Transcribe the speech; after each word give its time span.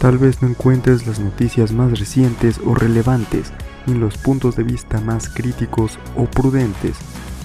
Tal 0.00 0.16
vez 0.16 0.40
no 0.40 0.48
encuentres 0.48 1.06
las 1.06 1.20
noticias 1.20 1.72
más 1.72 2.00
recientes 2.00 2.58
o 2.64 2.74
relevantes, 2.74 3.52
ni 3.86 3.92
los 3.92 4.16
puntos 4.16 4.56
de 4.56 4.62
vista 4.62 4.98
más 4.98 5.28
críticos 5.28 5.98
o 6.16 6.24
prudentes. 6.24 6.96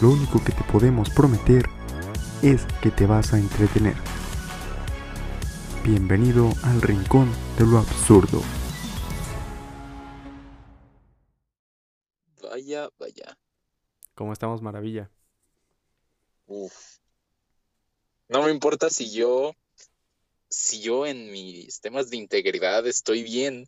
Lo 0.01 0.11
único 0.11 0.41
que 0.41 0.53
te 0.53 0.63
podemos 0.71 1.09
prometer 1.09 1.65
es 2.41 2.65
que 2.81 2.91
te 2.91 3.07
vas 3.07 3.33
a 3.33 3.39
entretener. 3.39 3.95
Bienvenido 5.83 6.49
al 6.63 6.81
rincón 6.81 7.29
de 7.59 7.65
lo 7.65 7.77
absurdo. 7.77 8.41
Vaya, 12.41 12.87
vaya. 12.97 13.37
¿Cómo 14.13 14.31
estamos, 14.31 14.61
maravilla? 14.61 15.11
Uf. 16.45 16.99
No 18.29 18.43
me 18.43 18.51
importa 18.51 18.89
si 18.89 19.11
yo, 19.11 19.51
si 20.49 20.81
yo 20.81 21.05
en 21.05 21.31
mis 21.31 21.81
temas 21.81 22.09
de 22.09 22.17
integridad 22.17 22.85
estoy 22.87 23.23
bien. 23.23 23.67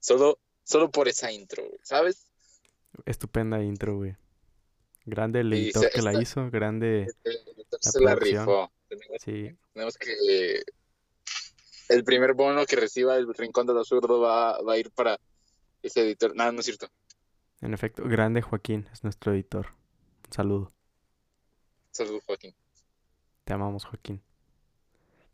Solo, 0.00 0.38
solo 0.64 0.90
por 0.90 1.08
esa 1.08 1.32
intro, 1.32 1.64
¿sabes? 1.82 2.26
Estupenda 3.04 3.62
intro, 3.62 3.96
güey. 3.96 4.16
Grande 5.04 5.40
el 5.40 5.52
editor 5.52 5.90
que 5.90 6.02
la 6.02 6.20
hizo, 6.20 6.50
grande. 6.50 7.04
Este, 7.04 7.30
La 7.70 7.78
se 7.92 8.00
la 8.00 8.14
rifó. 8.14 8.70
Tenemos, 8.88 9.16
Sí, 9.22 9.56
tenemos 9.72 9.96
que 9.98 10.62
el 11.88 12.04
primer 12.04 12.34
bono 12.34 12.66
que 12.66 12.76
reciba 12.76 13.16
el 13.16 13.32
Rincón 13.34 13.66
del 13.66 13.78
Absurdo 13.78 14.20
va, 14.20 14.60
va 14.62 14.72
a 14.74 14.78
ir 14.78 14.90
para 14.90 15.18
ese 15.82 16.02
editor. 16.02 16.34
Nada, 16.34 16.52
no 16.52 16.60
es 16.60 16.66
cierto. 16.66 16.88
en 17.60 17.74
efecto, 17.74 18.04
grande 18.04 18.42
Joaquín 18.42 18.88
es 18.92 19.02
nuestro 19.04 19.32
editor. 19.32 19.74
Un 20.26 20.32
saludo. 20.32 20.72
Saludos, 21.92 22.22
Joaquín. 22.26 22.54
Te 23.44 23.52
amamos, 23.52 23.84
Joaquín. 23.84 24.20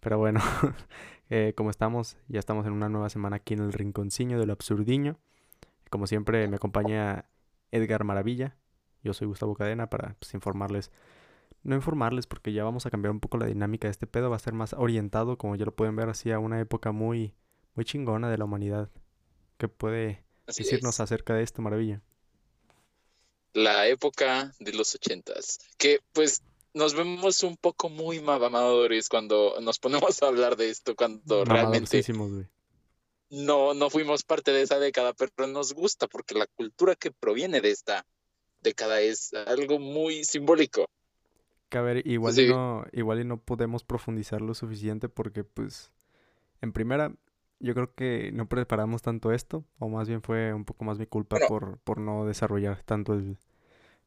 Pero 0.02 0.18
bueno, 0.18 0.40
eh, 1.30 1.54
como 1.56 1.70
estamos, 1.70 2.16
ya 2.26 2.40
estamos 2.40 2.66
en 2.66 2.72
una 2.72 2.88
nueva 2.88 3.08
semana 3.08 3.36
aquí 3.36 3.54
en 3.54 3.60
el 3.60 3.72
rinconcillo 3.72 4.36
del 4.36 4.50
absurdiño. 4.50 5.16
Como 5.90 6.08
siempre, 6.08 6.48
me 6.48 6.56
acompaña 6.56 7.26
Edgar 7.70 8.02
Maravilla. 8.02 8.56
Yo 9.04 9.14
soy 9.14 9.28
Gustavo 9.28 9.54
Cadena 9.54 9.88
para 9.88 10.16
pues, 10.18 10.34
informarles. 10.34 10.90
No 11.62 11.76
informarles 11.76 12.26
porque 12.26 12.52
ya 12.52 12.64
vamos 12.64 12.84
a 12.84 12.90
cambiar 12.90 13.12
un 13.12 13.20
poco 13.20 13.38
la 13.38 13.46
dinámica 13.46 13.86
de 13.86 13.92
este 13.92 14.08
pedo. 14.08 14.28
Va 14.28 14.34
a 14.36 14.40
ser 14.40 14.54
más 14.54 14.72
orientado, 14.72 15.38
como 15.38 15.54
ya 15.54 15.64
lo 15.64 15.76
pueden 15.76 15.94
ver, 15.94 16.08
así 16.08 16.32
a 16.32 16.40
una 16.40 16.58
época 16.60 16.90
muy, 16.90 17.32
muy 17.76 17.84
chingona 17.84 18.28
de 18.28 18.38
la 18.38 18.44
humanidad. 18.44 18.90
¿Qué 19.56 19.68
puede 19.68 20.24
Así 20.48 20.64
decirnos 20.64 20.96
es. 20.96 21.00
acerca 21.00 21.34
de 21.34 21.44
esto, 21.44 21.62
Maravilla? 21.62 22.02
La 23.54 23.86
época 23.86 24.52
de 24.58 24.72
los 24.72 24.96
ochentas. 24.96 25.60
Que 25.78 26.00
pues 26.12 26.42
nos 26.74 26.94
vemos 26.94 27.42
un 27.42 27.56
poco 27.56 27.88
muy 27.88 28.20
mamadores 28.20 29.08
cuando 29.08 29.60
nos 29.60 29.78
ponemos 29.78 30.22
a 30.22 30.28
hablar 30.28 30.56
de 30.56 30.70
esto, 30.70 30.94
cuando 30.96 31.44
realmente 31.44 32.02
no, 33.30 33.74
no 33.74 33.90
fuimos 33.90 34.22
parte 34.24 34.52
de 34.52 34.62
esa 34.62 34.78
década, 34.78 35.14
pero 35.14 35.46
nos 35.46 35.72
gusta 35.72 36.06
porque 36.06 36.34
la 36.34 36.46
cultura 36.46 36.94
que 36.94 37.10
proviene 37.10 37.60
de 37.60 37.70
esta 37.70 38.06
década 38.60 39.00
es 39.00 39.32
algo 39.34 39.78
muy 39.78 40.24
simbólico. 40.24 40.86
Que 41.68 41.78
a 41.78 41.82
ver, 41.82 42.06
igual 42.06 42.34
Sí. 42.34 42.42
y 42.42 42.48
no, 42.48 42.84
igual 42.92 43.20
y 43.20 43.24
no 43.24 43.38
podemos 43.38 43.84
profundizar 43.84 44.42
lo 44.42 44.54
suficiente 44.54 45.08
porque, 45.08 45.44
pues, 45.44 45.90
en 46.60 46.72
primera, 46.72 47.14
yo 47.58 47.74
creo 47.74 47.94
que 47.94 48.30
no 48.32 48.48
preparamos 48.48 49.00
tanto 49.00 49.32
esto, 49.32 49.64
o 49.78 49.88
más 49.88 50.08
bien 50.08 50.22
fue 50.22 50.52
un 50.52 50.64
poco 50.66 50.84
más 50.84 50.98
mi 50.98 51.06
culpa 51.06 51.36
Bueno. 51.36 51.48
por, 51.48 51.78
por 51.78 51.98
no 51.98 52.26
desarrollar 52.26 52.82
tanto 52.82 53.14
el, 53.14 53.38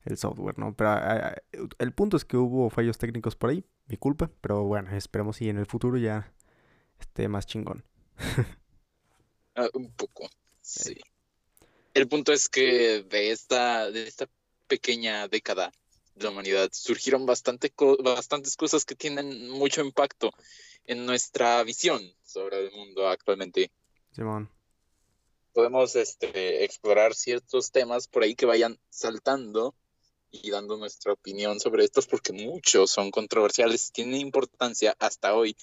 el 0.05 0.17
software, 0.17 0.57
¿no? 0.59 0.75
Pero 0.75 0.91
ah, 0.91 1.33
ah, 1.35 1.35
el 1.79 1.93
punto 1.93 2.17
es 2.17 2.25
que 2.25 2.37
hubo 2.37 2.69
fallos 2.69 2.97
técnicos 2.97 3.35
por 3.35 3.49
ahí, 3.51 3.65
mi 3.87 3.97
culpa, 3.97 4.31
pero 4.41 4.63
bueno, 4.63 4.91
esperemos 4.95 5.37
si 5.37 5.49
en 5.49 5.57
el 5.57 5.65
futuro 5.65 5.97
ya 5.97 6.33
esté 6.99 7.27
más 7.27 7.47
chingón. 7.47 7.83
Ah, 9.55 9.69
un 9.73 9.91
poco, 9.93 10.29
sí. 10.61 10.95
El 11.95 12.07
punto 12.07 12.31
es 12.33 12.49
que 12.49 13.03
de 13.03 13.31
esta, 13.31 13.89
de 13.91 14.07
esta 14.07 14.27
pequeña 14.67 15.27
década 15.27 15.71
de 16.15 16.23
la 16.25 16.29
humanidad 16.31 16.69
surgieron 16.73 17.25
bastante 17.25 17.71
co- 17.71 17.97
bastantes 18.03 18.55
cosas 18.57 18.85
que 18.85 18.95
tienen 18.95 19.49
mucho 19.49 19.81
impacto 19.81 20.31
en 20.85 21.05
nuestra 21.05 21.63
visión 21.63 22.01
sobre 22.23 22.65
el 22.67 22.71
mundo 22.73 23.07
actualmente. 23.07 23.71
Simón, 24.11 24.49
Podemos 25.53 25.95
este, 25.95 26.63
explorar 26.65 27.15
ciertos 27.15 27.71
temas 27.71 28.07
por 28.07 28.21
ahí 28.23 28.35
que 28.35 28.45
vayan 28.45 28.79
saltando 28.89 29.73
y 30.43 30.51
dando 30.51 30.77
nuestra 30.77 31.13
opinión 31.13 31.59
sobre 31.59 31.83
estos 31.85 32.07
porque 32.07 32.33
muchos 32.33 32.91
son 32.91 33.11
controversiales, 33.11 33.91
tienen 33.91 34.21
importancia 34.21 34.95
hasta 34.99 35.35
hoy, 35.35 35.55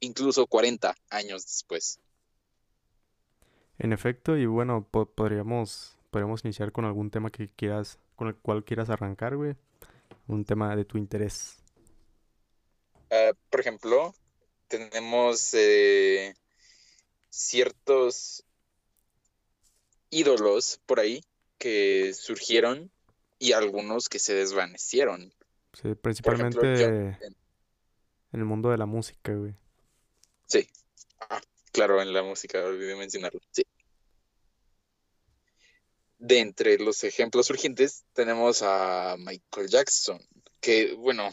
incluso 0.00 0.46
40 0.46 0.94
años 1.10 1.44
después. 1.46 2.00
en 3.78 3.92
efecto, 3.92 4.36
y 4.36 4.46
bueno, 4.46 4.86
po- 4.90 5.06
podríamos, 5.06 5.96
podríamos 6.10 6.44
iniciar 6.44 6.72
con 6.72 6.84
algún 6.84 7.10
tema 7.10 7.30
que 7.30 7.48
quieras, 7.48 7.98
con 8.16 8.28
el 8.28 8.36
cual 8.36 8.64
quieras 8.64 8.90
arrancar, 8.90 9.36
güey. 9.36 9.56
Un 10.28 10.44
tema 10.44 10.76
de 10.76 10.84
tu 10.84 10.98
interés. 10.98 11.58
Ah, 13.10 13.32
por 13.50 13.60
ejemplo, 13.60 14.14
tenemos 14.68 15.52
eh, 15.54 16.34
ciertos 17.30 18.44
ídolos 20.10 20.80
por 20.86 21.00
ahí 21.00 21.22
que 21.58 22.12
surgieron 22.14 22.90
y 23.38 23.52
algunos 23.52 24.08
que 24.08 24.18
se 24.18 24.34
desvanecieron. 24.34 25.32
Sí, 25.72 25.80
ejemplo, 25.80 26.02
principalmente 26.02 26.76
yo- 26.78 26.86
en 26.86 27.18
el 28.32 28.44
mundo 28.44 28.70
de 28.70 28.78
la 28.78 28.86
música, 28.86 29.32
güey. 29.34 29.54
Sí. 30.46 30.68
Ah, 31.30 31.40
claro, 31.72 32.00
en 32.02 32.12
la 32.12 32.22
música, 32.22 32.62
olvidé 32.64 32.96
mencionarlo. 32.96 33.40
Sí. 33.50 33.64
De 36.18 36.40
entre 36.40 36.78
los 36.78 37.04
ejemplos 37.04 37.48
urgentes 37.50 38.04
tenemos 38.12 38.62
a 38.62 39.16
Michael 39.18 39.68
Jackson, 39.68 40.20
que, 40.60 40.94
bueno, 40.94 41.30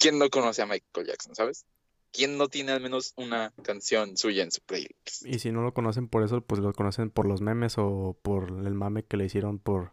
¿quién 0.00 0.18
no 0.18 0.30
conoce 0.30 0.62
a 0.62 0.66
Michael 0.66 1.06
Jackson, 1.06 1.34
sabes? 1.34 1.66
¿Quién 2.12 2.36
no 2.38 2.48
tiene 2.48 2.72
al 2.72 2.80
menos 2.80 3.12
una 3.16 3.52
canción 3.62 4.16
suya 4.16 4.42
en 4.42 4.50
su 4.50 4.60
playlist? 4.62 5.26
Y 5.26 5.38
si 5.38 5.50
no 5.52 5.62
lo 5.62 5.74
conocen 5.74 6.08
por 6.08 6.22
eso, 6.22 6.40
pues 6.42 6.60
lo 6.60 6.72
conocen 6.72 7.10
por 7.10 7.26
los 7.26 7.40
memes 7.40 7.74
o 7.78 8.18
por 8.22 8.48
el 8.50 8.74
mame 8.74 9.04
que 9.04 9.16
le 9.16 9.26
hicieron 9.26 9.58
por 9.58 9.92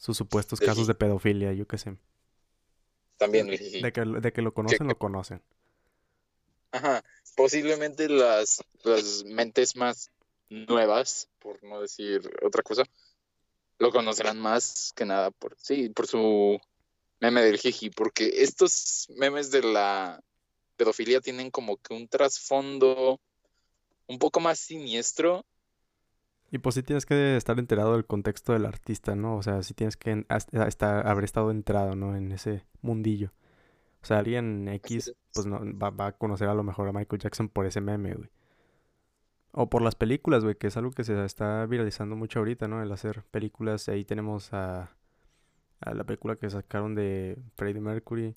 sus 0.00 0.16
supuestos 0.16 0.58
casos 0.60 0.86
de 0.86 0.94
pedofilia, 0.94 1.52
yo 1.52 1.66
qué 1.66 1.76
sé. 1.76 1.96
También, 3.18 3.48
De 3.48 3.92
que, 3.92 4.00
de 4.00 4.32
que 4.32 4.40
lo 4.40 4.54
conocen, 4.54 4.88
lo 4.88 4.98
conocen. 4.98 5.42
ajá, 6.72 7.04
posiblemente 7.36 8.08
las, 8.08 8.64
las 8.82 9.24
mentes 9.24 9.76
más 9.76 10.10
nuevas, 10.48 11.28
por 11.38 11.62
no 11.62 11.82
decir 11.82 12.22
otra 12.42 12.62
cosa, 12.62 12.84
lo 13.78 13.90
conocerán 13.90 14.40
más 14.40 14.92
que 14.96 15.04
nada 15.04 15.30
por, 15.30 15.54
sí, 15.58 15.90
por 15.90 16.06
su 16.06 16.58
meme 17.20 17.42
del 17.42 17.58
Jiji, 17.58 17.90
porque 17.90 18.42
estos 18.42 19.06
memes 19.16 19.50
de 19.50 19.62
la 19.62 20.18
pedofilia 20.76 21.20
tienen 21.20 21.50
como 21.50 21.76
que 21.76 21.92
un 21.92 22.08
trasfondo 22.08 23.20
un 24.06 24.18
poco 24.18 24.40
más 24.40 24.58
siniestro. 24.58 25.44
Y 26.50 26.58
pues 26.58 26.74
sí 26.74 26.82
tienes 26.82 27.06
que 27.06 27.36
estar 27.36 27.58
enterado 27.58 27.92
del 27.92 28.06
contexto 28.06 28.52
del 28.52 28.66
artista, 28.66 29.14
¿no? 29.14 29.36
O 29.36 29.42
sea, 29.42 29.62
sí 29.62 29.72
tienes 29.74 29.96
que 29.96 30.26
estar, 30.66 31.06
haber 31.06 31.24
estado 31.24 31.50
entrado, 31.50 31.94
¿no? 31.94 32.16
En 32.16 32.32
ese 32.32 32.66
mundillo. 32.82 33.32
O 34.02 34.06
sea, 34.06 34.18
alguien 34.18 34.66
X, 34.68 35.08
es. 35.08 35.16
pues 35.34 35.46
no, 35.46 35.60
va, 35.78 35.90
va 35.90 36.06
a 36.08 36.12
conocer 36.12 36.48
a 36.48 36.54
lo 36.54 36.64
mejor 36.64 36.88
a 36.88 36.92
Michael 36.92 37.20
Jackson 37.20 37.48
por 37.48 37.66
ese 37.66 37.80
meme, 37.80 38.14
güey. 38.14 38.30
O 39.52 39.68
por 39.68 39.82
las 39.82 39.94
películas, 39.94 40.44
güey, 40.44 40.56
que 40.56 40.68
es 40.68 40.76
algo 40.76 40.92
que 40.92 41.04
se 41.04 41.24
está 41.24 41.66
viralizando 41.66 42.16
mucho 42.16 42.38
ahorita, 42.40 42.68
¿no? 42.68 42.82
El 42.82 42.92
hacer 42.92 43.24
películas. 43.30 43.88
Ahí 43.88 44.04
tenemos 44.04 44.52
a, 44.52 44.90
a 45.80 45.94
la 45.94 46.04
película 46.04 46.36
que 46.36 46.50
sacaron 46.50 46.94
de 46.94 47.36
Freddie 47.56 47.80
Mercury. 47.80 48.36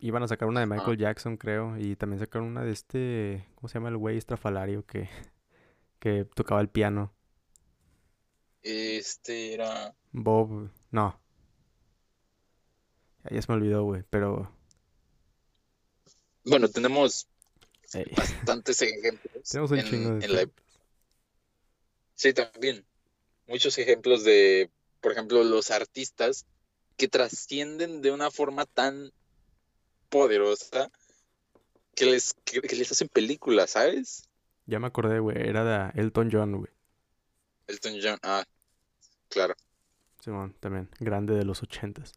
Iban 0.00 0.22
a 0.22 0.28
sacar 0.28 0.48
una 0.48 0.60
de. 0.60 0.66
Michael 0.66 0.98
Jackson, 0.98 1.36
creo. 1.36 1.76
Y 1.78 1.96
también 1.96 2.20
sacaron 2.20 2.48
una 2.48 2.62
de 2.62 2.72
este, 2.72 3.46
¿cómo 3.54 3.68
se 3.68 3.74
llama 3.74 3.88
el 3.88 3.96
güey 3.96 4.18
estrafalario 4.18 4.84
que, 4.84 5.08
que 6.04 6.26
tocaba 6.34 6.60
el 6.60 6.68
piano? 6.68 7.14
Este 8.60 9.54
era... 9.54 9.96
Bob, 10.12 10.70
no. 10.90 11.18
Ya, 13.30 13.40
se 13.40 13.50
me 13.50 13.56
olvidó, 13.56 13.84
güey, 13.84 14.04
pero... 14.10 14.54
Bueno, 16.44 16.68
tenemos 16.68 17.26
ey, 17.94 18.04
bastantes 18.14 18.82
ejemplos 18.82 19.48
tenemos 19.48 19.70
un 19.70 19.78
en, 19.78 19.86
chingo 19.86 20.10
de... 20.16 20.26
en 20.26 20.32
la 20.32 20.38
ejemplos. 20.42 20.66
Sí, 22.16 22.34
también. 22.34 22.84
Muchos 23.46 23.78
ejemplos 23.78 24.24
de, 24.24 24.70
por 25.00 25.12
ejemplo, 25.12 25.42
los 25.42 25.70
artistas 25.70 26.44
que 26.98 27.08
trascienden 27.08 28.02
de 28.02 28.10
una 28.10 28.30
forma 28.30 28.66
tan 28.66 29.10
poderosa 30.10 30.90
que 31.94 32.04
les, 32.04 32.34
que, 32.44 32.60
que 32.60 32.76
les 32.76 32.92
hacen 32.92 33.08
películas, 33.08 33.70
¿sabes? 33.70 34.28
Ya 34.66 34.78
me 34.78 34.86
acordé, 34.88 35.20
güey, 35.20 35.36
era 35.38 35.64
de 35.64 36.00
Elton 36.00 36.28
John, 36.30 36.56
güey. 36.58 36.70
Elton 37.68 37.98
John, 38.00 38.18
ah, 38.22 38.42
claro. 39.28 39.54
Simón, 40.18 40.56
también, 40.58 40.90
grande 40.98 41.34
de 41.34 41.44
los 41.44 41.62
ochentas. 41.62 42.14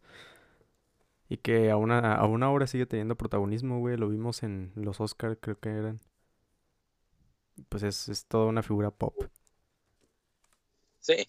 Y 1.29 1.38
que 1.38 1.71
aún, 1.71 1.91
a- 1.91 2.15
aún 2.15 2.44
ahora 2.44 2.67
sigue 2.67 2.85
teniendo 2.85 3.15
protagonismo, 3.15 3.79
güey. 3.79 3.95
Lo 3.97 4.09
vimos 4.09 4.44
en 4.44 4.71
los 4.75 4.99
Oscar, 5.01 5.38
creo 5.39 5.57
que 5.59 5.69
eran. 5.69 6.01
pues 7.69 7.83
es, 7.83 8.09
es 8.09 8.25
toda 8.25 8.45
una 8.47 8.63
figura 8.63 8.91
pop. 8.91 9.15
Sí. 10.99 11.25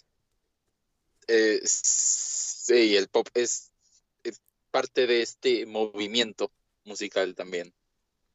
Eh, 1.27 1.61
sí, 1.65 2.97
el 2.97 3.09
pop 3.09 3.29
es, 3.35 3.71
es 4.25 4.41
parte 4.71 5.07
de 5.07 5.23
este 5.23 5.67
movimiento 5.67 6.51
musical 6.85 7.35
también. 7.35 7.75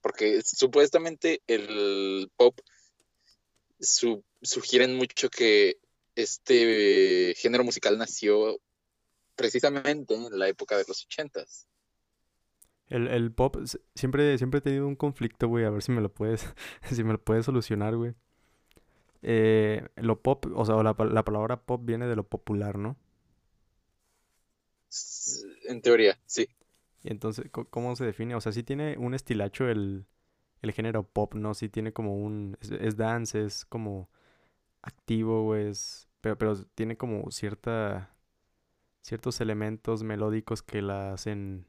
Porque 0.01 0.41
supuestamente 0.43 1.41
el 1.47 2.31
pop 2.37 2.59
su- 3.83 4.23
sugieren 4.41 4.95
mucho 4.95 5.29
que 5.29 5.77
este 6.15 7.35
género 7.37 7.63
musical 7.65 7.97
nació 7.97 8.59
precisamente 9.35 10.15
en 10.15 10.37
la 10.39 10.49
época 10.49 10.77
de 10.77 10.85
los 10.87 11.03
ochentas. 11.05 11.67
El, 12.87 13.07
el 13.07 13.31
pop, 13.31 13.57
siempre, 13.95 14.37
siempre 14.37 14.59
he 14.59 14.61
tenido 14.61 14.87
un 14.87 14.95
conflicto, 14.95 15.47
güey, 15.47 15.65
a 15.65 15.69
ver 15.71 15.81
si 15.81 15.91
me 15.91 16.01
lo 16.01 16.13
puedes, 16.13 16.53
si 16.91 17.03
me 17.03 17.13
lo 17.13 17.23
puedes 17.23 17.45
solucionar, 17.45 17.95
güey. 17.95 18.13
Eh, 19.21 19.87
lo 19.95 20.21
pop, 20.21 20.45
o 20.55 20.65
sea, 20.65 20.75
la, 20.83 20.95
la 20.99 21.23
palabra 21.25 21.61
pop 21.65 21.81
viene 21.85 22.07
de 22.07 22.15
lo 22.15 22.27
popular, 22.27 22.77
¿no? 22.77 22.97
En 25.67 25.81
teoría, 25.81 26.17
sí. 26.25 26.47
Y 27.03 27.11
entonces, 27.11 27.45
¿cómo 27.51 27.95
se 27.95 28.05
define? 28.05 28.35
O 28.35 28.41
sea, 28.41 28.51
sí 28.51 28.63
tiene 28.63 28.97
un 28.97 29.13
estilacho 29.13 29.67
el, 29.69 30.05
el 30.63 30.73
género 30.73 31.03
pop, 31.05 31.35
¿no? 31.35 31.55
Sí 31.55 31.69
tiene 31.69 31.93
como 31.93 32.17
un, 32.17 32.57
es, 32.61 32.71
es 32.71 32.97
dance, 32.97 33.43
es 33.45 33.65
como 33.65 34.09
activo, 34.83 35.43
güey, 35.45 35.67
es, 35.69 36.09
pero, 36.21 36.37
pero 36.37 36.55
tiene 36.75 36.97
como 36.97 37.31
cierta, 37.31 38.15
ciertos 39.01 39.41
elementos 39.41 40.03
melódicos 40.03 40.63
que 40.63 40.81
la 40.83 41.13
hacen, 41.13 41.67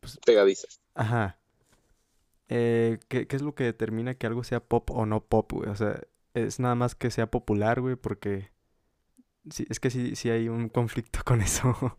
pues, 0.00 0.20
Pegadiza. 0.26 0.68
ajá. 0.94 1.38
Eh, 2.48 2.98
¿qué, 3.08 3.26
qué 3.26 3.36
es 3.36 3.42
lo 3.42 3.54
que 3.54 3.64
determina 3.64 4.14
que 4.14 4.26
algo 4.26 4.44
sea 4.44 4.60
pop 4.64 4.90
o 4.90 5.06
no 5.06 5.24
pop, 5.24 5.52
güey? 5.52 5.70
O 5.70 5.76
sea, 5.76 6.00
es 6.34 6.60
nada 6.60 6.74
más 6.74 6.94
que 6.94 7.10
sea 7.10 7.30
popular, 7.30 7.80
güey, 7.80 7.96
porque 7.96 8.50
sí, 9.50 9.66
es 9.70 9.80
que 9.80 9.90
sí, 9.90 10.16
sí 10.16 10.30
hay 10.30 10.48
un 10.48 10.68
conflicto 10.68 11.20
con 11.26 11.40
eso. 11.42 11.98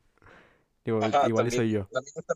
Digo, 0.86 1.00
Ajá, 1.00 1.21
igual 1.24 1.51
también, 1.51 1.51
soy 1.51 1.71
yo. 1.71 1.89
también 1.91 2.13
está, 2.18 2.33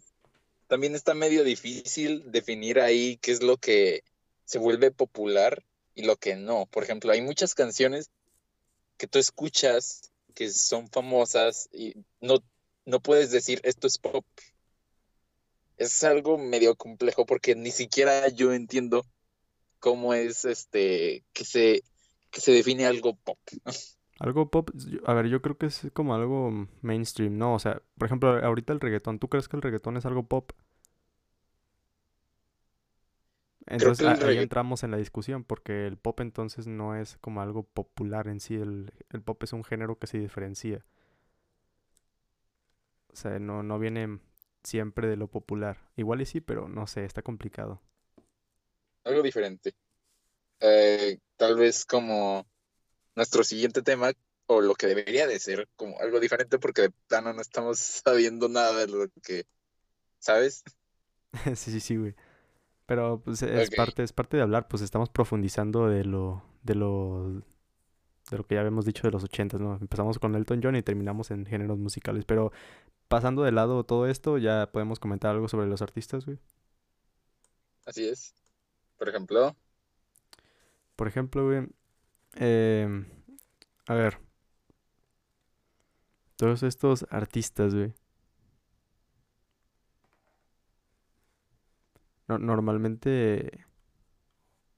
también 0.68 0.96
está 0.96 1.14
medio 1.14 1.44
difícil 1.44 2.32
definir 2.32 2.80
ahí 2.80 3.18
qué 3.18 3.32
es 3.32 3.42
lo 3.42 3.58
que 3.58 4.04
se 4.46 4.60
vuelve 4.60 4.92
popular 4.92 5.64
y 5.96 6.04
lo 6.04 6.18
que 6.18 6.36
no. 6.36 6.66
Por 6.68 6.84
ejemplo, 6.84 7.12
hay 7.12 7.22
muchas 7.22 7.56
canciones 7.56 8.10
que 8.98 9.08
tú 9.08 9.20
escuchas 9.20 10.12
que 10.34 10.50
son 10.52 10.88
famosas 10.90 11.70
y 11.74 11.96
no, 12.22 12.44
no 12.86 13.00
puedes 13.00 13.32
decir 13.32 13.60
esto 13.64 13.88
es 13.88 13.98
pop. 13.98 14.26
Es 15.78 16.04
algo 16.04 16.38
medio 16.38 16.76
complejo 16.76 17.26
porque 17.26 17.56
ni 17.56 17.72
siquiera 17.72 18.28
yo 18.30 18.54
entiendo 18.54 19.06
cómo 19.80 20.14
es 20.14 20.46
este 20.46 21.24
que 21.34 21.46
se 21.46 21.84
que 22.30 22.42
se 22.42 22.52
define 22.52 22.86
algo 22.86 23.16
pop. 23.16 23.40
Algo 24.20 24.50
pop, 24.50 24.72
a 25.06 25.14
ver, 25.14 25.28
yo 25.28 25.42
creo 25.42 25.58
que 25.58 25.68
es 25.68 25.88
como 25.94 26.16
algo 26.16 26.68
mainstream, 26.82 27.38
¿no? 27.38 27.54
O 27.54 27.60
sea, 27.60 27.82
por 27.98 28.08
ejemplo, 28.08 28.44
ahorita 28.44 28.74
el 28.74 28.80
reggaetón, 28.80 29.20
¿tú 29.20 29.30
crees 29.30 29.48
que 29.48 29.58
el 29.58 29.62
reggaetón 29.62 29.98
es 29.98 30.06
algo 30.06 30.24
pop? 30.28 30.52
Entonces 33.68 34.08
ahí 34.08 34.16
reggaetón, 34.20 34.40
entramos 34.40 34.84
en 34.84 34.92
la 34.92 34.98
discusión, 34.98 35.44
porque 35.44 35.86
el 35.88 35.98
pop 35.98 36.20
entonces 36.22 36.68
no 36.68 36.96
es 36.96 37.18
como 37.20 37.42
algo 37.42 37.64
popular 37.64 38.28
en 38.30 38.40
sí, 38.40 38.56
el, 38.56 38.92
el 39.12 39.22
pop 39.22 39.44
es 39.44 39.54
un 39.54 39.64
género 39.64 40.00
que 40.00 40.08
se 40.08 40.18
diferencia. 40.20 40.86
O 43.12 43.16
sea, 43.18 43.38
no, 43.40 43.64
no 43.64 43.80
viene 43.80 44.20
siempre 44.64 45.08
de 45.10 45.18
lo 45.18 45.28
popular. 45.28 45.90
Igual 45.98 46.22
y 46.22 46.26
sí, 46.26 46.40
pero 46.42 46.68
no 46.70 46.88
sé, 46.88 47.04
está 47.06 47.22
complicado. 47.22 47.82
algo 49.04 49.24
diferente. 49.24 49.74
Eh, 50.60 51.20
tal 51.38 51.56
vez 51.58 51.86
como 51.86 52.46
nuestro 53.18 53.44
siguiente 53.44 53.82
tema, 53.82 54.14
o 54.46 54.62
lo 54.62 54.76
que 54.76 54.88
debería 54.88 55.28
de 55.28 55.40
ser, 55.40 55.68
como 55.76 56.00
algo 56.00 56.22
diferente, 56.22 56.60
porque 56.60 56.84
de 56.84 56.92
plano 57.08 57.34
no 57.34 57.42
estamos 57.42 57.80
sabiendo 58.06 58.48
nada 58.48 58.74
de 58.86 58.88
lo 58.88 59.10
que, 59.24 59.46
¿sabes? 60.20 60.64
Sí, 61.56 61.72
sí, 61.72 61.80
sí, 61.82 61.98
güey. 61.98 62.16
Pero 62.86 63.22
pues 63.24 63.42
es 63.44 63.70
parte, 63.72 64.02
es 64.04 64.14
parte 64.14 64.38
de 64.38 64.44
hablar, 64.44 64.68
pues 64.70 64.82
estamos 64.82 65.10
profundizando 65.10 65.88
de 65.90 66.06
lo, 66.06 66.44
de 66.64 66.74
lo, 66.76 67.44
de 68.32 68.38
lo 68.38 68.48
que 68.48 68.56
ya 68.56 68.62
habíamos 68.62 68.86
dicho 68.86 69.04
de 69.04 69.12
los 69.12 69.24
ochentas, 69.26 69.60
¿no? 69.60 69.76
Empezamos 69.76 70.20
con 70.20 70.36
Elton 70.36 70.62
John 70.64 70.76
y 70.78 70.84
terminamos 70.84 71.30
en 71.32 71.46
géneros 71.46 71.78
musicales. 71.80 72.24
Pero 72.26 72.52
pasando 73.10 73.44
de 73.44 73.52
lado 73.52 73.84
todo 73.84 74.08
esto, 74.08 74.38
ya 74.38 74.72
podemos 74.72 75.00
comentar 75.00 75.32
algo 75.36 75.50
sobre 75.50 75.68
los 75.68 75.82
artistas, 75.82 76.26
güey. 76.26 76.40
así 77.86 78.08
es. 78.08 78.34
Por 78.98 79.10
ejemplo, 79.10 79.56
Por 80.96 81.08
ejemplo, 81.08 81.46
güey, 81.46 81.68
em, 82.36 83.06
a 83.88 83.96
ver, 83.96 84.20
todos 86.36 86.64
estos 86.64 87.06
artistas, 87.12 87.76
güey, 87.76 87.94
no- 92.28 92.38
normalmente 92.40 93.66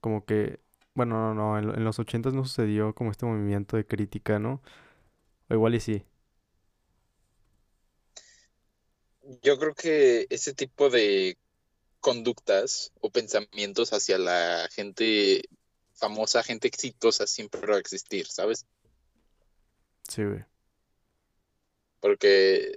como 0.01 0.25
que, 0.25 0.59
bueno, 0.95 1.33
no, 1.33 1.35
no, 1.35 1.59
en, 1.59 1.75
en 1.77 1.83
los 1.83 1.99
ochentas 1.99 2.33
no 2.33 2.43
sucedió 2.45 2.93
como 2.95 3.11
este 3.11 3.25
movimiento 3.25 3.77
de 3.77 3.85
crítica, 3.87 4.39
¿no? 4.39 4.61
O 5.49 5.55
igual 5.55 5.75
y 5.75 5.79
sí. 5.81 6.05
yo 9.41 9.57
creo 9.59 9.73
que 9.75 10.25
ese 10.29 10.53
tipo 10.53 10.89
de 10.89 11.37
conductas 12.01 12.93
o 13.01 13.11
pensamientos 13.11 13.93
hacia 13.93 14.17
la 14.19 14.69
gente 14.73 15.43
famosa, 15.99 16.43
gente 16.43 16.67
exitosa, 16.67 17.27
siempre 17.27 17.61
va 17.67 17.75
a 17.75 17.79
existir, 17.79 18.27
¿sabes? 18.27 18.65
Sí, 20.07 20.23
güey. 20.25 20.43
Porque 21.99 22.73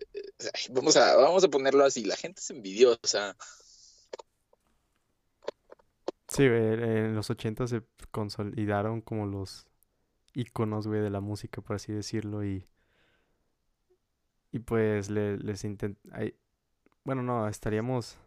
vamos 0.70 0.96
a, 0.96 1.14
vamos 1.16 1.44
a 1.44 1.48
ponerlo 1.48 1.84
así, 1.84 2.04
la 2.04 2.16
gente 2.16 2.40
es 2.40 2.50
envidiosa. 2.50 3.36
Sí, 6.28 6.48
güey, 6.48 6.60
en 6.74 7.14
los 7.14 7.30
ochentas 7.30 7.70
se 7.70 7.82
consolidaron 8.10 9.02
como 9.02 9.26
los 9.26 9.66
íconos, 10.34 10.86
güey, 10.86 11.00
de 11.02 11.10
la 11.10 11.20
música, 11.20 11.60
por 11.62 11.76
así 11.76 11.92
decirlo, 11.92 12.44
y, 12.44 12.66
y 14.50 14.58
pues 14.60 15.10
le- 15.10 15.38
les 15.38 15.64
intent... 15.64 15.98
ay, 16.12 16.34
Bueno, 17.04 17.22
no, 17.22 17.48
estaríamos, 17.48 18.18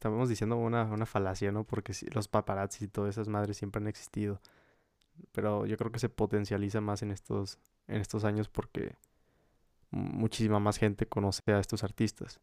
estaríamos 0.00 0.30
diciendo 0.30 0.56
una, 0.56 0.84
una 0.84 1.04
falacia, 1.04 1.52
¿no? 1.52 1.64
Porque 1.64 1.92
los 2.14 2.26
paparazzi 2.26 2.86
y 2.86 2.88
todas 2.88 3.10
esas 3.10 3.28
madres 3.28 3.58
siempre 3.58 3.82
han 3.82 3.86
existido, 3.86 4.40
pero 5.32 5.66
yo 5.66 5.76
creo 5.76 5.92
que 5.92 5.98
se 5.98 6.08
potencializa 6.08 6.80
más 6.80 7.02
en 7.02 7.10
estos, 7.10 7.58
en 7.86 8.00
estos 8.00 8.24
años 8.24 8.48
porque 8.48 8.96
muchísima 9.90 10.58
más 10.58 10.78
gente 10.78 11.06
conoce 11.06 11.42
a 11.52 11.60
estos 11.60 11.84
artistas. 11.84 12.40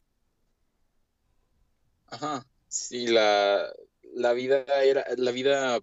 Ajá. 2.05 2.45
Sí, 2.67 3.07
la, 3.07 3.67
la 4.13 4.33
vida 4.33 4.63
era, 4.83 5.03
la 5.17 5.31
vida 5.31 5.79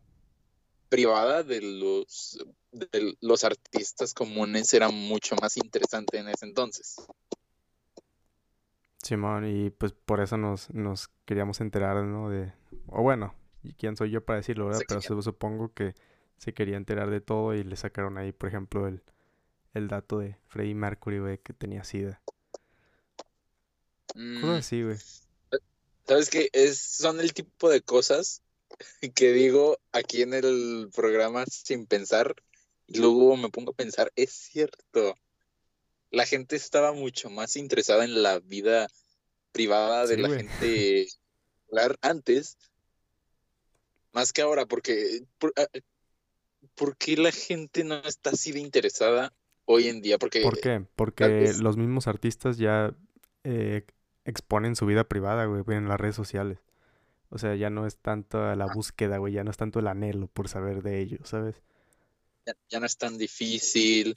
privada 0.89 1.43
de 1.43 1.61
los, 1.61 2.39
de 2.71 3.17
los 3.21 3.43
artistas 3.43 4.15
comunes 4.15 4.73
era 4.75 4.91
mucho 4.91 5.35
más 5.43 5.57
interesante 5.57 6.19
en 6.19 6.29
ese 6.29 6.47
entonces. 6.47 6.97
Simón, 9.05 9.47
y 9.47 9.71
pues 9.71 9.93
por 9.93 10.21
eso 10.21 10.37
nos, 10.37 10.71
nos 10.71 11.09
queríamos 11.27 11.61
enterar, 11.61 12.03
¿no? 12.05 12.31
De, 12.31 12.53
o 12.89 13.03
bueno, 13.03 13.35
quién 13.79 13.97
soy 13.97 14.11
yo 14.11 14.25
para 14.25 14.39
decirlo, 14.39 14.67
¿verdad? 14.67 14.83
Pero 14.89 15.23
supongo 15.23 15.73
que 15.73 15.95
se 16.39 16.53
quería 16.55 16.77
enterar 16.77 17.11
de 17.11 17.21
todo 17.21 17.55
y 17.55 17.65
le 17.65 17.77
sacaron 17.77 18.19
ahí, 18.19 18.33
por 18.33 18.49
ejemplo, 18.49 18.87
el, 18.87 19.03
el 19.75 19.89
dato 19.89 20.19
de 20.19 20.37
Freddie 20.47 20.75
Mercury, 20.75 21.19
güey, 21.19 21.39
que 21.39 21.53
tenía 21.53 21.85
SIDA. 21.85 22.21
Mm, 24.15 24.41
Cosas 24.41 24.59
así, 24.59 24.83
güey. 24.83 24.97
¿sabes 26.07 26.31
qué? 26.31 26.49
Es, 26.53 26.79
son 26.79 27.21
el 27.21 27.33
tipo 27.33 27.69
de 27.69 27.81
cosas 27.83 28.43
que 29.15 29.33
digo 29.33 29.79
aquí 29.93 30.23
en 30.23 30.35
el 30.35 30.91
programa 30.95 31.45
sin 31.47 31.87
pensar 31.87 32.35
y 32.87 32.99
luego 32.99 33.37
me 33.37 33.49
pongo 33.49 33.73
a 33.73 33.77
pensar, 33.77 34.13
es 34.17 34.31
cierto. 34.33 35.17
La 36.15 36.27
gente 36.27 36.57
estaba 36.57 36.93
mucho 36.93 37.31
más 37.31 37.57
interesada 37.57 38.05
en 38.05 38.23
la 38.23 38.39
vida 38.39 38.89
privada 39.53 40.07
de 40.07 40.17
Sí, 40.17 40.23
la 40.23 40.29
güey. 40.29 40.41
gente 40.41 41.07
antes, 42.03 42.57
más 44.13 44.33
que 44.33 44.43
ahora, 44.43 44.67
porque 44.67 45.23
por, 45.39 45.53
ah, 45.57 45.67
¿por 46.75 46.97
qué 46.97 47.17
la 47.17 47.33
gente 47.33 47.85
no 47.85 47.97
está 47.97 48.31
así 48.31 48.53
de 48.53 48.61
interesada 48.61 49.33
hoy 49.65 49.89
en 49.89 50.01
día? 50.01 50.19
Porque 50.19 50.43
¿Por 50.43 50.61
qué? 50.61 50.85
Porque 50.95 51.27
vez, 51.27 51.59
los 51.59 51.77
mismos 51.77 52.07
artistas 52.07 52.59
ya 52.59 52.95
eh, 53.43 53.85
exponen 54.25 54.77
su 54.77 54.87
vida 54.87 55.05
privada, 55.05 55.47
güey, 55.47 55.63
en 55.77 55.89
las 55.89 56.01
redes 56.01 56.17
sociales. 56.17 56.59
O 57.31 57.39
sea, 57.39 57.57
ya 57.57 57.71
no 57.71 57.87
es 57.87 57.97
tanto 57.97 58.55
la 58.55 58.67
búsqueda, 58.67 59.19
güey, 59.19 59.33
ya 59.33 59.43
no 59.43 59.51
es 59.51 59.57
tanto 59.57 59.81
el 59.81 59.89
anhelo 59.89 60.29
por 60.29 60.49
saber 60.49 60.83
de 60.83 61.01
ellos, 61.01 61.29
¿sabes? 61.29 61.61
ya, 62.47 62.55
ya 62.69 62.81
no 62.81 62.87
es 62.87 62.97
tan 62.97 63.17
difícil, 63.19 64.17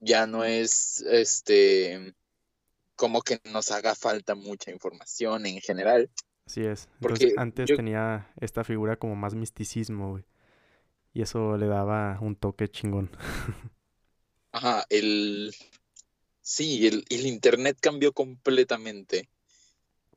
ya 0.00 0.26
no 0.26 0.44
es 0.44 1.00
este 1.00 2.14
como 2.96 3.22
que 3.22 3.40
nos 3.44 3.70
haga 3.70 3.94
falta 3.94 4.34
mucha 4.34 4.70
información 4.70 5.46
en 5.46 5.60
general, 5.60 6.10
Así 6.48 6.62
es. 6.62 6.88
Entonces, 6.94 7.26
porque 7.28 7.34
antes 7.36 7.68
yo, 7.68 7.76
tenía 7.76 8.32
esta 8.40 8.64
figura 8.64 8.96
como 8.96 9.14
más 9.14 9.34
misticismo, 9.34 10.12
güey. 10.12 10.24
Y 11.12 11.20
eso 11.20 11.58
le 11.58 11.66
daba 11.66 12.18
un 12.22 12.36
toque 12.36 12.68
chingón. 12.68 13.10
Ajá, 14.52 14.86
el... 14.88 15.54
Sí, 16.40 16.86
el, 16.86 17.04
el 17.10 17.26
internet 17.26 17.76
cambió 17.78 18.14
completamente 18.14 19.28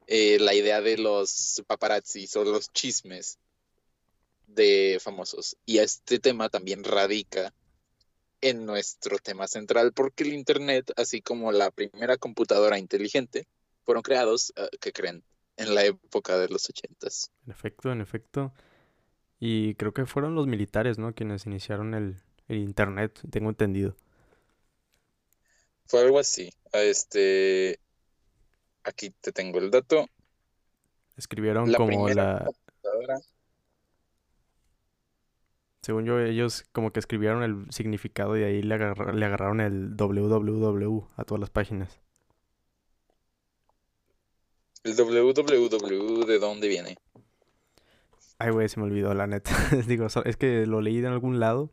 eh, 0.07 0.39
la 0.39 0.53
idea 0.53 0.79
de 0.79 0.97
los 0.97 1.61
paparazzis 1.67 2.33
o 2.37 2.45
los 2.45 2.71
chismes 2.71 3.37
de 4.47 4.99
famosos. 5.01 5.57
Y 5.65 5.79
este 5.79 6.19
tema 6.19 6.47
también 6.47 6.85
radica 6.85 7.53
en 8.41 8.65
nuestro 8.65 9.17
tema 9.19 9.47
central, 9.47 9.93
porque 9.93 10.23
el 10.23 10.33
Internet, 10.33 10.91
así 10.97 11.21
como 11.21 11.51
la 11.51 11.71
primera 11.71 12.17
computadora 12.17 12.79
inteligente, 12.79 13.47
fueron 13.83 14.03
creados, 14.03 14.51
uh, 14.57 14.75
que 14.79 14.91
creen, 14.91 15.23
en 15.57 15.75
la 15.75 15.85
época 15.85 16.37
de 16.37 16.49
los 16.49 16.69
ochentas. 16.69 17.31
En 17.45 17.51
efecto, 17.51 17.91
en 17.91 18.01
efecto. 18.01 18.53
Y 19.39 19.75
creo 19.75 19.93
que 19.93 20.05
fueron 20.05 20.35
los 20.35 20.47
militares, 20.47 20.97
¿no? 20.97 21.13
Quienes 21.13 21.45
iniciaron 21.45 21.93
el, 21.93 22.21
el 22.47 22.57
Internet, 22.57 23.19
tengo 23.29 23.49
entendido. 23.49 23.95
Fue 25.85 26.01
algo 26.01 26.19
así. 26.19 26.53
Este, 26.73 27.79
aquí 28.83 29.09
te 29.09 29.31
tengo 29.31 29.59
el 29.59 29.71
dato. 29.71 30.07
Escribieron 31.17 31.71
como 31.73 32.07
la... 32.09 32.49
Según 35.81 36.05
yo, 36.05 36.19
ellos 36.19 36.63
como 36.71 36.91
que 36.91 36.99
escribieron 36.99 37.41
el 37.41 37.65
significado 37.71 38.37
y 38.37 38.43
ahí 38.43 38.61
le, 38.61 38.77
le 38.77 39.25
agarraron 39.25 39.61
el 39.61 39.95
www 39.95 41.07
a 41.15 41.23
todas 41.23 41.39
las 41.39 41.49
páginas. 41.49 41.99
¿El 44.83 44.95
www 44.95 46.25
de 46.25 46.39
dónde 46.39 46.67
viene? 46.67 46.97
Ay, 48.39 48.51
güey, 48.51 48.67
se 48.69 48.79
me 48.79 48.85
olvidó, 48.87 49.13
la 49.13 49.27
neta. 49.27 49.51
Digo, 49.87 50.07
es 50.25 50.37
que 50.37 50.65
lo 50.65 50.81
leí 50.81 50.97
en 50.97 51.05
algún 51.05 51.39
lado. 51.39 51.71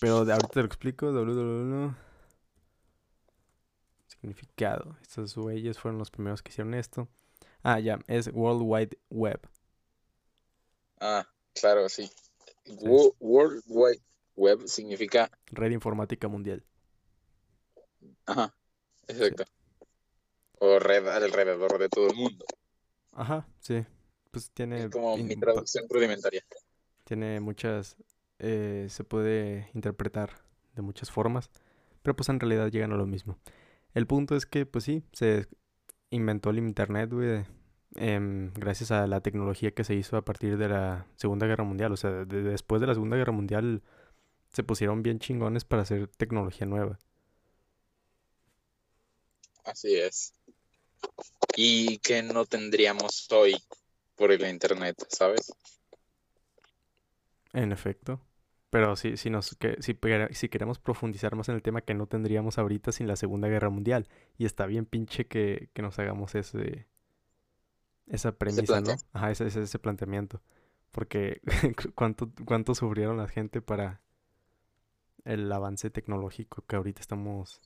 Pero 0.00 0.18
ahorita 0.18 0.48
te 0.48 0.60
lo 0.60 0.66
explico. 0.66 1.10
www. 1.10 1.94
Significado. 4.06 4.96
Estos 5.02 5.36
güeyes 5.36 5.78
fueron 5.78 5.98
los 5.98 6.10
primeros 6.10 6.42
que 6.42 6.50
hicieron 6.50 6.74
esto. 6.74 7.08
Ah, 7.62 7.80
ya, 7.80 7.98
es 8.06 8.30
World 8.32 8.62
Wide 8.64 8.98
Web. 9.10 9.40
Ah, 11.00 11.26
claro, 11.54 11.88
sí. 11.88 12.10
World 13.20 13.62
Wide 13.66 14.02
Web 14.36 14.66
significa... 14.66 15.30
Red 15.46 15.72
Informática 15.72 16.28
Mundial. 16.28 16.64
Ajá, 18.26 18.54
exacto. 19.06 19.44
O 20.60 20.78
red 20.78 21.06
alrededor 21.06 21.78
de 21.78 21.88
todo 21.88 22.10
el 22.10 22.16
mundo. 22.16 22.44
Ajá, 23.12 23.48
sí. 23.60 23.84
Pues 24.30 24.50
tiene... 24.52 24.84
Es 24.84 24.90
como 24.90 25.16
mi 25.16 25.36
traducción 25.36 25.86
rudimentaria. 25.88 26.44
Tiene 27.04 27.40
muchas... 27.40 27.96
Eh, 28.38 28.86
se 28.88 29.02
puede 29.02 29.68
interpretar 29.74 30.30
de 30.76 30.82
muchas 30.82 31.10
formas, 31.10 31.50
pero 32.02 32.14
pues 32.14 32.28
en 32.28 32.38
realidad 32.38 32.70
llegan 32.70 32.92
a 32.92 32.96
lo 32.96 33.06
mismo. 33.06 33.36
El 33.94 34.06
punto 34.06 34.36
es 34.36 34.46
que, 34.46 34.64
pues 34.64 34.84
sí, 34.84 35.02
se 35.12 35.48
inventó 36.10 36.50
el 36.50 36.58
Internet, 36.58 37.12
güey, 37.12 37.44
em, 37.96 38.52
gracias 38.54 38.90
a 38.90 39.06
la 39.06 39.20
tecnología 39.20 39.72
que 39.72 39.84
se 39.84 39.94
hizo 39.94 40.16
a 40.16 40.24
partir 40.24 40.56
de 40.58 40.68
la 40.68 41.06
Segunda 41.16 41.46
Guerra 41.46 41.64
Mundial. 41.64 41.92
O 41.92 41.96
sea, 41.96 42.10
después 42.24 42.80
de 42.80 42.86
la 42.86 42.94
Segunda 42.94 43.16
Guerra 43.16 43.32
Mundial 43.32 43.82
se 44.52 44.62
pusieron 44.62 45.02
bien 45.02 45.18
chingones 45.18 45.64
para 45.64 45.82
hacer 45.82 46.08
tecnología 46.08 46.66
nueva. 46.66 46.98
Así 49.64 49.96
es. 49.96 50.32
Y 51.56 51.98
que 51.98 52.22
no 52.22 52.46
tendríamos 52.46 53.30
hoy 53.32 53.56
por 54.16 54.32
el 54.32 54.46
Internet, 54.48 54.96
¿sabes? 55.08 55.52
En 57.52 57.72
efecto. 57.72 58.20
Pero 58.70 58.96
si, 58.96 59.16
si, 59.16 59.30
nos, 59.30 59.56
que, 59.56 59.76
si, 59.80 59.98
si 60.32 60.48
queremos 60.48 60.78
profundizar 60.78 61.34
más 61.34 61.48
en 61.48 61.54
el 61.54 61.62
tema 61.62 61.80
que 61.80 61.94
no 61.94 62.06
tendríamos 62.06 62.58
ahorita 62.58 62.92
sin 62.92 63.06
la 63.06 63.16
Segunda 63.16 63.48
Guerra 63.48 63.70
Mundial. 63.70 64.08
Y 64.36 64.44
está 64.44 64.66
bien 64.66 64.84
pinche 64.84 65.26
que, 65.26 65.70
que 65.72 65.82
nos 65.82 65.98
hagamos 65.98 66.34
ese, 66.34 66.86
esa 68.10 68.32
premisa, 68.32 68.80
¿no? 68.80 68.96
Ajá, 69.12 69.30
ese, 69.30 69.46
ese, 69.46 69.62
ese 69.62 69.78
planteamiento. 69.78 70.40
Porque 70.90 71.40
¿cuánto, 71.94 72.30
cuánto 72.44 72.74
sufrieron 72.74 73.16
la 73.16 73.28
gente 73.28 73.60
para 73.60 74.00
el 75.24 75.50
avance 75.52 75.90
tecnológico 75.90 76.64
que 76.66 76.76
ahorita 76.76 77.00
estamos 77.00 77.60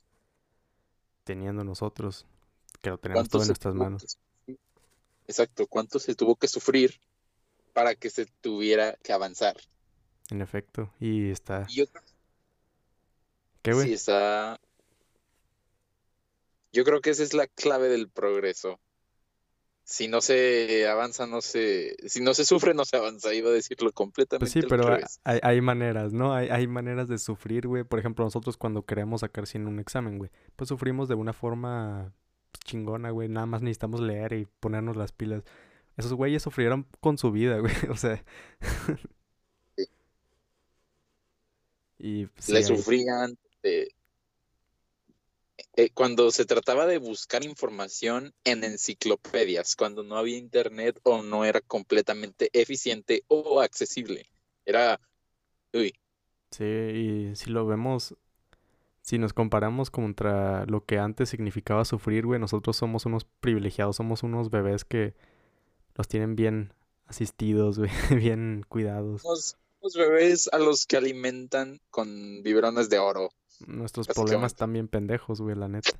teniendo 1.23 1.63
nosotros, 1.63 2.25
que 2.81 2.89
lo 2.89 2.97
tenemos 2.97 3.29
todo 3.29 3.43
en 3.43 3.47
nuestras 3.47 3.75
manos. 3.75 4.17
Exacto, 5.27 5.67
cuánto 5.67 5.99
se 5.99 6.15
tuvo 6.15 6.35
que 6.35 6.47
sufrir 6.47 6.99
para 7.71 7.95
que 7.95 8.09
se 8.09 8.25
tuviera 8.25 8.97
que 9.01 9.13
avanzar. 9.13 9.55
En 10.29 10.41
efecto, 10.41 10.91
y 10.99 11.29
está... 11.29 11.65
Yo... 11.67 11.85
¿Qué, 13.61 13.73
güey? 13.73 13.87
Sí, 13.87 13.93
está... 13.93 14.59
Yo 16.73 16.83
creo 16.83 17.01
que 17.01 17.11
esa 17.11 17.23
es 17.23 17.33
la 17.33 17.47
clave 17.47 17.87
del 17.87 18.09
progreso 18.09 18.79
si 19.83 20.07
no 20.07 20.21
se 20.21 20.87
avanza, 20.87 21.27
no 21.27 21.41
se, 21.41 21.95
si 22.07 22.21
no 22.21 22.33
se 22.33 22.45
sufre, 22.45 22.73
no 22.73 22.85
se 22.85 22.97
avanza, 22.97 23.33
iba 23.33 23.49
a 23.49 23.53
decirlo 23.53 23.91
completamente. 23.91 24.51
Pues 24.51 24.51
sí, 24.51 24.61
pero 24.67 24.97
hay, 25.23 25.39
hay, 25.41 25.61
maneras, 25.61 26.13
¿no? 26.13 26.33
Hay, 26.33 26.47
hay 26.49 26.67
maneras 26.67 27.09
de 27.09 27.17
sufrir, 27.17 27.67
güey. 27.67 27.83
Por 27.83 27.99
ejemplo, 27.99 28.23
nosotros 28.23 28.55
cuando 28.57 28.85
queremos 28.85 29.21
sacar 29.21 29.45
sin 29.45 29.67
un 29.67 29.79
examen, 29.79 30.17
güey, 30.17 30.31
pues 30.55 30.69
sufrimos 30.69 31.09
de 31.09 31.15
una 31.15 31.33
forma 31.33 32.13
chingona, 32.63 33.09
güey. 33.11 33.27
Nada 33.27 33.45
más 33.45 33.61
necesitamos 33.61 33.99
leer 33.99 34.33
y 34.33 34.47
ponernos 34.59 34.95
las 34.95 35.11
pilas. 35.11 35.43
Esos 35.97 36.13
güeyes 36.13 36.41
sufrieron 36.41 36.87
con 37.01 37.17
su 37.17 37.31
vida, 37.31 37.57
güey. 37.59 37.73
O 37.89 37.97
sea. 37.97 38.23
sí. 39.75 39.85
y 41.97 42.25
pues, 42.27 42.49
Le 42.49 42.63
sufrían 42.63 43.37
de 43.61 43.93
eh, 45.75 45.89
cuando 45.91 46.29
se 46.31 46.45
trataba 46.45 46.85
de 46.85 46.99
buscar 46.99 47.43
información 47.43 48.33
en 48.43 48.63
enciclopedias, 48.63 49.75
cuando 49.75 50.03
no 50.03 50.17
había 50.17 50.37
internet 50.37 50.99
o 51.03 51.23
no 51.23 51.45
era 51.45 51.61
completamente 51.61 52.49
eficiente 52.53 53.23
o 53.27 53.59
accesible. 53.59 54.25
Era, 54.65 54.99
uy. 55.73 55.93
Sí, 56.51 56.63
y 56.63 57.35
si 57.35 57.49
lo 57.49 57.65
vemos, 57.65 58.15
si 59.01 59.17
nos 59.17 59.33
comparamos 59.33 59.89
contra 59.89 60.65
lo 60.67 60.85
que 60.85 60.99
antes 60.99 61.29
significaba 61.29 61.85
sufrir, 61.85 62.25
güey, 62.27 62.39
nosotros 62.39 62.77
somos 62.77 63.07
unos 63.07 63.25
privilegiados, 63.39 63.95
somos 63.95 64.21
unos 64.21 64.51
bebés 64.51 64.85
que 64.85 65.15
los 65.95 66.07
tienen 66.07 66.35
bien 66.35 66.73
asistidos, 67.07 67.79
güey, 67.79 67.89
bien 68.11 68.63
cuidados. 68.69 69.23
Somos, 69.23 69.57
bebés 69.95 70.49
a 70.53 70.59
los 70.59 70.85
que 70.85 70.97
alimentan 70.97 71.81
con 71.89 72.43
biberones 72.43 72.89
de 72.89 72.99
oro. 72.99 73.29
Nuestros 73.67 74.07
problemas 74.07 74.55
también 74.55 74.87
pendejos, 74.87 75.41
güey, 75.41 75.55
la 75.55 75.67
neta. 75.67 75.91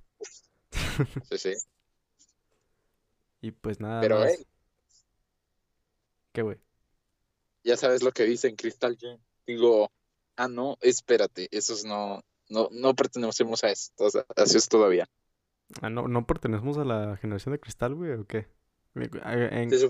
Sí, 1.31 1.37
sí. 1.39 1.53
y 3.41 3.49
pues 3.49 3.79
nada 3.79 3.99
Pero, 3.99 4.19
más. 4.19 4.33
Hey, 4.37 4.45
¿Qué, 6.33 6.41
güey? 6.43 6.59
Ya 7.63 7.77
sabes 7.77 8.03
lo 8.03 8.11
que 8.11 8.25
dice 8.25 8.47
en 8.47 8.55
Crystal 8.55 8.95
Gen. 8.95 9.19
Digo, 9.47 9.91
ah, 10.35 10.47
no, 10.47 10.77
espérate, 10.81 11.47
esos 11.51 11.83
no, 11.85 12.23
no, 12.49 12.69
no 12.71 12.95
pertenecemos 12.95 13.63
a 13.63 13.71
esto, 13.71 14.07
así 14.35 14.57
es 14.57 14.67
todavía. 14.67 15.09
Ah, 15.81 15.89
no, 15.89 16.07
¿no 16.07 16.25
pertenecemos 16.25 16.77
a 16.77 16.85
la 16.85 17.17
generación 17.17 17.53
de 17.53 17.59
cristal, 17.59 17.95
güey, 17.95 18.11
o 18.11 18.25
qué? 18.25 18.47
En... 18.95 19.69
¿Se 19.71 19.89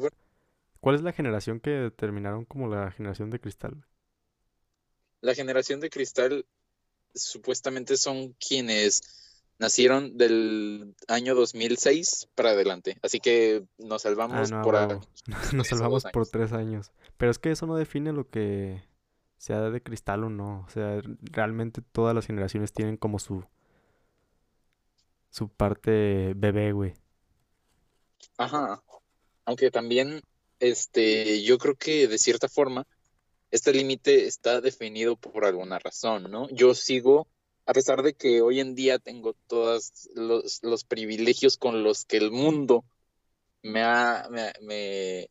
¿Cuál 0.79 0.95
es 0.95 1.01
la 1.01 1.13
generación 1.13 1.59
que 1.59 1.91
terminaron 1.95 2.45
como 2.45 2.67
la 2.67 2.91
generación 2.91 3.29
de 3.29 3.39
cristal? 3.39 3.85
La 5.21 5.33
generación 5.33 5.79
de 5.79 5.89
cristal 5.89 6.45
supuestamente 7.13 7.97
son 7.97 8.33
quienes 8.33 9.01
nacieron 9.59 10.17
del 10.17 10.95
año 11.07 11.35
2006 11.35 12.29
para 12.35 12.51
adelante. 12.51 12.97
Así 13.01 13.19
que 13.19 13.65
nos 13.77 14.01
salvamos 14.01 14.51
ah, 14.51 14.57
no, 14.57 14.61
por 14.63 14.73
no. 14.73 15.01
nos 15.53 15.67
salvamos 15.67 16.03
por 16.11 16.27
tres 16.27 16.51
años. 16.53 16.91
Pero 17.17 17.31
es 17.31 17.39
que 17.39 17.51
eso 17.51 17.65
no 17.67 17.75
define 17.75 18.11
lo 18.11 18.29
que 18.29 18.83
sea 19.37 19.61
de 19.61 19.81
cristal 19.81 20.23
o 20.23 20.29
no. 20.29 20.65
O 20.67 20.69
sea, 20.69 21.01
realmente 21.21 21.81
todas 21.81 22.15
las 22.15 22.25
generaciones 22.25 22.73
tienen 22.73 22.97
como 22.97 23.19
su 23.19 23.45
su 25.29 25.49
parte 25.49 26.33
bebé, 26.35 26.73
güey. 26.73 26.93
Ajá. 28.37 28.83
Aunque 29.45 29.71
también, 29.71 30.21
este, 30.59 31.41
yo 31.41 31.57
creo 31.57 31.75
que 31.75 32.07
de 32.07 32.19
cierta 32.19 32.47
forma 32.47 32.85
este 33.53 33.71
límite 33.71 34.25
está 34.25 34.61
definido 34.61 35.15
por 35.15 35.45
alguna 35.45 35.77
razón, 35.77 36.23
¿no? 36.31 36.49
Yo 36.49 36.73
sigo, 36.73 37.27
a 37.67 37.73
pesar 37.73 38.01
de 38.01 38.15
que 38.15 38.41
hoy 38.41 38.59
en 38.59 38.73
día 38.73 38.97
tengo 38.97 39.35
todos 39.45 40.09
los, 40.15 40.83
privilegios 40.85 41.57
con 41.57 41.83
los 41.83 42.03
que 42.03 42.17
el 42.17 42.31
mundo 42.31 42.83
me 43.61 43.83
ha, 43.83 44.27
me, 44.59 45.29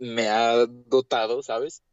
me, 0.00 0.28
ha 0.28 0.66
dotado, 0.66 1.44
¿sabes? 1.44 1.84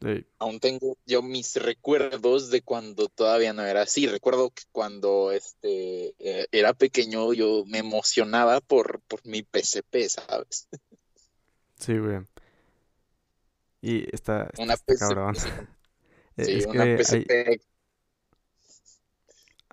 Sí. 0.00 0.24
Aún 0.38 0.60
tengo 0.60 0.96
yo 1.04 1.20
mis 1.20 1.56
recuerdos 1.56 2.50
de 2.50 2.62
cuando 2.62 3.08
todavía 3.08 3.52
no 3.52 3.64
era 3.64 3.82
así. 3.82 4.06
Recuerdo 4.06 4.50
que 4.50 4.62
cuando 4.70 5.32
este 5.32 6.14
eh, 6.20 6.46
era 6.52 6.74
pequeño 6.74 7.32
yo 7.32 7.64
me 7.66 7.78
emocionaba 7.78 8.60
por, 8.60 9.00
por 9.00 9.26
mi 9.26 9.42
PSP, 9.42 10.08
¿sabes? 10.08 10.68
Sí, 11.74 11.98
güey. 11.98 12.20
Y 13.82 14.14
está, 14.14 14.50
está, 14.52 14.62
Una 14.62 14.74
está 14.74 14.94
PSP. 14.94 14.98
cabrón. 14.98 15.34
sí, 15.36 15.48
Sí, 16.38 16.58
Es 16.58 16.66
una 16.66 16.84
que 16.86 17.60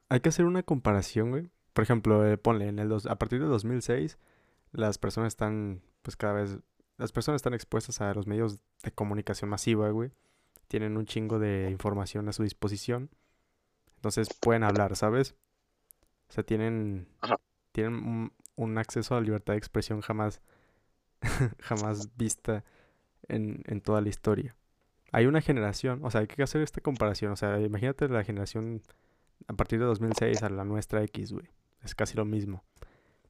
hay, 0.09 0.19
que 0.21 0.29
hacer 0.29 0.45
una 0.45 0.63
comparación, 0.63 1.29
güey. 1.31 1.49
Por 1.73 1.83
ejemplo, 1.83 2.25
eh, 2.25 2.37
ponle, 2.37 2.67
en 2.67 2.79
el 2.79 2.89
dos, 2.89 3.05
a 3.05 3.17
partir 3.17 3.39
de 3.39 3.45
2006, 3.47 4.17
las 4.71 4.97
personas 4.97 5.29
están, 5.33 5.81
pues 6.01 6.15
cada 6.17 6.33
vez, 6.33 6.59
las 6.97 7.11
personas 7.11 7.39
están 7.39 7.53
expuestas 7.53 8.01
a 8.01 8.13
los 8.13 8.27
medios 8.27 8.59
de 8.83 8.91
comunicación 8.91 9.49
masiva, 9.49 9.89
güey. 9.89 10.11
Tienen 10.67 10.97
un 10.97 11.05
chingo 11.05 11.39
de 11.39 11.69
información 11.71 12.27
a 12.29 12.33
su 12.33 12.43
disposición. 12.43 13.09
Entonces 13.95 14.29
pueden 14.41 14.63
hablar, 14.63 14.95
¿sabes? 14.95 15.35
O 16.29 16.33
sea, 16.33 16.43
tienen, 16.43 17.07
Ajá. 17.21 17.39
tienen 17.71 17.93
un, 17.95 18.33
un 18.55 18.77
acceso 18.77 19.15
a 19.15 19.19
la 19.19 19.25
libertad 19.25 19.53
de 19.53 19.59
expresión 19.59 20.01
jamás, 20.01 20.41
jamás 21.59 22.15
vista 22.17 22.63
en, 23.27 23.63
en 23.67 23.81
toda 23.81 24.01
la 24.01 24.09
historia. 24.09 24.55
Hay 25.11 25.25
una 25.25 25.41
generación, 25.41 26.01
o 26.03 26.11
sea, 26.11 26.21
hay 26.21 26.27
que 26.27 26.43
hacer 26.43 26.61
esta 26.61 26.81
comparación. 26.81 27.31
O 27.31 27.35
sea, 27.35 27.59
imagínate 27.59 28.07
la 28.09 28.23
generación 28.23 28.81
a 29.47 29.53
partir 29.53 29.79
de 29.79 29.85
2006 29.85 30.43
a 30.43 30.49
la 30.49 30.65
nuestra 30.65 31.03
X, 31.03 31.31
güey. 31.33 31.47
Es 31.83 31.95
casi 31.95 32.15
lo 32.17 32.25
mismo. 32.25 32.63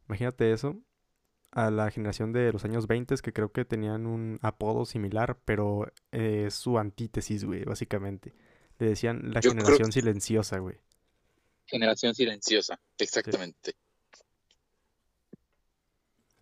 Imagínate 0.08 0.52
eso 0.54 0.82
a 1.52 1.72
la 1.72 1.90
generación 1.92 2.34
de 2.34 2.52
los 2.52 2.66
años 2.66 2.88
20 2.88 3.16
que 3.24 3.34
creo 3.34 3.52
que 3.52 3.66
tenían 3.66 4.06
un 4.08 4.40
apodo 4.42 4.86
similar, 4.86 5.40
pero 5.46 5.88
eh, 6.12 6.46
es 6.48 6.56
su 6.56 6.78
antítesis, 6.80 7.44
güey, 7.46 7.64
básicamente. 7.64 8.36
Le 8.80 8.90
decían 8.90 9.32
la 9.34 9.42
Yo 9.42 9.52
generación 9.52 9.92
silenciosa, 9.92 10.60
güey. 10.60 10.78
generación 11.66 12.14
silenciosa. 12.16 12.80
Sí. 12.98 13.04
Exactamente. 13.04 13.76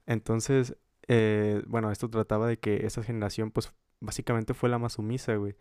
Entonces, 0.06 0.76
eh, 1.08 1.64
bueno, 1.68 1.92
esto 1.92 2.10
trataba 2.10 2.48
de 2.48 2.58
que 2.60 2.86
esa 2.86 3.04
generación, 3.04 3.52
pues, 3.52 3.74
básicamente 4.00 4.54
fue 4.54 4.70
la 4.70 4.80
más 4.80 4.94
sumisa, 4.94 5.36
güey. 5.36 5.56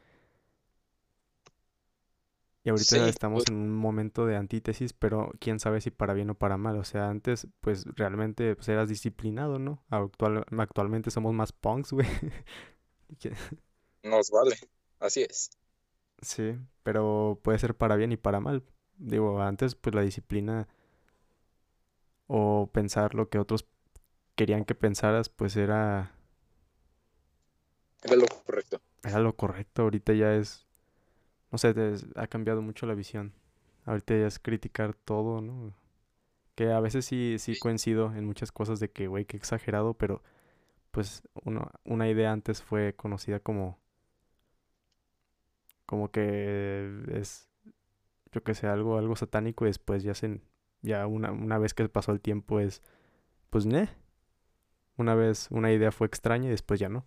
Y 2.65 2.71
ahorita 2.71 2.97
Sí, 2.97 2.99
estamos 3.09 3.45
pues, 3.45 3.49
en 3.49 3.57
un 3.57 3.75
momento 3.77 4.25
de 4.27 4.37
antítesis, 4.37 4.95
pero 4.95 5.31
quién 5.39 5.61
sabe 5.61 5.81
si 5.83 5.91
para 5.91 6.15
bien 6.15 6.31
o 6.31 6.35
para 6.35 6.57
mal. 6.57 6.77
O 6.79 6.85
sea, 6.85 7.09
antes, 7.11 7.47
pues, 7.61 7.85
realmente, 7.95 8.57
pues, 8.57 8.69
eras 8.69 8.89
disciplinado, 8.89 9.59
¿no? 9.59 9.85
Actual, 9.91 10.45
actualmente 10.59 11.11
somos 11.11 11.35
más 11.35 11.53
punks, 11.53 11.93
güey. 11.93 12.07
Nos 14.05 14.31
vale. 14.31 14.57
Así 15.01 15.23
es. 15.23 15.51
Sí, 16.23 16.57
pero 16.83 17.41
puede 17.43 17.59
ser 17.59 17.77
para 17.77 17.97
bien 17.97 18.13
y 18.13 18.17
para 18.17 18.41
mal. 18.41 18.65
Digo, 18.97 19.41
antes, 19.43 19.75
pues, 19.75 19.95
la 19.95 20.03
disciplina 20.03 20.69
o 22.27 22.71
pensar 22.73 23.15
lo 23.15 23.29
que 23.29 23.39
otros 23.39 23.67
querían 24.37 24.65
que 24.65 24.75
pensaras, 24.75 25.29
pues, 25.29 25.57
era, 25.57 26.13
Era 28.05 28.15
lo 28.15 28.27
correcto. 28.29 28.81
era 29.03 29.19
lo 29.21 29.37
correcto. 29.37 29.83
Ahorita 29.83 30.13
ya 30.13 30.35
es, 30.35 30.67
no 31.53 31.59
sé, 31.59 31.75
des- 31.75 32.07
ha 32.17 32.27
cambiado 32.29 32.63
mucho 32.63 32.87
la 32.87 32.95
visión. 32.95 33.35
Ahorita 33.87 34.17
ya 34.17 34.29
es 34.29 34.39
criticar 34.41 34.95
todo, 34.95 35.41
¿no? 35.41 35.75
Que 36.57 36.73
a 36.73 36.81
veces 36.81 37.07
sí, 37.07 37.37
sí 37.39 37.57
coincido 37.57 38.15
en 38.15 38.27
muchas 38.27 38.53
cosas 38.53 38.81
de 38.81 38.91
que, 38.93 39.09
güey, 39.09 39.27
qué 39.27 39.37
exagerado, 39.39 39.95
pero 39.95 40.23
pues 40.93 41.23
uno, 41.45 41.71
una 41.85 42.09
idea 42.11 42.33
antes 42.33 42.63
fue 42.63 42.95
conocida 42.97 43.41
como, 43.41 43.81
como 45.87 46.11
que 46.11 46.91
es, 47.13 47.49
yo 48.33 48.43
que 48.45 48.55
sé, 48.55 48.67
algo, 48.69 48.99
algo 48.99 49.17
satánico 49.17 49.67
y 49.67 49.69
después 49.71 50.03
ya 50.05 50.15
se, 50.15 50.41
ya 50.83 51.07
una, 51.07 51.33
una 51.33 51.59
vez 51.59 51.75
que 51.75 51.89
pasó 51.91 52.13
el 52.13 52.21
tiempo 52.21 52.61
es, 52.61 52.83
pues, 53.51 53.67
ne. 53.67 53.91
Una 54.97 55.15
vez 55.15 55.49
una 55.51 55.73
idea 55.73 55.93
fue 55.93 56.07
extraña 56.07 56.49
y 56.49 56.51
después 56.51 56.81
ya 56.81 56.89
no. 56.89 57.05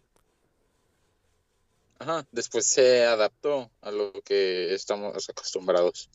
Ajá. 2.00 2.26
Después 2.32 2.66
se 2.66 3.06
adaptó 3.06 3.72
a 3.82 3.92
lo 3.92 4.12
que 4.24 4.74
estamos 4.74 5.30
acostumbrados. 5.30 6.10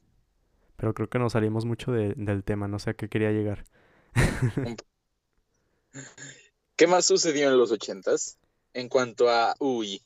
Pero 0.76 0.94
creo 0.94 1.08
que 1.08 1.18
nos 1.18 1.32
salimos 1.32 1.64
mucho 1.64 1.92
de- 1.92 2.14
del 2.16 2.44
tema, 2.44 2.68
no 2.68 2.78
sé 2.78 2.90
a 2.90 2.94
qué 2.94 3.08
quería 3.08 3.30
llegar. 3.30 3.64
¿Qué 6.76 6.86
más 6.86 7.06
sucedió 7.06 7.48
en 7.48 7.58
los 7.58 7.70
ochentas? 7.70 8.38
En 8.74 8.88
cuanto 8.88 9.28
a, 9.28 9.54
uy, 9.60 10.02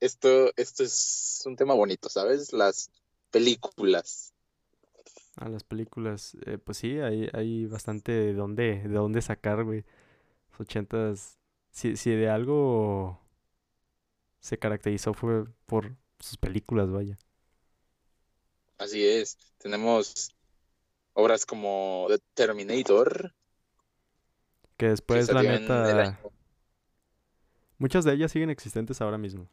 esto, 0.00 0.52
esto 0.56 0.84
es 0.84 1.42
un 1.46 1.56
tema 1.56 1.74
bonito, 1.74 2.08
¿sabes? 2.08 2.52
Las 2.52 2.90
películas. 3.30 4.32
A 5.36 5.48
las 5.48 5.64
películas, 5.64 6.36
eh, 6.46 6.58
pues 6.58 6.78
sí, 6.78 6.98
hay, 7.00 7.28
hay 7.32 7.66
bastante 7.66 8.12
de 8.12 8.34
dónde, 8.34 8.82
de 8.82 8.94
dónde 8.94 9.22
sacar, 9.22 9.64
güey. 9.64 9.84
Los 10.52 10.60
ochentas, 10.60 11.38
si, 11.70 11.96
si 11.96 12.10
de 12.10 12.28
algo 12.28 13.20
se 14.40 14.58
caracterizó 14.58 15.14
fue 15.14 15.44
por 15.66 15.96
sus 16.18 16.36
películas, 16.36 16.90
vaya. 16.90 17.18
Así 18.78 19.06
es. 19.06 19.38
Tenemos 19.58 20.30
obras 21.14 21.46
como 21.46 22.06
The 22.08 22.18
Terminator, 22.34 23.34
Que 24.76 24.86
que 24.86 24.88
después, 24.88 25.32
la 25.32 25.42
neta, 25.42 26.18
muchas 27.78 28.04
de 28.04 28.14
ellas 28.14 28.32
siguen 28.32 28.50
existentes 28.50 29.00
ahora 29.00 29.18
mismo. 29.18 29.48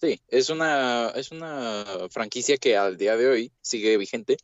Sí, 0.00 0.20
es 0.28 0.50
una, 0.50 1.10
es 1.10 1.30
una 1.30 1.84
franquicia 2.10 2.56
que 2.56 2.76
al 2.76 2.96
día 2.96 3.16
de 3.16 3.28
hoy 3.28 3.52
sigue 3.60 3.96
vigente, 3.96 4.36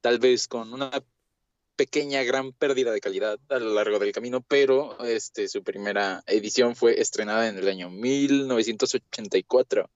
tal 0.00 0.18
vez 0.18 0.48
con 0.48 0.72
una 0.72 0.90
pequeña 1.80 2.22
gran 2.24 2.52
pérdida 2.52 2.92
de 2.92 3.00
calidad 3.00 3.38
a 3.48 3.58
lo 3.58 3.72
largo 3.72 3.98
del 3.98 4.12
camino, 4.12 4.42
pero 4.42 5.02
este, 5.02 5.48
su 5.48 5.62
primera 5.62 6.22
edición 6.26 6.76
fue 6.76 7.00
estrenada 7.00 7.48
en 7.48 7.56
el 7.56 7.66
año 7.68 7.88
1984. 7.88 9.88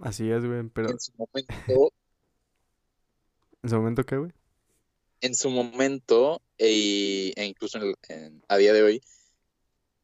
Así 0.00 0.30
es, 0.30 0.42
güey, 0.46 0.62
pero 0.72 0.88
En 0.88 0.98
su 0.98 1.12
momento, 1.18 1.48
¿en 3.62 3.68
su 3.68 3.76
momento 3.76 4.06
qué, 4.06 4.16
güey? 4.16 4.32
en 5.20 5.34
su 5.34 5.50
momento 5.50 6.40
e, 6.56 7.34
e 7.36 7.44
incluso 7.44 7.76
en- 7.78 7.94
en- 8.08 8.42
a 8.48 8.56
día 8.56 8.72
de 8.72 8.82
hoy, 8.82 9.02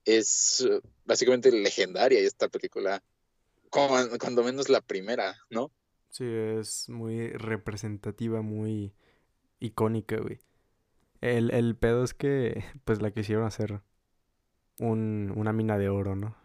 es 0.05 0.69
básicamente 1.07 1.51
legendaria 1.51 2.21
esta 2.21 2.49
película, 2.49 3.03
cuando, 3.71 4.19
cuando 4.19 4.45
menos 4.45 4.69
la 4.69 4.83
primera, 4.83 5.35
¿no? 5.49 5.71
Sí, 6.11 6.25
es 6.27 6.91
muy 6.91 7.31
representativa, 7.31 8.43
muy 8.43 8.93
icónica, 9.61 10.16
güey. 10.18 10.40
El, 11.23 11.53
el 11.53 11.77
pedo 11.77 12.05
es 12.05 12.14
que, 12.14 12.64
pues, 12.85 13.03
la 13.03 13.12
quisieron 13.12 13.44
hacer 13.46 13.83
un, 14.81 15.33
una 15.37 15.53
mina 15.53 15.79
de 15.79 15.88
oro, 15.88 16.16
¿no? 16.16 16.37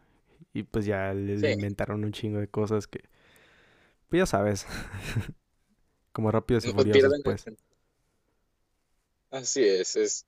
Y 0.53 0.63
pues 0.63 0.85
ya 0.85 1.13
le, 1.13 1.37
le 1.37 1.51
Sí, 1.51 1.53
inventaron 1.53 2.03
un 2.05 2.11
chingo 2.13 2.39
de 2.39 2.49
cosas 2.49 2.87
que, 2.87 3.03
pues 4.09 4.19
ya 4.21 4.25
sabes, 4.25 4.65
como 6.13 6.31
pierden 6.89 7.21
el 7.23 7.23
pues. 7.23 7.45
sen- 7.45 7.57
Así 9.29 9.63
es, 9.63 9.95
es 9.97 10.25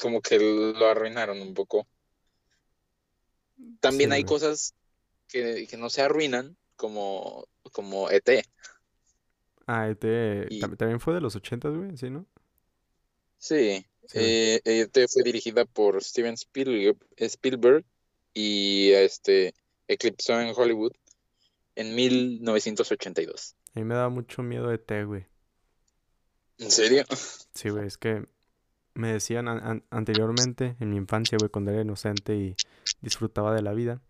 como 0.00 0.20
que 0.20 0.38
lo 0.40 0.86
arruinaron 0.86 1.40
un 1.40 1.54
poco. 1.54 1.86
Sí, 3.88 4.06
También 4.06 4.12
hay 4.12 4.24
güey. 4.24 4.24
cosas 4.24 4.74
que, 5.28 5.66
que 5.68 5.76
no 5.76 5.90
se 5.90 6.02
arruinan, 6.02 6.56
como, 6.76 7.46
como 7.72 8.10
ET. 8.10 8.44
Ah, 9.72 9.88
ET 9.88 10.46
Y 10.50 10.60
también 10.60 10.98
fue 11.00 11.14
de 11.14 11.20
los 11.20 11.36
ochentas, 11.36 11.72
güey, 11.74 11.96
¿sí, 11.96 12.10
no? 12.10 12.26
sí, 13.38 13.86
Sí, 14.06 14.18
güey. 14.18 14.24
eh, 14.28 14.60
ET 14.64 15.08
fue 15.08 15.22
dirigida 15.22 15.64
por 15.64 16.02
Steven 16.02 16.34
Spielberg, 16.34 16.96
Spielberg 17.16 17.84
y 18.34 18.90
este 18.90 19.54
eclipsó 19.86 20.40
en 20.40 20.52
Hollywood 20.56 20.92
en 21.76 21.94
1982. 21.94 23.54
A 23.74 23.78
mí 23.78 23.84
me 23.84 23.94
daba 23.94 24.08
mucho 24.08 24.42
miedo 24.42 24.72
ET, 24.72 25.04
güey. 25.04 25.26
¿En 26.58 26.70
serio? 26.70 27.04
Sí, 27.54 27.68
güey, 27.68 27.86
es 27.86 27.98
que 27.98 28.24
me 28.94 29.12
decían 29.12 29.48
an- 29.48 29.60
an- 29.66 29.84
anteriormente, 29.90 30.76
en 30.80 30.90
mi 30.90 30.96
infancia, 30.96 31.36
güey, 31.38 31.50
cuando 31.50 31.70
era 31.72 31.82
inocente 31.82 32.36
y 32.36 32.54
disfrutaba 33.02 33.54
de 33.54 33.62
la 33.62 33.72
vida. 33.72 34.00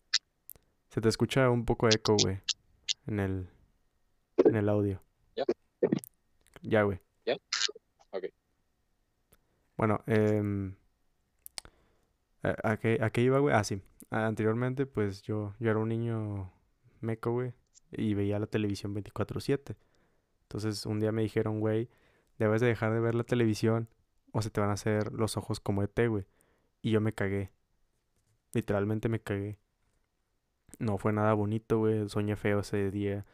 Se 0.90 1.00
te 1.00 1.08
escucha 1.08 1.48
un 1.50 1.64
poco 1.64 1.88
eco, 1.88 2.16
güey, 2.16 2.40
en 3.06 3.20
el, 3.20 3.48
en 4.44 4.56
el 4.56 4.68
audio. 4.68 5.02
¿Ya? 6.70 6.85
Güey. 6.85 7.00
¿Ya? 7.26 7.37
Ok. 8.12 8.24
Bueno, 9.76 10.02
em, 10.06 10.74
¿a, 12.42 12.76
qué, 12.78 12.98
a 13.02 13.11
qué 13.11 13.22
iba, 13.22 13.38
güey? 13.38 13.54
Ah, 13.54 13.64
sí. 13.64 13.83
Anteriormente, 14.11 14.87
pues 14.87 15.22
yo, 15.22 15.54
yo 15.61 15.70
era 15.70 15.78
un 15.78 15.88
niño 15.88 16.52
meco, 17.00 17.33
güey, 17.33 17.52
y 17.92 18.14
veía 18.14 18.38
la 18.38 18.46
televisión 18.46 18.94
24/7. 18.94 19.76
Entonces, 20.44 20.87
un 20.87 21.00
día 21.00 21.12
me 21.12 21.22
dijeron, 21.22 21.61
güey, 21.61 21.88
debes 22.38 22.61
de 22.61 22.68
dejar 22.68 22.92
de 22.94 23.00
ver 23.00 23.14
la 23.14 23.24
televisión 23.24 23.88
o 24.33 24.42
se 24.42 24.50
te 24.50 24.61
van 24.61 24.70
a 24.70 24.74
hacer 24.74 25.12
los 25.12 25.37
ojos 25.37 25.61
como 25.61 25.83
ET, 25.83 26.09
güey. 26.09 26.26
Y 26.83 26.92
yo 26.92 27.00
me 27.00 27.14
cagué. 27.14 27.52
Literalmente 28.52 29.09
me 29.09 29.20
cagué. 29.20 29.59
No 30.78 30.98
fue 30.98 31.12
nada 31.12 31.35
bonito, 31.35 31.78
güey. 31.78 32.09
Soñé 32.09 32.37
feo 32.37 32.61
ese 32.61 32.90
día. 32.90 33.26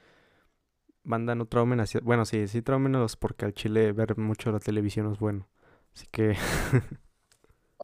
Banda, 1.07 1.35
no 1.35 1.47
traumen 1.47 1.81
así. 1.81 1.99
Bueno, 2.03 2.25
sí, 2.27 2.49
sí 2.49 2.63
traumenos 2.63 3.17
porque 3.17 3.45
al 3.47 3.55
chile 3.55 3.93
ver 3.93 4.19
mucho 4.19 4.53
la 4.53 4.61
televisión 4.61 5.13
es 5.13 5.19
bueno. 5.19 5.49
Así 5.95 6.07
que, 6.11 6.37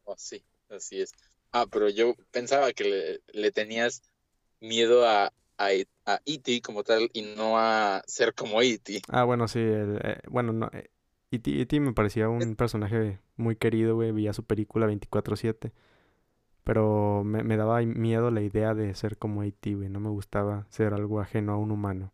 Oh, 0.05 0.15
sí, 0.17 0.45
así 0.69 1.01
es. 1.01 1.13
Ah, 1.53 1.67
pero 1.71 1.89
yo 1.89 2.15
pensaba 2.31 2.73
que 2.73 2.85
le, 2.85 3.21
le 3.33 3.53
tenías 3.53 4.03
miedo 4.61 5.07
a, 5.07 5.33
a, 5.59 5.69
a 6.07 6.21
E.T. 6.25 6.63
como 6.63 6.83
tal 6.85 7.11
y 7.13 7.23
no 7.23 7.59
a 7.59 8.03
ser 8.07 8.35
como 8.35 8.63
E.T. 8.63 9.03
Ah, 9.09 9.25
bueno, 9.25 9.49
sí, 9.49 9.59
el, 9.61 9.99
eh, 10.05 10.21
bueno, 10.31 10.53
no, 10.53 10.69
eh, 10.73 10.91
E.T. 11.31 11.61
E.T. 11.61 11.81
me 11.81 11.93
parecía 11.93 12.29
un 12.29 12.57
personaje 12.57 13.21
muy 13.37 13.57
querido, 13.57 13.95
güey, 13.97 14.13
veía 14.13 14.33
su 14.33 14.45
película 14.45 14.87
24/7, 14.87 15.73
pero 16.65 17.25
me, 17.25 17.45
me 17.45 17.57
daba 17.59 17.83
miedo 17.83 18.31
la 18.31 18.43
idea 18.43 18.75
de 18.75 18.95
ser 18.95 19.19
como 19.19 19.45
E.T., 19.45 19.75
güey, 19.77 19.89
no 19.91 20.01
me 20.01 20.11
gustaba 20.11 20.67
ser 20.71 20.95
algo 20.95 21.21
ajeno 21.21 21.53
a 21.55 21.59
un 21.59 21.73
humano, 21.73 22.13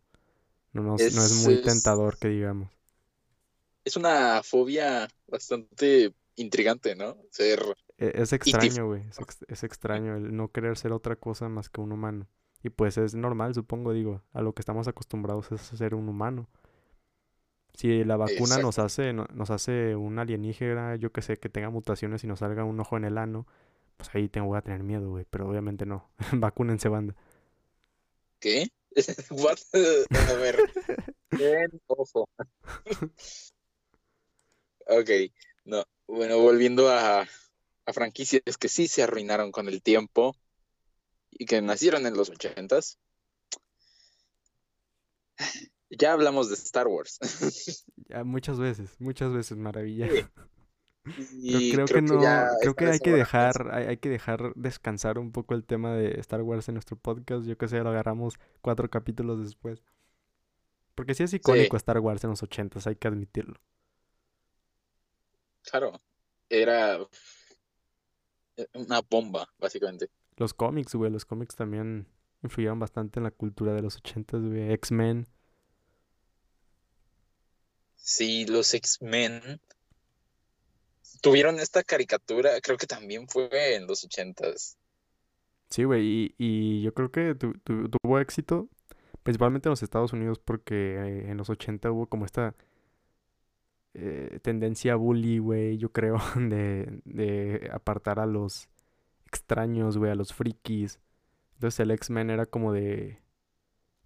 no, 0.73 0.81
no, 0.83 1.01
no 1.09 1.25
es 1.25 1.31
muy 1.31 1.57
es, 1.59 1.59
tentador 1.59 2.17
que 2.17 2.29
digamos. 2.29 2.69
es 3.83 3.95
una 3.97 4.41
fobia 4.43 5.07
bastante 5.27 6.13
intrigante, 6.35 6.95
¿no? 6.95 7.17
Ser 7.31 7.59
E- 7.97 8.13
Es 8.21 8.33
extraño, 8.33 8.87
güey, 8.87 9.03
es, 9.09 9.19
ex- 9.21 9.45
es 9.47 9.63
extraño 9.63 10.15
el 10.15 10.35
no 10.35 10.51
querer 10.51 10.77
ser 10.77 10.91
otra 10.93 11.15
cosa 11.15 11.49
más 11.49 11.69
que 11.69 11.81
un 11.81 11.91
humano. 11.91 12.27
Y 12.63 12.69
pues 12.69 12.97
es 12.97 13.15
normal, 13.15 13.53
supongo, 13.53 13.93
digo, 13.93 14.21
a 14.33 14.41
lo 14.41 14.53
que 14.53 14.61
estamos 14.61 14.87
acostumbrados 14.87 15.51
es 15.51 15.73
a 15.73 15.77
ser 15.77 15.95
un 15.95 16.09
humano. 16.09 16.49
Si 17.73 18.03
la 18.03 18.17
vacuna 18.17 18.59
nos 18.59 18.77
hace, 18.79 19.13
no- 19.13 19.25
nos 19.33 19.49
hace 19.51 19.95
un 19.95 20.19
alienígena, 20.19 20.95
yo 20.97 21.11
que 21.11 21.21
sé, 21.21 21.37
que 21.37 21.49
tenga 21.49 21.69
mutaciones 21.69 22.23
y 22.23 22.27
nos 22.27 22.39
salga 22.39 22.63
un 22.65 22.79
ojo 22.79 22.97
en 22.97 23.05
el 23.05 23.17
ano, 23.17 23.47
pues 23.97 24.09
ahí 24.15 24.29
tengo, 24.29 24.47
voy 24.47 24.57
a 24.57 24.61
tener 24.61 24.83
miedo, 24.83 25.09
güey, 25.11 25.25
pero 25.29 25.49
obviamente 25.49 25.85
no. 25.85 26.09
Vacúnense, 26.33 26.89
banda. 26.89 27.15
¿Qué? 28.39 28.69
What? 29.31 29.57
A 29.73 30.33
ver, 30.33 30.57
bien, 31.31 31.81
ojo. 31.87 32.27
Ok, 34.91 35.09
no. 35.65 35.83
Bueno, 36.07 36.39
volviendo 36.39 36.89
a, 36.89 37.21
a 37.21 37.93
franquicias 37.93 38.41
que 38.59 38.69
sí 38.69 38.87
se 38.87 39.03
arruinaron 39.03 39.51
con 39.51 39.67
el 39.67 39.83
tiempo 39.83 40.35
y 41.29 41.45
que 41.45 41.61
nacieron 41.61 42.07
en 42.07 42.17
los 42.17 42.31
ochentas. 42.31 42.97
Ya 45.91 46.13
hablamos 46.13 46.49
de 46.49 46.55
Star 46.55 46.87
Wars. 46.87 47.19
Ya 48.07 48.23
muchas 48.23 48.59
veces, 48.59 48.89
muchas 48.99 49.31
veces, 49.31 49.57
maravilla. 49.57 50.09
Sí. 50.09 50.25
Creo, 51.45 51.61
Y 51.61 51.71
creo 51.71 51.87
que 51.87 52.01
creo 52.03 52.03
que 52.03 52.19
ya 52.19 52.45
no, 52.45 52.57
creo 52.61 52.75
que 52.75 52.85
hay 52.87 52.99
que 52.99 53.11
dejar, 53.11 53.69
hay, 53.73 53.85
hay 53.87 53.97
que 53.97 54.09
dejar 54.09 54.53
descansar 54.55 55.19
un 55.19 55.31
poco 55.31 55.53
el 55.55 55.65
tema 55.65 55.93
de 55.95 56.19
Star 56.19 56.41
Wars 56.41 56.67
en 56.69 56.75
nuestro 56.75 56.97
podcast. 56.97 57.45
Yo 57.47 57.57
que 57.57 57.67
sé, 57.67 57.79
lo 57.79 57.89
agarramos 57.89 58.35
cuatro 58.61 58.89
capítulos 58.89 59.41
después. 59.43 59.83
Porque 60.95 61.13
sí 61.15 61.23
es 61.23 61.33
icónico 61.33 61.77
Sí, 61.77 61.77
Star 61.77 61.99
Wars 61.99 62.23
en 62.23 62.31
los 62.31 62.43
ochentas, 62.43 62.85
hay 62.87 62.95
que 62.95 63.07
admitirlo. 63.07 63.55
claro. 65.63 66.01
Era 66.49 66.97
una 68.73 69.01
bomba, 69.01 69.47
básicamente. 69.59 70.09
Los 70.37 70.53
cómics, 70.53 70.95
güey, 70.95 71.11
los 71.11 71.25
cómics 71.25 71.55
también 71.55 72.07
influyeron 72.43 72.79
bastante 72.79 73.19
en 73.19 73.25
la 73.25 73.31
cultura 73.31 73.73
de 73.73 73.81
los 73.83 73.97
ochentas, 73.97 74.41
güey. 74.41 74.71
X-Men. 74.73 75.27
Sí, 77.95 78.45
los 78.47 78.73
X-Men 78.73 79.61
tuvieron 81.21 81.59
esta 81.59 81.83
caricatura, 81.83 82.59
creo 82.61 82.77
que 82.77 82.87
también 82.87 83.27
fue 83.27 83.75
en 83.75 83.87
los 83.87 84.03
ochentas. 84.03 84.77
Sí, 85.69 85.83
güey, 85.83 86.03
y, 86.05 86.35
y 86.37 86.81
yo 86.81 86.93
creo 86.93 87.11
que 87.11 87.35
tu- 87.35 87.53
tu- 87.59 87.89
tuvo 87.89 88.19
éxito, 88.19 88.69
principalmente 89.23 89.69
en 89.69 89.71
los 89.71 89.83
Estados 89.83 90.13
Unidos, 90.13 90.39
porque 90.39 90.95
eh, 90.97 91.31
en 91.31 91.37
los 91.37 91.49
80 91.49 91.91
hubo 91.91 92.07
como 92.07 92.25
esta 92.25 92.55
eh, 93.93 94.39
tendencia 94.41 94.95
bully, 94.95 95.39
güey, 95.39 95.77
yo 95.77 95.91
creo, 95.91 96.17
de, 96.35 97.01
de 97.05 97.69
apartar 97.73 98.19
a 98.19 98.25
los 98.25 98.69
extraños, 99.27 99.97
güey, 99.97 100.11
a 100.11 100.15
los 100.15 100.33
frikis. 100.33 100.99
Entonces 101.55 101.79
el 101.81 101.91
X-Men 101.91 102.29
era 102.29 102.45
como 102.45 102.71
de, 102.73 103.21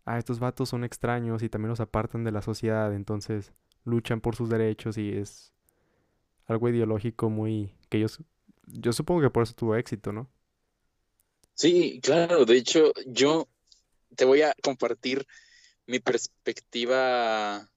ah, 0.05 0.17
estos 0.19 0.39
vatos 0.39 0.69
son 0.69 0.83
extraños 0.83 1.43
y 1.43 1.49
también 1.49 1.69
los 1.69 1.81
apartan 1.81 2.23
de 2.23 2.31
la 2.31 2.41
sociedad, 2.41 2.93
entonces 2.93 3.53
luchan 3.85 4.21
por 4.21 4.35
sus 4.35 4.49
derechos 4.49 4.97
y 4.97 5.11
es 5.17 5.53
algo 6.47 6.69
ideológico 6.69 7.29
muy, 7.29 7.73
que 7.89 7.97
ellos, 7.97 8.19
yo 8.67 8.93
supongo 8.93 9.21
que 9.21 9.29
por 9.29 9.43
eso 9.43 9.53
tuvo 9.53 9.75
éxito, 9.75 10.11
¿no? 10.11 10.29
Sí, 11.55 11.99
claro, 12.01 12.45
de 12.45 12.57
hecho, 12.57 12.93
yo 13.05 13.47
te 14.15 14.25
voy 14.25 14.41
a 14.41 14.55
compartir 14.63 15.27
mi 15.85 15.99
perspectiva 15.99 17.69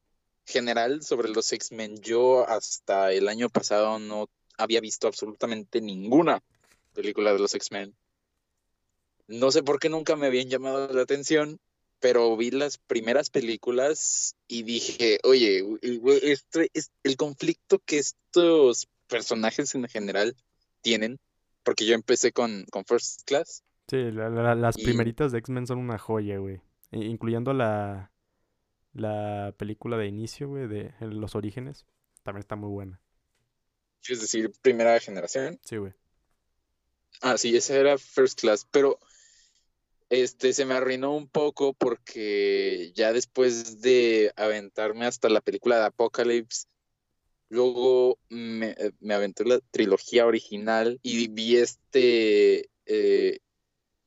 general 0.47 1.03
sobre 1.03 1.29
los 1.29 1.53
X-Men. 1.53 2.01
Yo 2.01 2.49
hasta 2.49 3.13
el 3.13 3.29
año 3.29 3.49
pasado 3.51 3.99
no 3.99 4.29
había 4.57 4.81
visto 4.81 5.07
absolutamente 5.07 5.81
ninguna 5.81 6.43
película 6.95 7.33
de 7.33 7.39
los 7.39 7.55
X-Men. 7.55 7.95
No 9.29 9.51
sé 9.51 9.63
por 9.63 9.79
qué 9.79 9.89
nunca 9.89 10.17
me 10.17 10.27
habían 10.27 10.49
llamado 10.49 10.89
la 10.93 11.03
atención, 11.03 11.59
pero 12.01 12.37
vi 12.37 12.51
las 12.51 12.79
primeras 12.79 13.31
películas 13.31 14.37
y 14.49 14.63
dije, 14.63 15.19
oye, 15.25 15.65
este 16.23 16.71
es 16.75 16.91
el 17.03 17.17
conflicto 17.17 17.79
que 17.85 17.99
estos 17.99 18.89
personajes 19.07 19.75
en 19.75 19.87
general 19.89 20.37
tienen, 20.83 21.19
porque 21.63 21.87
yo 21.87 21.95
empecé 21.95 22.33
con, 22.33 22.65
con 22.71 22.85
First 22.85 23.23
Class 23.25 23.63
Sí, 23.89 24.11
la- 24.11 24.29
la- 24.29 24.55
las 24.57 24.77
y 24.79 24.83
primeritas 24.85 25.31
de 25.31 25.39
X-Men 25.39 25.67
son 25.69 25.79
una 25.79 25.97
joya, 25.97 26.39
güey. 26.39 26.61
Incluyendo 26.91 27.53
la, 27.53 28.11
la 28.93 29.55
película 29.57 29.97
de 29.97 30.07
inicio, 30.09 30.49
güey, 30.49 30.67
de 30.67 30.93
el- 31.01 31.21
los 31.21 31.37
orígenes. 31.37 31.87
También 32.25 32.41
está 32.41 32.57
muy 32.57 32.71
buena. 32.71 33.01
es 34.09 34.21
decir, 34.21 34.51
primera 34.61 34.99
generación. 34.99 35.61
Sí, 35.65 35.77
güey. 35.77 35.93
Ah, 37.23 37.39
sí, 37.39 37.57
esa 37.57 37.75
era 37.77 37.97
First 37.97 38.41
Class, 38.41 38.67
pero 38.71 38.99
este 40.11 40.53
se 40.53 40.65
me 40.65 40.75
arruinó 40.75 41.15
un 41.15 41.29
poco 41.29 41.75
porque 41.75 42.93
ya 42.95 43.13
después 43.13 43.81
de 43.81 44.33
aventarme 44.37 45.07
hasta 45.07 45.29
la 45.29 45.41
película 45.41 45.79
de 45.79 45.87
Apocalypse, 45.87 46.67
luego 47.49 48.19
me, 48.29 48.71
eh, 48.71 48.93
me 49.01 49.15
aventé 49.15 49.45
la 49.45 49.61
trilogía 49.71 50.27
original 50.27 50.99
y 51.03 51.29
vi 51.29 51.57
este 51.57 52.71
eh, 52.87 53.39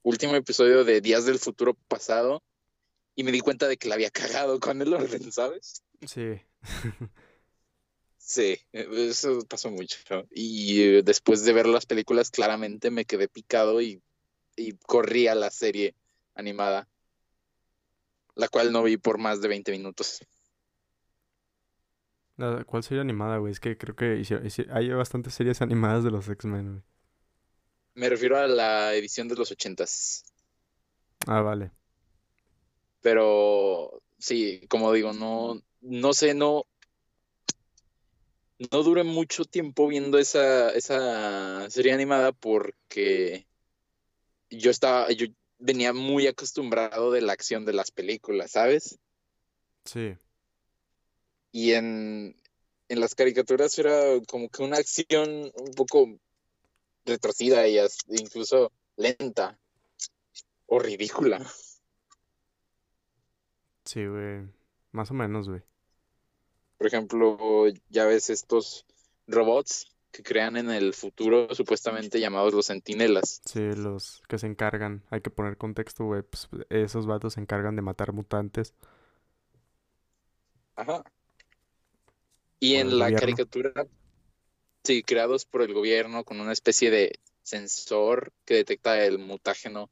último 0.04 0.36
episodio 0.36 0.84
de 0.84 1.02
Días 1.02 1.26
del 1.26 1.40
Futuro 1.40 1.76
Pasado 1.88 2.44
y 3.16 3.24
me 3.24 3.32
di 3.32 3.42
cuenta 3.42 3.68
de 3.68 3.78
que 3.78 3.90
la 3.90 3.96
había 3.96 4.12
cagado 4.12 4.60
con 4.60 4.82
el 4.82 4.94
orden, 4.94 5.32
¿sabes? 5.32 5.84
Sí. 6.08 6.42
Sí, 8.30 8.60
eso 8.72 9.40
pasó 9.50 9.72
mucho. 9.72 9.98
Y 10.30 10.84
eh, 10.84 11.02
después 11.04 11.44
de 11.46 11.52
ver 11.52 11.66
las 11.66 11.88
películas, 11.88 12.30
claramente 12.30 12.92
me 12.92 13.06
quedé 13.06 13.28
picado 13.28 13.82
y, 13.82 14.04
y 14.60 14.74
corrí 14.86 15.28
a 15.28 15.36
la 15.36 15.50
serie 15.50 15.96
animada, 16.36 16.88
la 18.36 18.48
cual 18.48 18.72
no 18.72 18.84
vi 18.84 18.98
por 18.98 19.18
más 19.18 19.42
de 19.42 19.48
20 19.48 19.72
minutos. 19.72 20.20
¿Cuál 22.66 22.84
serie 22.84 23.02
animada, 23.02 23.38
güey? 23.38 23.52
Es 23.52 23.60
que 23.60 23.78
creo 23.78 23.96
que 23.96 24.24
hay 24.72 24.90
bastantes 24.90 25.34
series 25.34 25.62
animadas 25.62 26.04
de 26.04 26.12
los 26.12 26.30
X-Men, 26.30 26.72
güey. 26.72 26.84
Me 27.96 28.08
refiero 28.08 28.38
a 28.38 28.48
la 28.48 28.94
edición 28.96 29.28
de 29.28 29.36
los 29.36 29.52
ochentas. 29.52 30.24
Ah, 31.28 31.42
vale. 31.42 31.72
Pero 33.02 34.02
sí, 34.18 34.66
como 34.70 34.94
digo, 34.94 35.12
no, 35.12 35.62
no 35.82 36.14
sé, 36.14 36.34
no, 36.34 36.64
no 38.72 38.84
duré 38.84 39.04
mucho 39.04 39.44
tiempo 39.44 39.88
viendo 39.88 40.18
esa, 40.18 40.70
esa 40.72 41.70
serie 41.70 41.92
animada 41.92 42.32
porque 42.32 43.49
yo 44.50 44.72
estaba, 44.72 45.12
yo 45.12 45.28
venía 45.58 45.94
muy 45.94 46.28
acostumbrado 46.28 47.12
de 47.12 47.22
la 47.22 47.34
acción 47.34 47.66
de 47.66 47.74
las 47.74 47.92
películas, 47.92 48.52
¿sabes? 48.52 49.00
Sí. 49.86 50.16
Y 51.52 51.74
en, 51.74 52.36
en 52.88 53.00
las 53.00 53.16
caricaturas 53.16 53.78
era 53.80 54.20
como 54.28 54.50
que 54.50 54.64
una 54.64 54.78
acción 54.78 55.52
un 55.56 55.74
poco 55.76 56.20
retorcida 57.06 57.68
y 57.68 57.80
incluso 58.10 58.72
lenta 58.96 59.58
o 60.68 60.80
ridícula. 60.80 61.46
Sí, 63.86 64.06
güey. 64.06 64.48
Más 64.92 65.10
o 65.12 65.14
menos, 65.14 65.50
güey. 65.50 65.62
Por 66.78 66.88
ejemplo, 66.88 67.66
ya 67.90 68.06
ves 68.06 68.30
estos 68.30 68.86
robots 69.28 69.92
que 70.12 70.24
crean 70.24 70.58
en 70.58 70.70
el 70.72 70.94
futuro, 70.94 71.54
supuestamente 71.54 72.20
llamados 72.20 72.54
los 72.54 72.68
centinelas. 72.68 73.42
Sí, 73.46 73.62
los 73.76 74.22
que 74.28 74.38
se 74.38 74.48
encargan. 74.48 75.04
Hay 75.10 75.22
que 75.22 75.30
poner 75.30 75.58
contexto, 75.58 76.06
güey. 76.06 76.24
Pues 76.24 76.50
esos 76.70 77.06
vatos 77.06 77.34
se 77.36 77.42
encargan 77.42 77.76
de 77.76 77.82
matar 77.82 78.14
mutantes 78.14 78.74
Ajá. 80.80 81.04
Y 82.60 82.76
en 82.76 82.98
la 82.98 83.06
gobierno. 83.06 83.20
caricatura, 83.20 83.88
sí, 84.84 85.04
creados 85.04 85.46
por 85.46 85.62
el 85.62 85.74
gobierno 85.74 86.24
con 86.24 86.40
una 86.40 86.54
especie 86.54 86.90
de 86.90 87.20
sensor 87.44 88.32
que 88.46 88.56
detecta 88.56 89.04
el 89.04 89.20
mutágeno 89.20 89.90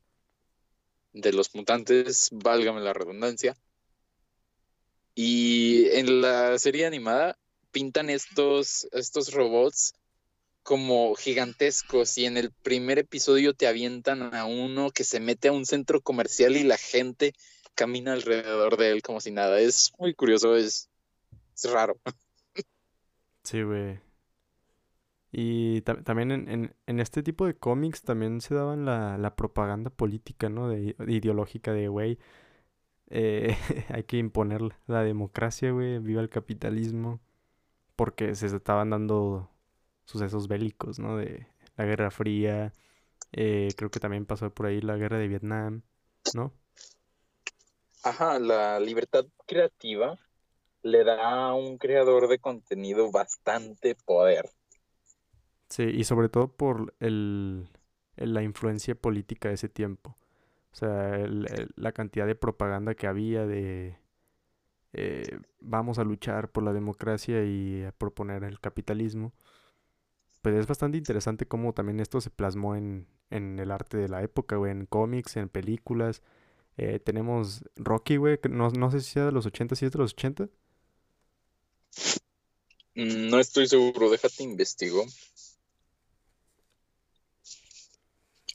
de 1.11 1.33
los 1.33 1.53
mutantes, 1.55 2.29
válgame 2.31 2.79
la 2.81 2.93
redundancia. 2.93 3.57
Y 5.13 5.87
en 5.91 6.21
la 6.21 6.57
serie 6.57 6.85
animada 6.85 7.37
pintan 7.71 8.09
estos, 8.09 8.87
estos 8.93 9.33
robots 9.33 9.93
como 10.67 11.15
gigantescos 11.15 12.17
y 12.17 12.25
en 12.25 12.35
el 12.35 12.51
primer 12.51 12.99
episodio 12.99 13.53
te 13.53 13.67
avientan 13.67 14.35
a 14.35 14.43
uno 14.43 14.91
que 14.91 15.05
se 15.05 15.21
mete 15.21 15.47
a 15.47 15.53
un 15.53 15.65
centro 15.65 16.01
comercial 16.01 16.57
y 16.57 16.63
la 16.63 16.75
gente 16.75 17.31
camina 17.73 18.11
alrededor 18.11 18.75
de 18.75 18.91
él 18.91 19.01
como 19.01 19.21
si 19.21 19.31
nada. 19.31 19.61
Es 19.61 19.93
muy 19.97 20.13
curioso, 20.13 20.57
es, 20.57 20.89
es 21.55 21.71
raro. 21.71 21.97
Sí, 23.43 23.61
güey. 23.61 24.01
Y 25.31 25.79
también 25.83 26.31
en, 26.31 26.75
en, 26.85 26.99
este 26.99 27.23
tipo 27.23 27.45
de 27.45 27.55
cómics 27.55 28.01
también 28.01 28.41
se 28.41 28.53
daban 28.53 28.83
la, 28.83 29.17
la 29.17 29.37
propaganda 29.37 29.89
política, 29.89 30.49
¿no? 30.49 30.67
De, 30.67 30.97
ideológica 31.07 31.71
de, 31.71 31.87
güey, 31.87 32.19
eh, 33.09 33.55
hay 33.87 34.03
que 34.03 34.17
imponer 34.17 34.63
la 34.85 35.01
democracia, 35.03 35.71
güey, 35.71 35.99
viva 35.99 36.19
el 36.19 36.27
capitalismo. 36.27 37.21
Porque 37.95 38.35
se 38.35 38.47
estaban 38.47 38.89
dando 38.89 39.49
sucesos 40.07 40.47
bélicos, 40.47 40.99
¿no? 40.99 41.17
De 41.17 41.45
la 41.75 41.85
Guerra 41.85 42.09
Fría. 42.09 42.73
Eh, 43.33 43.67
creo 43.75 43.91
que 43.91 43.99
también 43.99 44.25
pasó 44.25 44.49
por 44.49 44.65
ahí 44.65 44.81
la 44.81 44.95
Guerra 44.95 45.19
de 45.19 45.27
Vietnam, 45.27 45.83
¿no? 46.33 46.53
Ajá, 48.03 48.39
la 48.39 48.79
libertad 48.79 49.25
creativa 49.45 50.17
le 50.81 51.03
da 51.03 51.47
a 51.47 51.53
un 51.53 51.77
creador 51.77 52.29
de 52.29 52.39
contenido 52.39 53.11
bastante 53.11 53.95
poder. 54.05 54.49
Sí, 55.69 55.83
y 55.83 56.05
sobre 56.05 56.29
todo 56.29 56.47
por 56.47 56.95
el, 57.01 57.67
la 58.15 58.43
influencia 58.43 58.95
política 58.95 59.49
de 59.49 59.55
ese 59.55 59.67
tiempo. 59.67 60.15
O 60.71 60.75
sea, 60.75 61.27
la 61.27 61.91
cantidad 61.91 62.25
de 62.25 62.35
propaganda 62.35 62.95
que 62.95 63.07
había 63.07 63.45
de 63.45 63.97
eh, 64.93 65.39
vamos 65.59 65.99
a 65.99 66.03
luchar 66.03 66.49
por 66.49 66.63
la 66.63 66.73
democracia 66.73 67.43
y 67.43 67.83
a 67.83 67.91
proponer 67.91 68.43
el 68.43 68.59
capitalismo. 68.59 69.33
Pues 70.41 70.55
es 70.55 70.67
bastante 70.67 70.97
interesante 70.97 71.47
cómo 71.47 71.73
también 71.73 71.99
esto 71.99 72.21
se 72.21 72.29
plasmó 72.29 72.75
en, 72.75 73.07
en 73.29 73.59
el 73.59 73.71
arte 73.71 73.97
de 73.97 74.09
la 74.09 74.23
época, 74.23 74.55
güey, 74.55 74.71
en 74.71 74.85
cómics, 74.85 75.37
en 75.37 75.49
películas. 75.49 76.21
Eh, 76.77 76.99
tenemos 76.99 77.63
Rocky, 77.75 78.17
güey, 78.17 78.39
no, 78.49 78.69
no 78.69 78.91
sé 78.91 79.01
si 79.01 79.11
sea 79.13 79.25
de 79.25 79.31
los 79.31 79.45
80, 79.45 79.75
si 79.75 79.85
es 79.85 79.91
de 79.91 79.99
los 79.99 80.13
80. 80.13 80.49
Mm, 82.95 83.29
no 83.29 83.39
estoy 83.39 83.67
seguro, 83.67 84.09
déjate 84.09 84.43
investigo. 84.43 85.05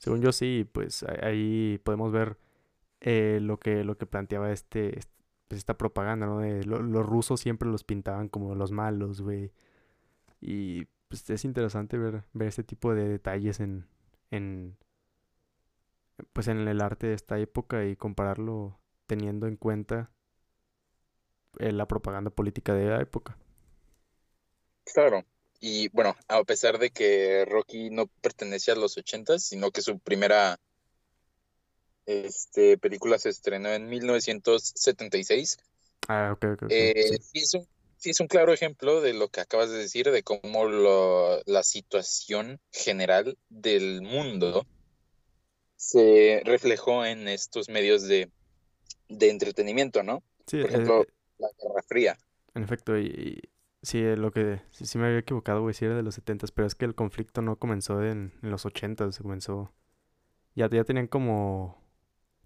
Según 0.01 0.21
yo 0.21 0.31
sí, 0.33 0.67
pues 0.69 1.03
ahí 1.03 1.79
podemos 1.83 2.11
ver 2.11 2.37
eh, 2.99 3.39
lo 3.41 3.57
que 3.57 3.85
lo 3.85 3.97
que 3.97 4.05
planteaba 4.05 4.51
este, 4.51 4.99
pues, 5.47 5.59
esta 5.59 5.77
propaganda, 5.77 6.25
¿no? 6.25 6.39
De 6.39 6.65
los 6.65 7.05
rusos 7.05 7.39
siempre 7.39 7.69
los 7.69 7.83
pintaban 7.83 8.27
como 8.27 8.55
los 8.55 8.71
malos, 8.71 9.21
güey. 9.21 9.51
Y 10.41 10.85
pues 11.13 11.29
es 11.29 11.45
interesante 11.45 11.95
ver, 11.95 12.23
ver 12.33 12.47
este 12.47 12.63
tipo 12.63 12.95
de 12.95 13.07
detalles 13.07 13.59
en, 13.59 13.87
en 14.31 14.75
pues 16.33 16.47
en 16.47 16.67
el 16.67 16.81
arte 16.81 17.05
de 17.05 17.13
esta 17.13 17.37
época 17.37 17.85
y 17.85 17.95
compararlo 17.95 18.79
teniendo 19.05 19.45
en 19.45 19.55
cuenta 19.55 20.09
eh, 21.59 21.71
la 21.71 21.87
propaganda 21.87 22.31
política 22.31 22.73
de 22.73 22.85
la 22.85 22.99
época. 22.99 23.37
Claro. 24.91 25.23
Y 25.59 25.89
bueno, 25.89 26.15
a 26.29 26.43
pesar 26.45 26.79
de 26.79 26.89
que 26.89 27.45
Rocky 27.45 27.91
no 27.91 28.07
pertenece 28.07 28.71
a 28.71 28.75
los 28.75 28.97
ochentas, 28.97 29.43
sino 29.43 29.69
que 29.69 29.83
su 29.83 29.99
primera 29.99 30.59
este, 32.07 32.79
película 32.79 33.19
se 33.19 33.29
estrenó 33.29 33.69
en 33.69 33.87
1976. 33.87 35.59
Ah, 36.07 36.31
ok, 36.33 36.45
ok. 36.53 36.63
Eh, 36.69 37.19
sí. 37.21 37.39
es 37.39 37.53
un, 37.53 37.67
sí, 38.03 38.09
es 38.09 38.19
un, 38.19 38.27
claro 38.27 38.51
ejemplo 38.51 38.99
de 38.99 39.13
lo 39.13 39.29
que 39.29 39.39
acabas 39.39 39.69
de 39.69 39.77
decir, 39.77 40.11
de 40.11 40.23
cómo 40.23 40.65
lo, 40.65 41.41
la 41.45 41.63
situación 41.63 42.59
general 42.71 43.37
del 43.47 44.01
mundo 44.01 44.65
se 45.77 46.41
reflejó 46.43 47.05
en 47.05 47.29
estos 47.29 47.69
medios 47.69 48.03
de, 48.03 48.29
de 49.07 49.29
entretenimiento, 49.29 50.03
¿no? 50.03 50.21
Sí, 50.47 50.59
Por 50.59 50.69
ejemplo, 50.69 51.05
la 51.37 51.47
Guerra 51.61 51.81
Fría. 51.87 52.17
En 52.55 52.63
efecto, 52.63 52.97
y, 52.99 53.39
Sí, 53.83 54.01
lo 54.15 54.31
que 54.31 54.61
sí, 54.71 54.97
me 54.97 55.07
había 55.07 55.19
equivocado, 55.19 55.61
güey, 55.61 55.73
sí 55.73 55.83
era 55.83 55.95
de 55.95 56.03
los 56.03 56.15
70 56.15 56.47
pero 56.55 56.65
es 56.65 56.73
que 56.73 56.85
el 56.85 56.95
conflicto 56.95 57.41
no 57.41 57.57
comenzó 57.57 58.01
en, 58.01 58.31
los 58.41 58.65
80 58.65 59.11
se 59.11 59.21
comenzó. 59.21 59.73
Ya, 60.55 60.69
ya 60.69 60.85
tenían 60.85 61.07
como 61.07 61.83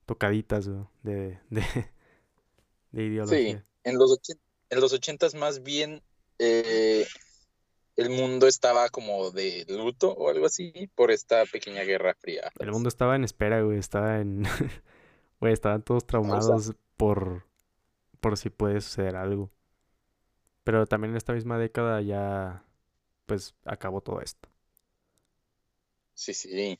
tocaditas 0.08 0.65
de, 0.65 0.84
de, 1.04 1.39
de, 2.91 3.04
ideología. 3.04 3.60
Sí, 3.60 3.63
en 3.84 3.98
los, 4.00 4.20
en 4.69 4.82
los 4.82 4.93
80 4.93 5.27
más 5.36 5.63
bien 5.63 6.01
eh, 6.39 7.06
el 7.95 8.10
mundo 8.10 8.47
estaba 8.47 8.89
como 8.89 9.32
de 9.32 9.65
luto 9.67 10.12
o 10.12 10.30
algo 10.30 10.45
así 10.45 10.89
por 10.95 11.12
esta 11.12 11.45
pequeña 11.45 11.84
guerra 11.84 12.13
fría. 12.13 12.51
El 12.60 12.71
mundo 12.71 12.89
estaba 12.89 13.15
en 13.15 13.23
espera, 13.23 13.62
güey, 13.62 13.80
estaba 13.80 14.19
en. 14.19 14.43
Güey, 15.39 15.53
estaban 15.53 15.84
todos 15.84 16.08
traumados 16.08 16.73
por, 16.95 17.45
por 18.19 18.39
si 18.39 18.49
puede 18.49 18.82
suceder 18.82 19.15
algo. 19.15 19.51
Pero 20.63 20.88
también 20.88 21.12
en 21.12 21.17
esta 21.17 21.34
misma 21.34 21.60
década 21.60 22.01
ya, 22.01 22.65
pues, 23.27 23.53
acabó 23.63 24.01
todo 24.01 24.19
esto. 24.19 24.49
Sí, 26.15 26.34
sí. 26.34 26.80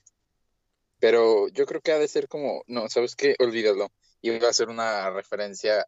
Pero 1.00 1.50
yo 1.50 1.68
creo 1.68 1.82
que 1.82 1.92
ha 1.92 2.00
de 2.00 2.08
ser 2.08 2.28
como, 2.28 2.64
no, 2.66 2.90
¿sabes 2.90 3.16
qué? 3.16 3.36
Olvídalo. 3.38 3.92
Iba 4.24 4.50
a 4.50 4.54
ser 4.54 4.70
una 4.70 5.12
referencia 5.12 5.86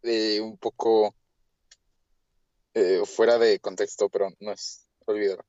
de 0.00 0.40
un 0.40 0.56
poco 0.56 1.14
eh, 2.78 3.02
fuera 3.04 3.38
de 3.38 3.58
contexto, 3.58 4.08
pero 4.08 4.28
no 4.40 4.52
es, 4.52 4.86
olvídalo. 5.06 5.44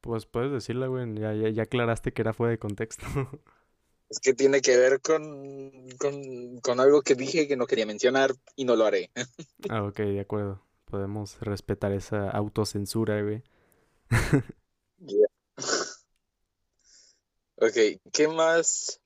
Pues 0.00 0.26
puedes 0.26 0.50
decirla, 0.52 0.86
güey, 0.86 1.14
ya, 1.14 1.34
ya, 1.34 1.48
ya 1.50 1.62
aclaraste 1.64 2.12
que 2.12 2.22
era 2.22 2.32
fuera 2.32 2.50
de 2.50 2.58
contexto. 2.58 3.04
Es 4.10 4.20
que 4.20 4.32
tiene 4.32 4.62
que 4.62 4.74
ver 4.78 5.02
con, 5.02 5.90
con, 6.62 6.80
algo 6.80 7.02
que 7.02 7.14
dije 7.14 7.46
que 7.46 7.56
no 7.56 7.66
quería 7.66 7.84
mencionar 7.84 8.34
y 8.56 8.64
no 8.64 8.74
lo 8.74 8.86
haré. 8.86 9.10
ah, 9.68 9.82
ok, 9.84 9.98
de 9.98 10.20
acuerdo. 10.20 10.62
Podemos 10.86 11.38
respetar 11.40 11.92
esa 11.92 12.30
autocensura, 12.30 13.20
güey. 13.20 13.42
ok, 17.56 18.00
¿qué 18.10 18.28
más 18.28 19.02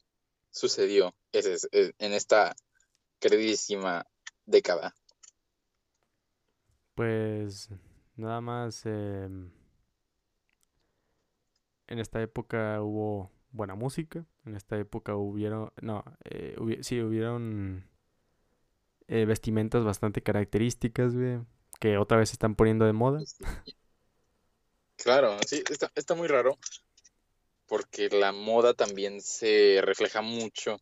sucedió 0.52 1.12
en 1.32 2.12
esta 2.12 2.54
queridísima 3.18 4.06
década? 4.46 4.94
Pues 6.94 7.70
nada 8.16 8.40
más 8.40 8.84
em, 8.86 9.50
en 11.86 11.98
esta 11.98 12.20
época 12.22 12.80
hubo 12.82 13.30
buena 13.50 13.74
música. 13.74 14.24
En 14.44 14.56
esta 14.56 14.78
época 14.78 15.16
hubieron, 15.16 15.72
no, 15.80 16.04
eh, 16.24 16.56
sí, 16.82 17.00
hubieron 17.00 17.88
eh, 19.08 19.24
vestimentas 19.24 19.84
bastante 19.84 20.22
características, 20.22 21.14
que 21.80 21.98
otra 21.98 22.18
vez 22.18 22.30
se 22.30 22.34
están 22.34 22.54
poniendo 22.54 22.84
de 22.84 22.92
moda. 22.92 23.20
Claro, 24.96 25.36
sí, 25.46 25.62
está, 25.68 25.90
está 25.94 26.14
muy 26.14 26.28
raro 26.28 26.58
porque 27.66 28.10
la 28.10 28.32
moda 28.32 28.74
también 28.74 29.22
se 29.22 29.80
refleja 29.82 30.20
mucho 30.20 30.78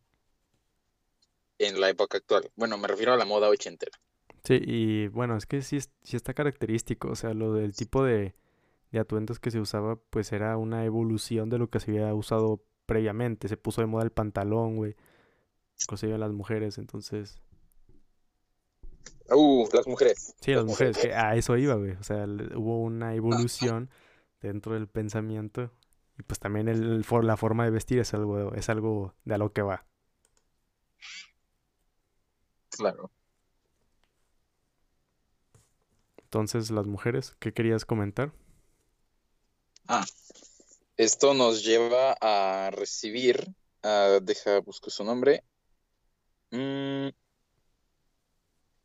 en 1.57 1.79
la 1.79 1.89
época 1.89 2.17
actual. 2.17 2.51
Bueno, 2.55 2.77
me 2.77 2.87
refiero 2.87 3.13
a 3.13 3.17
la 3.17 3.23
moda 3.23 3.47
ochentera. 3.47 3.97
Sí, 4.43 4.59
y 4.61 5.07
bueno, 5.07 5.37
es 5.37 5.45
que 5.45 5.61
sí, 5.61 5.79
sí 5.79 6.15
está 6.15 6.33
característico, 6.33 7.09
o 7.09 7.15
sea, 7.15 7.33
lo 7.33 7.53
del 7.53 7.75
tipo 7.75 8.03
de, 8.03 8.35
de 8.91 8.99
atuendos 8.99 9.39
que 9.39 9.51
se 9.51 9.59
usaba, 9.59 9.97
pues 10.09 10.31
era 10.31 10.57
una 10.57 10.83
evolución 10.85 11.49
de 11.49 11.59
lo 11.59 11.69
que 11.69 11.79
se 11.79 11.91
había 11.91 12.13
usado 12.13 12.63
previamente. 12.85 13.47
Se 13.47 13.57
puso 13.57 13.81
de 13.81 13.87
moda 13.87 14.03
el 14.03 14.11
pantalón, 14.11 14.75
güey. 14.75 14.95
Inclusive 15.79 16.17
las 16.17 16.33
mujeres, 16.33 16.77
entonces. 16.77 17.41
Uh, 19.29 19.67
las 19.73 19.87
mujeres. 19.87 20.35
Sí, 20.41 20.53
las 20.53 20.65
mujeres, 20.65 20.97
que 20.97 21.13
a 21.13 21.35
eso 21.35 21.55
iba, 21.55 21.75
güey. 21.75 21.91
O 21.91 22.03
sea, 22.03 22.25
hubo 22.55 22.81
una 22.81 23.15
evolución 23.15 23.89
dentro 24.41 24.73
del 24.73 24.87
pensamiento. 24.87 25.71
Y 26.19 26.23
pues 26.23 26.39
también 26.39 26.67
el, 26.67 27.05
la 27.23 27.37
forma 27.37 27.63
de 27.63 27.71
vestir 27.71 27.99
es 27.99 28.13
algo, 28.13 28.53
es 28.53 28.69
algo 28.69 29.15
de 29.23 29.35
a 29.35 29.37
lo 29.37 29.53
que 29.53 29.61
va. 29.61 29.85
Claro. 32.69 33.09
Entonces, 36.33 36.71
las 36.71 36.87
mujeres, 36.87 37.35
¿qué 37.41 37.51
querías 37.51 37.83
comentar? 37.83 38.31
Ah, 39.85 40.05
esto 40.95 41.33
nos 41.33 41.61
lleva 41.61 42.15
a 42.21 42.71
recibir, 42.71 43.53
deja, 44.21 44.61
busco 44.61 44.89
su 44.89 45.03
nombre, 45.03 45.43
mm, 46.51 47.09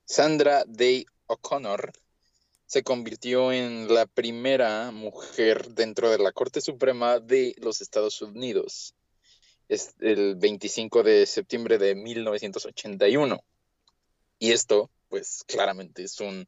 Sandra 0.04 0.64
Day 0.66 1.06
O'Connor 1.26 1.92
se 2.66 2.82
convirtió 2.82 3.52
en 3.52 3.94
la 3.94 4.06
primera 4.06 4.90
mujer 4.90 5.68
dentro 5.68 6.10
de 6.10 6.18
la 6.18 6.32
Corte 6.32 6.60
Suprema 6.60 7.20
de 7.20 7.54
los 7.58 7.80
Estados 7.80 8.22
Unidos. 8.22 8.96
Es 9.68 9.94
el 10.00 10.34
25 10.34 11.04
de 11.04 11.24
septiembre 11.26 11.78
de 11.78 11.94
1981. 11.94 13.44
Y 14.40 14.50
esto, 14.50 14.90
pues 15.08 15.44
claramente 15.46 16.02
es 16.02 16.18
un 16.18 16.44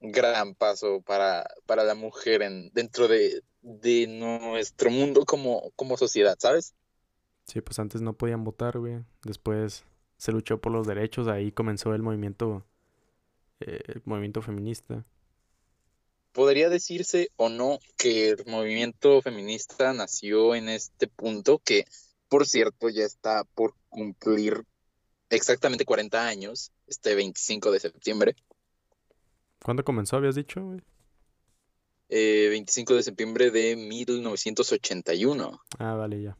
gran 0.00 0.54
paso 0.54 1.00
para, 1.02 1.48
para 1.66 1.84
la 1.84 1.94
mujer 1.94 2.42
en, 2.42 2.70
dentro 2.72 3.08
de, 3.08 3.42
de 3.62 4.06
nuestro 4.06 4.90
mundo 4.90 5.24
como, 5.24 5.72
como 5.76 5.96
sociedad, 5.96 6.36
¿sabes? 6.38 6.74
Sí, 7.44 7.60
pues 7.60 7.78
antes 7.78 8.00
no 8.02 8.12
podían 8.12 8.44
votar, 8.44 8.78
güey. 8.78 9.04
Después 9.22 9.84
se 10.16 10.32
luchó 10.32 10.60
por 10.60 10.72
los 10.72 10.86
derechos, 10.86 11.28
ahí 11.28 11.52
comenzó 11.52 11.94
el 11.94 12.02
movimiento, 12.02 12.66
eh, 13.60 13.80
el 13.86 14.02
movimiento 14.04 14.42
feminista. 14.42 15.04
Podría 16.32 16.68
decirse 16.68 17.30
o 17.36 17.48
no 17.48 17.78
que 17.96 18.30
el 18.30 18.44
movimiento 18.46 19.22
feminista 19.22 19.92
nació 19.92 20.54
en 20.54 20.68
este 20.68 21.06
punto, 21.06 21.58
que 21.58 21.86
por 22.28 22.46
cierto 22.46 22.88
ya 22.88 23.04
está 23.04 23.44
por 23.54 23.74
cumplir 23.88 24.64
exactamente 25.30 25.84
40 25.84 26.26
años, 26.26 26.72
este 26.86 27.14
25 27.14 27.70
de 27.70 27.80
septiembre. 27.80 28.36
¿Cuándo 29.62 29.84
comenzó, 29.84 30.16
habías 30.16 30.34
dicho, 30.34 30.62
güey? 30.62 30.80
25 32.08 32.92
eh, 32.92 32.96
de 32.96 33.02
septiembre 33.02 33.50
de 33.50 33.76
1981. 33.76 35.60
Ah, 35.78 35.94
vale, 35.94 36.22
ya. 36.22 36.36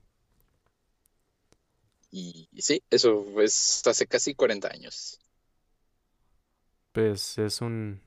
Y, 2.10 2.48
sí, 2.58 2.82
eso 2.90 3.24
es 3.40 3.82
hace 3.86 4.06
casi 4.06 4.34
40 4.34 4.68
años. 4.68 5.18
Pues 6.92 7.38
es 7.38 7.60
un... 7.60 8.00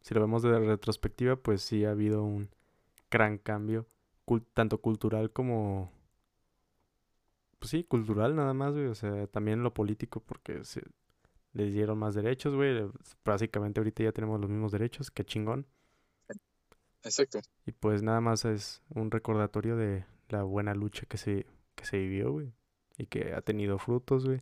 Si 0.00 0.14
lo 0.14 0.20
vemos 0.20 0.42
de 0.42 0.58
retrospectiva, 0.58 1.36
pues 1.36 1.62
sí 1.62 1.84
ha 1.84 1.90
habido 1.90 2.22
un 2.22 2.48
gran 3.10 3.38
cambio, 3.38 3.86
tanto 4.54 4.80
cultural 4.80 5.32
como... 5.32 5.92
Pues 7.58 7.70
sí, 7.70 7.82
cultural 7.82 8.36
nada 8.36 8.54
más, 8.54 8.72
güey. 8.74 8.86
O 8.86 8.94
sea, 8.94 9.26
también 9.26 9.62
lo 9.62 9.74
político, 9.74 10.20
porque 10.20 10.64
se 10.64 10.82
les 11.52 11.72
dieron 11.72 11.98
más 11.98 12.14
derechos, 12.14 12.54
güey. 12.54 12.88
Básicamente 13.24 13.80
ahorita 13.80 14.04
ya 14.04 14.12
tenemos 14.12 14.40
los 14.40 14.50
mismos 14.50 14.72
derechos, 14.72 15.10
qué 15.10 15.24
chingón. 15.24 15.66
Exacto. 17.02 17.40
Y 17.66 17.72
pues 17.72 18.02
nada 18.02 18.20
más 18.20 18.44
es 18.44 18.82
un 18.90 19.10
recordatorio 19.10 19.76
de 19.76 20.04
la 20.28 20.42
buena 20.42 20.74
lucha 20.74 21.06
que 21.06 21.16
se, 21.16 21.46
que 21.74 21.84
se 21.84 21.98
vivió, 21.98 22.32
güey 22.32 22.52
y 22.98 23.06
que 23.06 23.32
ha 23.32 23.40
tenido 23.40 23.78
frutos, 23.78 24.26
güey. 24.26 24.40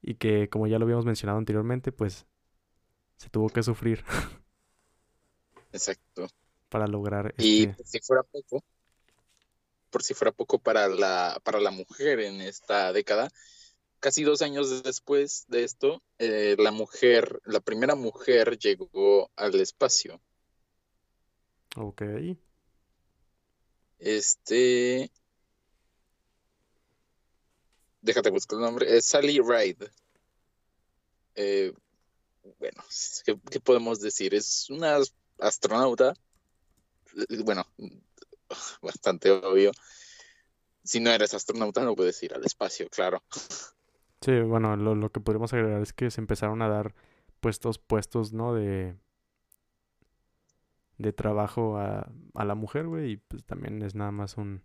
Y 0.00 0.14
que, 0.14 0.48
como 0.48 0.66
ya 0.66 0.78
lo 0.78 0.84
habíamos 0.84 1.04
mencionado 1.04 1.38
anteriormente, 1.38 1.92
pues 1.92 2.26
se 3.16 3.28
tuvo 3.28 3.48
que 3.48 3.62
sufrir. 3.62 4.04
Exacto. 5.72 6.28
Para 6.68 6.86
lograr. 6.86 7.34
Y 7.38 7.64
este 7.64 7.84
si 7.84 8.00
fuera 8.00 8.22
poco, 8.22 8.64
por 9.90 10.02
si 10.02 10.14
fuera 10.14 10.32
poco 10.32 10.58
para 10.58 10.88
la, 10.88 11.40
para 11.44 11.60
la 11.60 11.70
mujer 11.70 12.20
en 12.20 12.40
esta 12.40 12.92
década, 12.92 13.28
casi 14.02 14.24
dos 14.24 14.42
años 14.42 14.82
después 14.82 15.46
de 15.46 15.62
esto, 15.62 16.02
eh, 16.18 16.56
la 16.58 16.72
mujer, 16.72 17.40
la 17.44 17.60
primera 17.60 17.94
mujer 17.94 18.58
llegó 18.58 19.30
al 19.36 19.54
espacio. 19.60 20.20
Ok. 21.76 22.02
Este, 24.00 25.08
déjate 28.00 28.30
buscar 28.30 28.58
el 28.58 28.64
nombre, 28.64 28.96
es 28.96 29.04
Sally 29.04 29.38
Ride. 29.38 29.88
Eh, 31.36 31.72
bueno, 32.58 32.82
¿qué, 33.24 33.60
podemos 33.60 34.00
decir? 34.00 34.34
Es 34.34 34.68
una 34.68 34.98
astronauta, 35.38 36.12
eh, 37.16 37.42
bueno, 37.44 37.64
bastante 38.82 39.30
obvio. 39.30 39.70
Si 40.82 40.98
no 40.98 41.10
eres 41.10 41.34
astronauta 41.34 41.84
no 41.84 41.94
puedes 41.94 42.20
ir 42.24 42.34
al 42.34 42.44
espacio, 42.44 42.88
claro. 42.90 43.22
Sí, 44.22 44.40
bueno, 44.40 44.76
lo, 44.76 45.10
que 45.10 45.20
podemos 45.20 45.52
agregar 45.52 45.82
es 45.82 45.92
que 45.92 46.10
se 46.10 46.20
empezaron 46.20 46.62
a 46.62 46.68
dar 46.68 46.94
puestos, 47.40 47.78
puestos, 47.78 48.32
¿no? 48.32 48.54
De, 48.54 48.96
de 50.98 51.12
trabajo 51.12 51.76
a, 51.76 52.10
a 52.34 52.44
la 52.44 52.54
mujer, 52.54 52.86
güey, 52.86 53.12
y 53.12 53.16
pues 53.16 53.44
también 53.44 53.82
es 53.82 53.96
nada 53.96 54.12
más 54.12 54.36
un, 54.36 54.62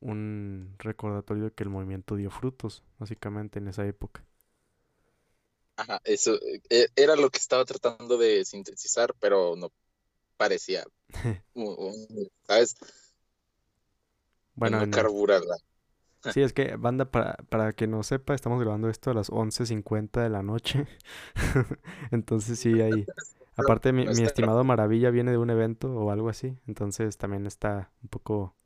un 0.00 0.74
recordatorio 0.78 1.44
de 1.44 1.52
que 1.52 1.64
el 1.64 1.70
movimiento 1.70 2.16
dio 2.16 2.30
frutos, 2.30 2.82
básicamente, 2.98 3.58
en 3.58 3.68
esa 3.68 3.86
época. 3.86 4.24
Ajá, 5.76 6.00
eso 6.04 6.38
e, 6.70 6.88
era 6.94 7.16
lo 7.16 7.30
que 7.30 7.38
estaba 7.38 7.64
tratando 7.64 8.16
de 8.16 8.44
sintetizar, 8.44 9.14
pero 9.18 9.56
no 9.56 9.72
parecía, 10.36 10.84
¿sabes? 12.46 12.76
Bueno, 14.54 14.86
no 14.86 14.90
carburarla. 14.90 15.56
Sí, 16.32 16.42
es 16.42 16.52
que, 16.52 16.76
banda, 16.76 17.10
para, 17.10 17.36
para 17.48 17.72
que 17.74 17.86
no 17.86 18.02
sepa, 18.02 18.34
estamos 18.34 18.60
grabando 18.60 18.88
esto 18.88 19.10
a 19.10 19.14
las 19.14 19.30
11.50 19.30 20.22
de 20.22 20.30
la 20.30 20.42
noche. 20.42 20.86
entonces 22.10 22.58
sí, 22.58 22.80
ahí... 22.80 23.06
Aparte, 23.56 23.92
mi, 23.92 24.04
mi 24.08 24.24
estimado 24.24 24.64
Maravilla 24.64 25.10
viene 25.10 25.30
de 25.30 25.38
un 25.38 25.48
evento 25.48 25.92
o 25.94 26.10
algo 26.10 26.28
así, 26.28 26.58
entonces 26.66 27.16
también 27.18 27.46
está 27.46 27.92
un 28.02 28.08
poco 28.08 28.56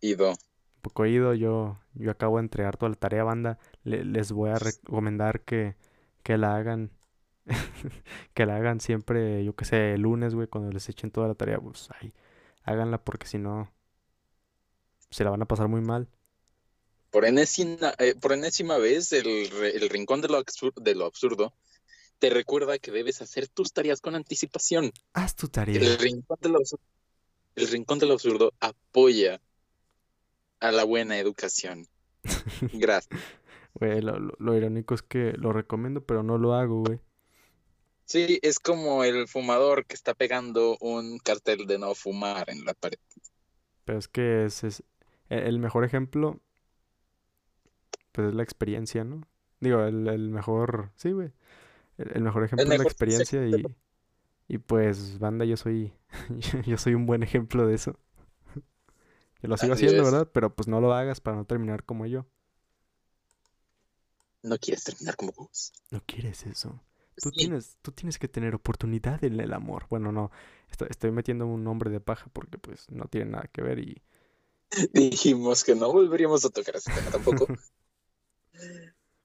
Ido. 0.00 0.30
Un 0.76 0.82
poco 0.82 1.06
ido, 1.06 1.34
yo, 1.34 1.76
yo 1.94 2.10
acabo 2.10 2.36
de 2.38 2.42
entregar 2.44 2.76
toda 2.76 2.90
la 2.90 2.96
tarea, 2.96 3.24
banda. 3.24 3.58
les 3.84 4.32
voy 4.32 4.50
a 4.50 4.56
recomendar 4.58 5.40
que, 5.42 5.76
que 6.22 6.38
la 6.38 6.56
hagan. 6.56 6.90
que 8.34 8.46
la 8.46 8.56
hagan 8.56 8.80
siempre, 8.80 9.44
yo 9.44 9.54
que 9.56 9.64
sé, 9.64 9.94
el 9.94 10.02
lunes, 10.02 10.34
güey, 10.34 10.48
cuando 10.48 10.70
les 10.72 10.88
echen 10.88 11.10
toda 11.10 11.28
la 11.28 11.34
tarea, 11.34 11.58
pues 11.60 11.90
ahí, 12.00 12.12
háganla 12.64 12.98
porque 13.04 13.26
si 13.26 13.38
no, 13.38 13.70
se 15.10 15.24
la 15.24 15.30
van 15.30 15.42
a 15.42 15.46
pasar 15.46 15.68
muy 15.68 15.80
mal. 15.80 16.08
Por 17.10 17.24
enésima, 17.24 17.94
eh, 17.98 18.14
por 18.20 18.32
enésima 18.32 18.76
vez, 18.76 19.12
el, 19.12 19.26
el 19.26 19.88
rincón 19.88 20.20
de 20.20 20.28
lo, 20.28 20.36
absurdo, 20.36 20.80
de 20.82 20.94
lo 20.94 21.06
absurdo 21.06 21.54
te 22.18 22.30
recuerda 22.30 22.78
que 22.78 22.90
debes 22.90 23.22
hacer 23.22 23.48
tus 23.48 23.72
tareas 23.72 24.00
con 24.00 24.14
anticipación. 24.14 24.92
Haz 25.12 25.36
tu 25.36 25.48
tarea. 25.48 25.76
El 25.76 25.98
rincón 25.98 26.38
de 26.40 26.48
lo, 26.48 26.58
el 27.54 27.68
rincón 27.68 27.98
de 27.98 28.06
lo 28.06 28.14
absurdo 28.14 28.52
apoya 28.60 29.40
a 30.60 30.72
la 30.72 30.84
buena 30.84 31.18
educación. 31.18 31.86
Gracias. 32.72 33.20
Güey, 33.74 34.00
lo, 34.00 34.56
irónico 34.56 34.94
es 34.94 35.02
que 35.02 35.32
lo 35.36 35.52
recomiendo, 35.52 36.04
pero 36.04 36.22
no 36.22 36.38
lo 36.38 36.54
hago, 36.54 36.82
güey. 36.82 36.98
Sí, 38.04 38.40
es 38.42 38.58
como 38.58 39.04
el 39.04 39.28
fumador 39.28 39.84
que 39.86 39.94
está 39.94 40.14
pegando 40.14 40.76
un 40.80 41.18
cartel 41.18 41.66
de 41.66 41.78
no 41.78 41.94
fumar 41.94 42.50
en 42.50 42.64
la 42.64 42.74
pared. 42.74 42.98
Pero 43.84 43.98
es 43.98 44.08
que 44.08 44.46
es, 44.46 44.64
es 44.64 44.82
el 45.28 45.58
mejor 45.58 45.84
ejemplo, 45.84 46.40
pues 48.12 48.28
es 48.28 48.34
la 48.34 48.42
experiencia, 48.42 49.04
¿no? 49.04 49.22
Digo, 49.60 49.82
el, 49.82 50.30
mejor, 50.30 50.90
sí, 50.96 51.12
güey. 51.12 51.32
El, 51.98 52.22
mejor 52.22 52.44
ejemplo 52.44 52.72
es 52.72 52.78
la 52.78 52.84
experiencia 52.84 53.46
y, 53.46 53.64
y 54.46 54.58
pues, 54.58 55.18
banda, 55.18 55.44
yo 55.44 55.56
soy, 55.56 55.92
yo 56.66 56.78
soy 56.78 56.94
un 56.94 57.06
buen 57.06 57.22
ejemplo 57.22 57.66
de 57.66 57.74
eso. 57.74 57.98
Que 59.40 59.48
lo 59.48 59.56
sigo 59.56 59.74
haciendo, 59.74 60.04
¿verdad? 60.04 60.28
Pero 60.32 60.54
pues 60.54 60.68
no 60.68 60.80
lo 60.80 60.92
hagas 60.92 61.20
para 61.20 61.36
no 61.36 61.44
terminar 61.44 61.84
como 61.84 62.06
yo. 62.06 62.26
No 64.42 64.58
quieres 64.58 64.84
terminar 64.84 65.16
como 65.16 65.32
vos. 65.32 65.72
No 65.90 66.02
quieres 66.06 66.46
eso. 66.46 66.80
Tú, 67.20 67.30
tienes, 67.30 67.76
tú 67.82 67.92
tienes 67.92 68.18
que 68.18 68.28
tener 68.28 68.54
oportunidad 68.54 69.22
en 69.24 69.38
el 69.40 69.52
amor. 69.52 69.86
Bueno, 69.90 70.12
no. 70.12 70.30
Estoy, 70.88 71.10
metiendo 71.10 71.46
un 71.46 71.64
nombre 71.64 71.90
de 71.90 72.00
paja 72.00 72.28
porque 72.32 72.58
pues 72.58 72.90
no 72.90 73.06
tiene 73.06 73.32
nada 73.32 73.48
que 73.52 73.62
ver 73.62 73.78
y... 73.78 74.02
Dijimos 74.92 75.64
que 75.64 75.74
no 75.74 75.92
volveríamos 75.92 76.44
a 76.44 76.50
tocar 76.50 76.76
ese 76.76 76.92
tema 76.92 77.10
tampoco. 77.10 77.46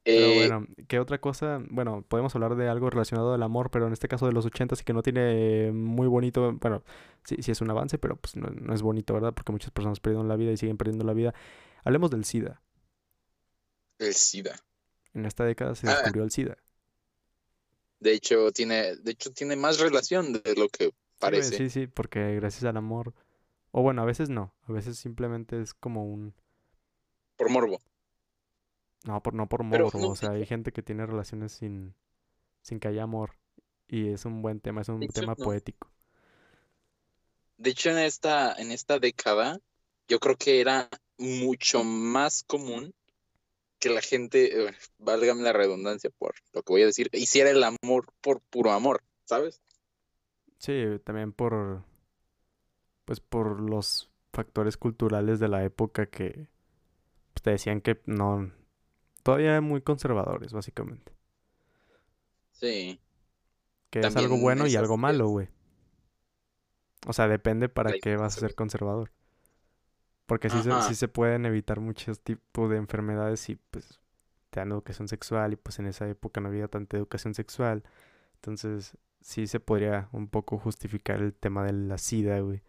Pero 0.04 0.26
eh, 0.26 0.36
bueno, 0.36 0.68
¿qué 0.90 1.00
otra 1.00 1.20
cosa? 1.20 1.62
Bueno, 1.70 2.06
podemos 2.08 2.36
hablar 2.36 2.56
de 2.56 2.68
algo 2.68 2.90
relacionado 2.90 3.34
al 3.34 3.42
amor, 3.42 3.72
pero 3.72 3.88
en 3.88 3.94
este 3.94 4.10
caso 4.10 4.26
de 4.26 4.34
los 4.34 4.46
ochentas 4.46 4.82
y 4.82 4.84
que 4.84 4.92
no 4.92 5.02
tiene 5.02 5.72
muy 5.72 6.08
bonito, 6.08 6.52
bueno, 6.60 6.84
sí, 7.24 7.38
sí 7.42 7.52
es 7.52 7.62
un 7.62 7.70
avance, 7.70 7.98
pero 7.98 8.18
pues 8.18 8.36
no, 8.36 8.74
es 8.74 8.82
bonito, 8.82 9.14
¿verdad? 9.14 9.34
Porque 9.34 9.54
muchas 9.54 9.72
personas 9.72 10.02
perdieron 10.02 10.28
la 10.28 10.36
vida 10.36 10.52
y 10.52 10.58
siguen 10.58 10.76
perdiendo 10.76 11.06
la 11.06 11.14
vida. 11.14 11.34
Hablemos 11.86 12.12
del 12.12 12.26
SIDA. 12.26 12.62
El 13.98 14.14
SIDA. 14.14 14.60
En 15.14 15.26
esta 15.26 15.46
década 15.46 15.74
se 15.74 15.88
ah. 15.88 15.92
descubrió 15.92 16.24
el 16.26 16.32
SIDA. 16.32 16.58
De 18.02 18.12
hecho, 18.12 18.52
tiene, 18.52 18.98
de 18.98 19.12
hecho, 19.12 19.32
tiene 19.32 19.56
más 19.56 19.80
relación 19.80 20.34
de 20.34 20.56
lo 20.58 20.68
que 20.68 20.94
parece. 21.18 21.56
Sí, 21.56 21.70
sí, 21.70 21.88
porque 21.88 22.36
gracias 22.36 22.66
al 22.66 22.76
amor. 22.76 23.14
O 23.76 23.82
bueno, 23.82 24.04
a 24.04 24.06
veces 24.06 24.30
no. 24.30 24.54
A 24.68 24.72
veces 24.72 25.00
simplemente 25.00 25.60
es 25.60 25.74
como 25.74 26.06
un. 26.06 26.36
Por 27.36 27.50
morbo. 27.50 27.82
No, 29.04 29.22
por, 29.22 29.34
no 29.34 29.50
por 29.50 29.64
morbo, 29.64 29.90
o 29.92 30.16
sea, 30.16 30.32
hay 30.32 30.46
gente 30.46 30.72
que 30.72 30.84
tiene 30.84 31.06
relaciones 31.06 31.52
sin, 31.52 31.96
sin 32.62 32.80
que 32.80 32.88
haya 32.88 33.04
amor. 33.04 33.36
Y 33.88 34.10
es 34.10 34.26
un 34.26 34.42
buen 34.44 34.62
tema, 34.62 34.82
es 34.82 34.90
un 34.90 35.06
tema 35.08 35.36
poético. 35.36 35.92
De 37.58 37.72
hecho, 37.72 37.90
en 37.90 37.98
esta, 37.98 38.54
en 38.54 38.72
esta 38.72 39.00
década, 39.00 39.60
yo 40.08 40.20
creo 40.20 40.38
que 40.38 40.62
era 40.62 40.88
mucho 41.18 41.84
más 41.84 42.44
común 42.44 42.94
que 43.80 43.90
la 43.90 44.02
gente, 44.02 44.68
eh, 44.68 44.72
válgame 45.00 45.42
la 45.42 45.52
redundancia 45.52 46.12
por 46.12 46.36
lo 46.54 46.62
que 46.62 46.74
voy 46.74 46.84
a 46.84 46.86
decir, 46.86 47.10
hiciera 47.12 47.50
el 47.50 47.64
amor 47.64 48.06
por 48.22 48.40
puro 48.40 48.72
amor, 48.72 49.04
¿sabes? 49.26 49.62
Sí, 50.60 50.86
también 51.04 51.34
por, 51.34 51.84
pues 53.06 53.20
por 53.20 53.60
los 53.60 54.12
factores 54.32 54.78
culturales 54.78 55.40
de 55.40 55.48
la 55.48 55.64
época 55.64 56.08
que 56.08 56.48
pues, 57.34 57.44
te 57.44 57.52
decían 57.52 57.82
que 57.82 58.02
no, 58.06 58.52
todavía 59.24 59.60
muy 59.62 59.82
conservadores, 59.82 60.54
básicamente. 60.54 61.14
Sí. 62.52 63.00
Que 63.90 64.00
es 64.00 64.16
algo 64.16 64.38
bueno 64.38 64.68
y 64.68 64.76
algo 64.76 64.98
malo, 64.98 65.28
güey. 65.28 65.50
O 67.06 67.14
sea, 67.14 67.28
depende 67.28 67.70
para 67.70 67.94
qué 67.94 68.16
vas 68.16 68.38
a 68.38 68.40
ser 68.40 68.56
conservador. 68.56 69.12
Porque 70.26 70.50
sí 70.50 70.64
se, 70.64 70.72
sí 70.84 70.96
se, 70.96 71.08
pueden 71.10 71.46
evitar 71.46 71.80
muchos 71.82 72.22
tipos 72.22 72.70
de 72.70 72.78
enfermedades 72.78 73.50
y 73.50 73.56
pues 73.56 74.00
te 74.50 74.62
dan 74.62 74.72
educación 74.72 75.08
sexual 75.08 75.54
y 75.54 75.56
pues 75.58 75.80
en 75.80 75.88
esa 75.88 76.08
época 76.08 76.40
no 76.40 76.48
había 76.48 76.68
tanta 76.70 76.96
educación 76.96 77.34
sexual. 77.34 77.84
Entonces 78.36 78.98
sí 79.20 79.48
se 79.48 79.60
podría 79.60 80.10
un 80.12 80.28
poco 80.28 80.58
justificar 80.58 81.22
el 81.22 81.34
tema 81.34 81.66
de 81.66 81.74
la 81.74 81.98
sida, 81.98 82.40
güey. 82.40 82.62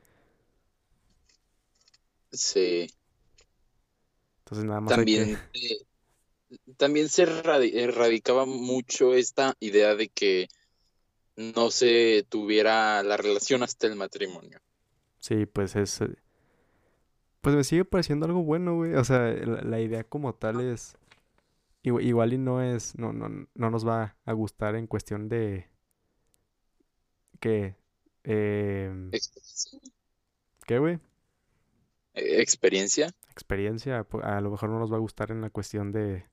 Sí. 2.37 2.89
Entonces 4.41 4.65
nada 4.65 4.81
más 4.81 4.95
también, 4.95 5.39
eh, 5.55 5.79
también 6.77 7.09
se 7.09 7.23
erradicaba 7.23 8.45
mucho 8.45 9.15
esta 9.15 9.55
idea 9.61 9.95
de 9.95 10.09
que 10.09 10.49
no 11.37 11.71
se 11.71 12.27
tuviera 12.29 13.03
la 13.03 13.17
relación 13.17 13.63
hasta 13.63 13.87
el 13.87 13.97
matrimonio. 13.97 14.59
Sí, 15.19 15.47
pues 15.47 15.77
es... 15.77 16.01
Eh, 16.03 16.17
pues 17.41 17.57
me 17.57 17.65
sigue 17.65 17.85
pareciendo 17.85 18.27
algo 18.27 18.43
bueno, 18.43 18.77
güey. 18.77 18.95
O 18.95 19.05
sea, 19.05 19.21
la, 19.21 19.81
idea 19.81 20.05
como 20.05 20.35
tal 20.35 20.61
es... 20.61 20.97
Igual, 21.83 22.33
y 22.33 22.39
no 22.39 22.63
es... 22.63 22.97
No, 22.97 23.13
no, 23.13 23.29
no 23.55 23.71
nos 23.71 23.87
va 23.87 24.17
a 24.25 24.33
gustar 24.33 24.77
en 24.77 24.87
cuestión 24.87 25.29
de... 25.29 25.69
¿Qué? 27.41 27.77
Eh... 28.25 29.11
¿Qué, 30.67 30.79
güey? 30.79 30.99
E-, 32.15 32.41
¿Experiencia? 32.41 33.15
Experiencia. 33.31 34.07
A 34.23 34.41
lo 34.41 34.51
mejor 34.51 34.71
no 34.71 34.79
nos 34.79 34.93
va 34.93 34.97
a 34.97 35.01
gustar 35.01 35.31
en 35.31 35.41
la 35.41 35.51
cuestión 35.51 35.93
de 35.93 36.25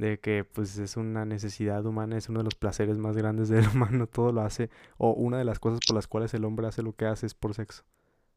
de 0.00 0.18
que 0.18 0.44
pues 0.44 0.78
es 0.78 0.96
una 0.96 1.26
necesidad 1.26 1.84
humana, 1.84 2.16
es 2.16 2.30
uno 2.30 2.40
de 2.40 2.44
los 2.44 2.54
placeres 2.54 2.96
más 2.96 3.18
grandes 3.18 3.50
del 3.50 3.68
humano, 3.74 4.06
todo 4.06 4.32
lo 4.32 4.40
hace, 4.40 4.70
o 4.96 5.12
una 5.12 5.36
de 5.36 5.44
las 5.44 5.58
cosas 5.58 5.80
por 5.86 5.94
las 5.94 6.08
cuales 6.08 6.32
el 6.32 6.46
hombre 6.46 6.66
hace 6.66 6.82
lo 6.82 6.94
que 6.94 7.04
hace 7.04 7.26
es 7.26 7.34
por 7.34 7.52
sexo, 7.52 7.84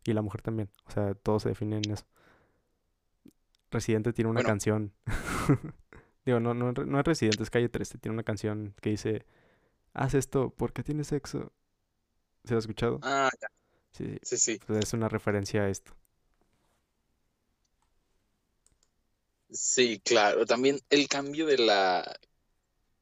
y 0.04 0.12
la 0.12 0.22
mujer 0.22 0.42
también, 0.42 0.70
o 0.86 0.92
sea, 0.92 1.14
todo 1.14 1.40
se 1.40 1.50
define 1.50 1.78
en 1.78 1.92
eso. 1.92 2.06
Residente 3.72 4.12
tiene 4.12 4.30
una 4.30 4.44
canción, 4.44 4.92
digo, 6.26 6.42
no, 6.42 6.54
no, 6.54 6.74
no 6.74 7.00
es 7.00 7.06
Residente, 7.06 7.44
es 7.44 7.50
Calle 7.50 7.70
13, 7.70 7.98
tiene 7.98 8.14
una 8.14 8.24
canción 8.24 8.76
que 8.82 8.90
dice, 8.90 9.26
haz 9.94 10.16
esto 10.16 10.54
porque 10.56 10.84
tienes 10.84 11.08
sexo. 11.08 11.54
¿Se 12.44 12.56
ha 12.56 12.58
escuchado? 12.58 13.00
Ah, 13.04 13.30
ya. 13.42 13.48
Sí, 13.94 14.18
sí. 14.22 14.38
sí. 14.38 14.60
es 14.68 14.92
una 14.92 15.08
referencia 15.08 15.62
a 15.62 15.70
esto. 15.70 15.94
Sí, 19.54 20.02
claro. 20.04 20.46
También 20.46 20.80
el 20.90 21.08
cambio 21.08 21.46
de 21.46 21.60
la 21.60 22.20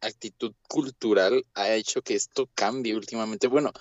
actitud 0.02 0.54
cultural 0.68 1.46
ha 1.54 1.74
hecho 1.74 2.02
que 2.02 2.16
esto 2.16 2.50
cambie 2.54 2.96
últimamente. 2.96 3.48
Bueno, 3.48 3.72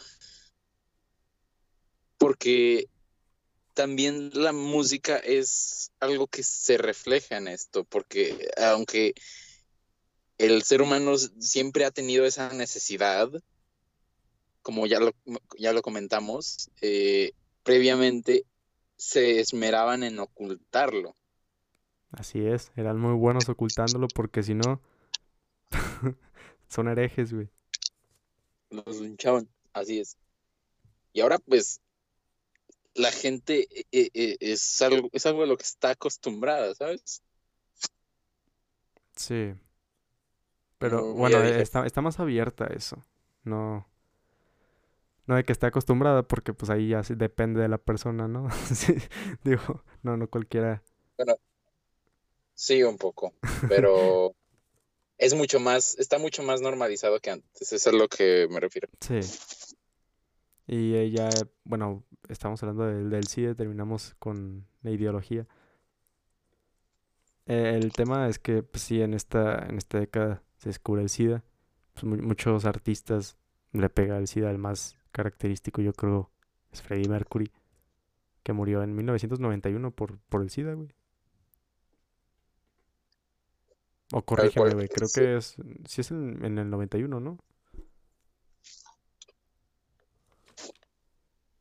porque 2.17 2.89
también 3.75 4.31
la 4.35 4.53
música 4.53 5.17
es 5.17 5.91
algo 5.99 6.29
que 6.29 6.43
se 6.43 6.79
refleja 6.79 7.39
en 7.39 7.49
esto, 7.49 7.85
porque 7.85 8.51
aunque 8.57 9.15
el 10.39 10.63
ser 10.63 10.83
humano 10.83 11.17
siempre 11.19 11.85
ha 11.85 11.91
tenido 11.91 12.25
esa 12.25 12.53
necesidad, 12.53 13.31
como 14.63 14.87
ya 14.87 15.01
lo, 15.01 15.13
ya 15.59 15.73
lo 15.73 15.83
comentamos, 15.83 16.71
eh, 16.83 17.33
previamente 17.65 18.45
se 18.97 19.41
esmeraban 19.41 20.05
en 20.05 20.19
ocultarlo. 20.21 21.15
Así 22.13 22.45
es, 22.45 22.73
eran 22.77 22.99
muy 22.99 23.15
buenos 23.15 23.49
ocultándolo 23.49 24.09
porque 24.15 24.43
si 24.43 24.55
no, 24.55 24.81
son 26.69 26.89
herejes, 26.89 27.33
güey. 27.33 27.49
Los 28.71 29.01
linchaban, 29.01 29.49
así 29.73 30.01
es. 30.01 30.17
Y 31.13 31.21
ahora 31.21 31.39
pues 31.39 31.81
la 32.95 33.13
gente 33.13 33.69
eh, 33.93 34.11
eh, 34.13 34.37
es, 34.41 34.83
algo, 34.83 35.09
es 35.13 35.27
algo 35.27 35.43
a 35.43 35.47
lo 35.47 35.57
que 35.57 35.65
está 35.65 35.91
acostumbrada, 35.91 36.75
¿sabes? 36.75 37.23
Sí. 39.15 39.55
Pero 40.79 41.13
bueno, 41.13 41.39
está, 41.39 41.85
está 41.85 42.01
más 42.01 42.19
abierta 42.21 42.67
eso. 42.67 43.05
No. 43.45 43.87
No 45.27 45.37
de 45.37 45.45
que 45.45 45.53
esté 45.53 45.67
acostumbrada, 45.67 46.23
porque 46.23 46.55
pues 46.55 46.71
ahí 46.71 46.89
ya 46.89 47.03
depende 47.03 47.61
de 47.61 47.69
la 47.69 47.79
persona, 47.79 48.27
¿no? 48.27 48.49
digo, 49.45 49.85
no, 50.03 50.17
no 50.17 50.29
cualquiera. 50.29 50.83
Sí, 52.61 52.83
un 52.83 52.99
poco, 52.99 53.33
pero 53.71 54.35
es 55.17 55.33
mucho 55.33 55.59
más, 55.61 55.99
está 55.99 56.19
mucho 56.19 56.43
más 56.43 56.61
normalizado 56.61 57.19
que 57.19 57.31
antes, 57.31 57.63
eso 57.63 57.75
es 57.75 57.87
a 57.87 57.91
lo 57.91 58.07
que 58.07 58.49
me 58.51 58.61
refiero. 58.61 58.87
Sí. 59.01 59.21
Y 60.67 60.95
ella, 60.95 61.31
bueno, 61.65 62.05
estamos 62.29 62.63
hablando 62.63 62.85
del, 62.85 63.09
del 63.09 63.29
CIDE, 63.29 63.55
terminamos 63.55 64.15
con 64.19 64.67
la 64.83 64.91
ideología. 64.91 65.47
el 67.47 67.95
tema 67.95 68.29
es 68.29 68.39
que, 68.39 68.63
pues 68.63 68.83
sí, 68.83 69.01
en 69.01 69.15
esta, 69.15 69.65
en 69.67 69.79
esta 69.79 69.99
década 69.99 70.43
se 70.59 70.69
descubre 70.69 71.01
el 71.01 71.09
SIDA. 71.09 71.43
Pues, 71.95 72.05
muchos 72.05 72.67
artistas 72.67 73.39
le 73.73 73.89
pega 73.89 74.19
el 74.19 74.29
SIDA, 74.29 74.51
el 74.51 74.59
más 74.59 74.99
característico, 75.13 75.81
yo 75.81 75.95
creo, 75.95 76.31
es 76.71 76.83
Freddie 76.83 77.09
Mercury, 77.09 77.51
que 78.43 78.53
murió 78.53 78.83
en 78.83 78.95
1991 78.95 79.93
por, 79.93 80.19
por 80.29 80.43
el 80.43 80.51
SIDA, 80.51 80.75
güey. 80.75 80.91
O 84.13 84.23
corrígeme, 84.23 84.75
güey. 84.75 84.89
Creo 84.89 85.09
que 85.13 85.37
es. 85.37 85.57
Sí 85.87 86.01
es 86.01 86.11
en, 86.11 86.45
en, 86.45 86.59
el 86.59 86.69
91, 86.69 87.21
¿no? 87.21 87.39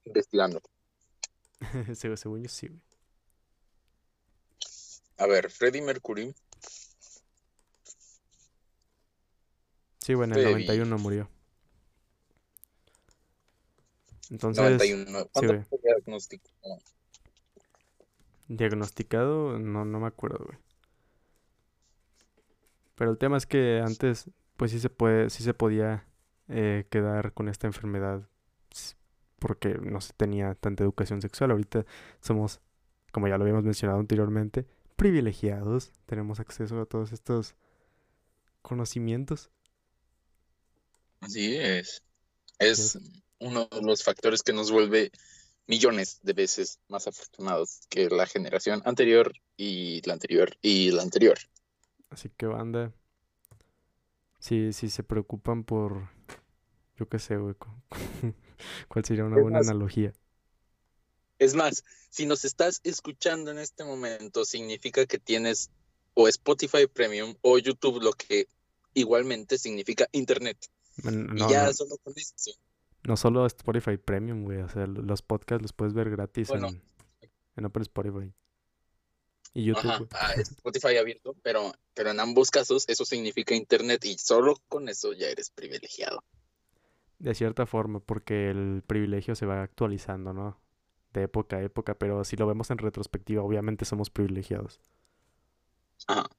Investigando. 0.05 0.61
Según 1.93 2.43
yo 2.43 2.49
sí, 2.49 2.67
güey. 2.67 2.81
A 5.17 5.27
ver, 5.27 5.51
Freddie 5.51 5.81
Mercury. 5.81 6.33
Sí, 9.99 10.13
bueno, 10.15 10.35
en 10.35 10.39
el 10.39 10.51
91 10.51 10.97
murió. 10.97 11.29
Entonces. 14.31 14.63
91. 14.63 15.27
¿Cuándo 15.27 15.63
fue 15.63 15.79
diagnosticado? 15.83 16.79
Diagnosticado, 18.47 19.59
no, 19.59 19.85
no 19.85 19.99
me 19.99 20.07
acuerdo, 20.07 20.45
güey. 20.45 20.68
Pero 22.99 23.11
el 23.11 23.17
tema 23.17 23.37
es 23.37 23.45
que 23.45 23.81
antes, 23.81 24.29
pues 24.57 24.71
sí 24.71 24.79
se 24.81 24.89
puede, 24.89 25.29
sí 25.29 25.41
se 25.41 25.53
podía 25.53 26.05
eh, 26.49 26.85
quedar 26.91 27.31
con 27.31 27.47
esta 27.47 27.65
enfermedad 27.65 28.27
porque 29.39 29.69
no 29.75 30.01
se 30.01 30.11
tenía 30.11 30.53
tanta 30.55 30.83
educación 30.83 31.21
sexual. 31.21 31.51
Ahorita 31.51 31.85
somos, 32.19 32.59
como 33.13 33.29
ya 33.29 33.37
lo 33.37 33.43
habíamos 33.43 33.63
mencionado 33.63 34.01
anteriormente, 34.01 34.65
privilegiados. 34.97 35.93
Tenemos 36.07 36.41
acceso 36.41 36.81
a 36.81 36.85
todos 36.85 37.13
estos 37.13 37.55
conocimientos. 38.61 39.49
Así 41.21 41.55
es. 41.55 42.03
Es 42.57 42.99
uno 43.39 43.69
de 43.71 43.81
los 43.81 44.03
factores 44.03 44.43
que 44.43 44.51
nos 44.51 44.71
vuelve 44.71 45.13
millones 45.67 46.19
de 46.21 46.33
veces 46.33 46.79
más 46.89 47.07
afortunados 47.07 47.79
que 47.87 48.09
la 48.09 48.25
generación 48.25 48.81
anterior 48.83 49.31
y 49.55 50.01
la 50.05 50.11
anterior 50.11 50.57
y 50.61 50.91
la 50.91 51.01
anterior. 51.01 51.39
Así 52.09 52.29
que 52.29 52.47
banda, 52.47 52.93
si, 54.39 54.73
si 54.73 54.89
se 54.89 55.03
preocupan 55.03 55.63
por, 55.63 56.09
yo 56.97 57.07
qué 57.07 57.19
sé, 57.19 57.37
güey, 57.37 57.55
¿cuál 58.87 59.05
sería 59.05 59.25
una 59.25 59.41
buena 59.41 59.59
analogía? 59.59 60.13
Es 61.37 61.55
más, 61.55 61.85
si 62.09 62.25
nos 62.25 62.43
estás 62.43 62.81
escuchando 62.83 63.51
en 63.51 63.59
este 63.59 63.83
momento, 63.83 64.43
significa 64.43 65.05
que 65.05 65.19
tienes 65.19 65.71
o 66.13 66.27
Spotify 66.27 66.87
Premium 66.87 67.35
o 67.41 67.57
YouTube, 67.57 68.01
lo 68.01 68.11
que 68.11 68.47
igualmente 68.93 69.57
significa 69.57 70.07
Internet. 70.11 70.57
No, 71.03 71.45
y 71.45 71.49
ya 71.49 71.67
no, 71.67 71.73
solo 71.73 71.97
con 72.03 72.13
eso. 72.17 72.51
No 73.03 73.15
solo 73.15 73.45
Spotify 73.45 73.97
Premium, 73.97 74.43
güey, 74.43 74.59
o 74.59 74.69
sea, 74.69 74.85
los 74.85 75.21
podcasts 75.21 75.61
los 75.61 75.71
puedes 75.71 75.93
ver 75.93 76.09
gratis 76.09 76.49
en, 76.49 76.81
en 77.55 77.65
Open 77.65 77.81
Spotify. 77.83 78.33
Y 79.53 79.65
YouTube. 79.65 80.07
Ah, 80.13 80.33
Spotify 80.37 80.97
abierto, 80.97 81.35
pero, 81.41 81.73
pero 81.93 82.11
en 82.11 82.19
ambos 82.19 82.51
casos 82.51 82.85
eso 82.87 83.05
significa 83.05 83.55
Internet 83.55 84.05
y 84.05 84.17
solo 84.17 84.55
con 84.67 84.89
eso 84.89 85.13
ya 85.13 85.27
eres 85.27 85.49
privilegiado. 85.49 86.23
De 87.17 87.35
cierta 87.35 87.65
forma, 87.65 87.99
porque 87.99 88.49
el 88.49 88.83
privilegio 88.85 89.35
se 89.35 89.45
va 89.45 89.61
actualizando, 89.61 90.33
¿no? 90.33 90.61
De 91.13 91.23
época 91.23 91.57
a 91.57 91.63
época, 91.63 91.95
pero 91.95 92.23
si 92.23 92.37
lo 92.37 92.47
vemos 92.47 92.69
en 92.71 92.77
retrospectiva, 92.77 93.43
obviamente 93.43 93.85
somos 93.85 94.09
privilegiados. 94.09 94.79
Ajá. 96.07 96.29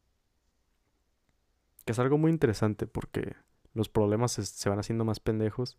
Que 1.85 1.93
es 1.93 1.99
algo 1.99 2.17
muy 2.17 2.31
interesante 2.31 2.87
porque 2.87 3.35
los 3.75 3.89
problemas 3.89 4.33
se, 4.33 4.69
van 4.69 4.79
haciendo 4.79 5.05
más 5.05 5.21
pendejos 5.21 5.79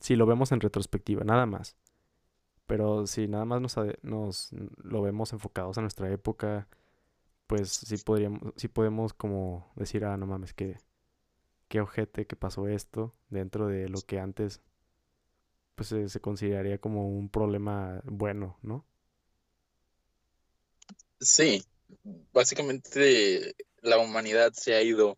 si 0.00 0.16
lo 0.16 0.26
vemos 0.26 0.52
en 0.52 0.60
retrospectiva, 0.60 1.24
nada 1.24 1.46
más. 1.46 1.76
Pero 2.68 3.08
si 3.08 3.28
nada 3.28 3.46
más 3.46 3.60
nos, 3.62 3.76
nos 4.02 4.50
lo 4.84 5.02
vemos 5.02 5.32
enfocados 5.32 5.78
a 5.78 5.80
nuestra 5.80 6.12
época, 6.12 6.68
pues 7.48 7.70
sí 7.72 7.96
podríamos, 7.98 8.54
sí 8.56 8.68
podemos 8.68 9.14
como 9.14 9.72
decir, 9.76 10.04
ah, 10.04 10.16
no 10.18 10.26
mames, 10.26 10.54
que, 10.54 10.76
qué 11.68 11.80
ojete 11.80 12.26
que 12.26 12.36
pasó 12.36 12.68
esto 12.68 13.14
dentro 13.30 13.68
de 13.68 13.88
lo 13.88 14.02
que 14.02 14.20
antes 14.20 14.60
pues 15.74 15.88
se, 15.88 16.08
se 16.08 16.20
consideraría 16.20 16.78
como 16.78 17.08
un 17.08 17.30
problema 17.30 18.02
bueno, 18.04 18.58
¿no? 18.62 18.84
Sí, 21.20 21.64
básicamente 22.32 23.54
la 23.80 23.98
humanidad 23.98 24.52
se 24.52 24.74
ha 24.74 24.82
ido, 24.82 25.16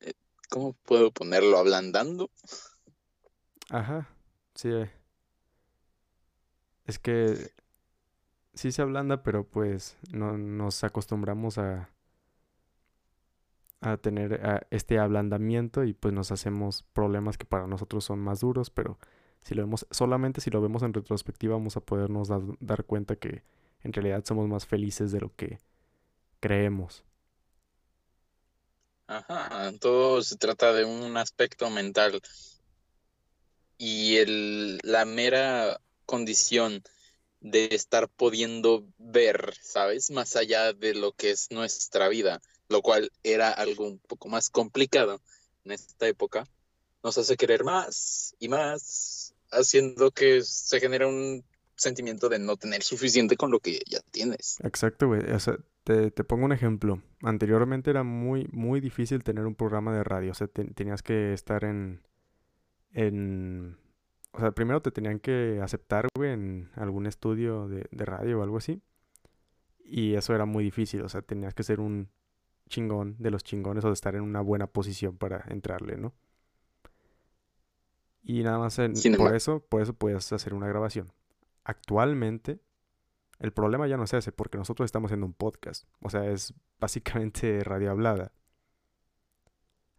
eh, 0.00 0.12
¿cómo 0.50 0.74
puedo 0.84 1.10
ponerlo? 1.12 1.58
Ablandando. 1.58 2.30
Ajá, 3.70 4.08
sí. 4.54 4.70
Es 6.86 6.98
que 6.98 7.52
sí 8.54 8.72
se 8.72 8.82
ablanda, 8.82 9.22
pero 9.22 9.44
pues 9.44 9.96
no 10.12 10.36
nos 10.36 10.84
acostumbramos 10.84 11.58
a, 11.58 11.90
a 13.80 13.96
tener 13.96 14.40
este 14.70 14.98
ablandamiento 14.98 15.84
y 15.84 15.92
pues 15.92 16.14
nos 16.14 16.32
hacemos 16.32 16.84
problemas 16.92 17.38
que 17.38 17.46
para 17.46 17.66
nosotros 17.66 18.04
son 18.04 18.20
más 18.20 18.40
duros, 18.40 18.70
pero 18.70 18.98
si 19.40 19.54
lo 19.54 19.62
vemos, 19.62 19.86
solamente 19.90 20.40
si 20.40 20.50
lo 20.50 20.60
vemos 20.60 20.82
en 20.82 20.94
retrospectiva 20.94 21.56
vamos 21.56 21.76
a 21.76 21.80
podernos 21.80 22.28
dar, 22.28 22.40
dar 22.60 22.84
cuenta 22.84 23.16
que 23.16 23.42
en 23.82 23.92
realidad 23.92 24.24
somos 24.24 24.48
más 24.48 24.66
felices 24.66 25.10
de 25.10 25.20
lo 25.20 25.34
que 25.34 25.58
creemos. 26.40 27.04
Ajá, 29.08 29.72
todo 29.80 30.22
se 30.22 30.36
trata 30.36 30.72
de 30.72 30.84
un 30.84 31.16
aspecto 31.16 31.68
mental 31.68 32.22
y 33.76 34.16
el, 34.16 34.78
la 34.84 35.04
mera 35.04 35.80
condición 36.06 36.82
de 37.40 37.68
estar 37.72 38.08
pudiendo 38.08 38.86
ver, 38.98 39.54
¿sabes? 39.62 40.10
Más 40.10 40.36
allá 40.36 40.72
de 40.72 40.94
lo 40.94 41.12
que 41.12 41.30
es 41.30 41.50
nuestra 41.50 42.08
vida, 42.08 42.40
lo 42.68 42.82
cual 42.82 43.10
era 43.22 43.50
algo 43.50 43.86
un 43.86 43.98
poco 43.98 44.28
más 44.28 44.48
complicado 44.48 45.20
en 45.64 45.72
esta 45.72 46.06
época, 46.06 46.46
nos 47.02 47.18
hace 47.18 47.36
querer 47.36 47.64
más 47.64 48.36
y 48.38 48.48
más, 48.48 49.34
haciendo 49.50 50.12
que 50.12 50.42
se 50.42 50.78
genere 50.78 51.06
un 51.06 51.44
sentimiento 51.74 52.28
de 52.28 52.38
no 52.38 52.56
tener 52.56 52.82
suficiente 52.84 53.36
con 53.36 53.50
lo 53.50 53.58
que 53.58 53.80
ya 53.90 54.00
tienes. 54.12 54.58
Exacto, 54.62 55.08
güey. 55.08 55.22
O 55.32 55.40
sea, 55.40 55.56
te, 55.82 56.12
te 56.12 56.22
pongo 56.22 56.44
un 56.44 56.52
ejemplo. 56.52 57.02
Anteriormente 57.22 57.90
era 57.90 58.04
muy, 58.04 58.46
muy 58.52 58.80
difícil 58.80 59.24
tener 59.24 59.46
un 59.46 59.56
programa 59.56 59.92
de 59.94 60.04
radio. 60.04 60.30
O 60.30 60.34
sea, 60.34 60.46
te- 60.46 60.72
tenías 60.74 61.02
que 61.02 61.32
estar 61.32 61.64
en, 61.64 62.06
en... 62.92 63.78
O 64.32 64.40
sea, 64.40 64.50
primero 64.52 64.80
te 64.82 64.90
tenían 64.90 65.18
que 65.18 65.60
aceptar, 65.62 66.08
güey, 66.16 66.32
en 66.32 66.70
algún 66.74 67.06
estudio 67.06 67.68
de, 67.68 67.86
de 67.90 68.04
radio 68.04 68.40
o 68.40 68.42
algo 68.42 68.56
así. 68.56 68.80
Y 69.84 70.14
eso 70.14 70.34
era 70.34 70.46
muy 70.46 70.64
difícil. 70.64 71.02
O 71.02 71.08
sea, 71.08 71.20
tenías 71.22 71.52
que 71.54 71.62
ser 71.62 71.80
un 71.80 72.08
chingón 72.68 73.16
de 73.18 73.30
los 73.30 73.44
chingones 73.44 73.84
o 73.84 73.88
de 73.88 73.92
estar 73.94 74.14
en 74.14 74.22
una 74.22 74.40
buena 74.40 74.66
posición 74.66 75.18
para 75.18 75.44
entrarle, 75.48 75.98
¿no? 75.98 76.14
Y 78.22 78.42
nada 78.42 78.58
más 78.58 78.78
en- 78.78 78.94
por 79.18 79.34
eso, 79.34 79.60
por 79.68 79.82
eso 79.82 79.92
puedes 79.94 80.32
hacer 80.32 80.54
una 80.54 80.68
grabación. 80.68 81.12
Actualmente, 81.64 82.60
el 83.38 83.52
problema 83.52 83.86
ya 83.88 83.96
no 83.96 84.04
es 84.04 84.14
ese, 84.14 84.32
porque 84.32 84.56
nosotros 84.58 84.86
estamos 84.86 85.08
haciendo 85.08 85.26
un 85.26 85.34
podcast. 85.34 85.86
O 86.00 86.08
sea, 86.08 86.24
es 86.30 86.54
básicamente 86.78 87.60
radio 87.64 87.90
hablada. 87.90 88.32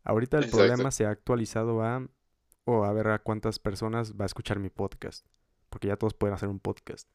Ahorita 0.03 0.38
el 0.38 0.45
exacto. 0.45 0.65
problema 0.65 0.91
se 0.91 1.05
ha 1.05 1.09
actualizado 1.11 1.84
a, 1.84 2.07
o 2.66 2.84
a 2.84 2.93
ver 2.93 3.07
a 3.07 3.20
cuántas 3.20 3.59
personas 3.59 4.14
va 4.14 4.26
a 4.26 4.28
escuchar 4.28 4.59
mi 4.59 4.70
podcast. 4.70 5.26
Porque 5.70 5.88
ya 5.88 5.97
todos 5.97 6.14
pueden 6.14 6.36
hacer 6.36 6.49
un 6.49 6.59
podcast. 6.59 7.07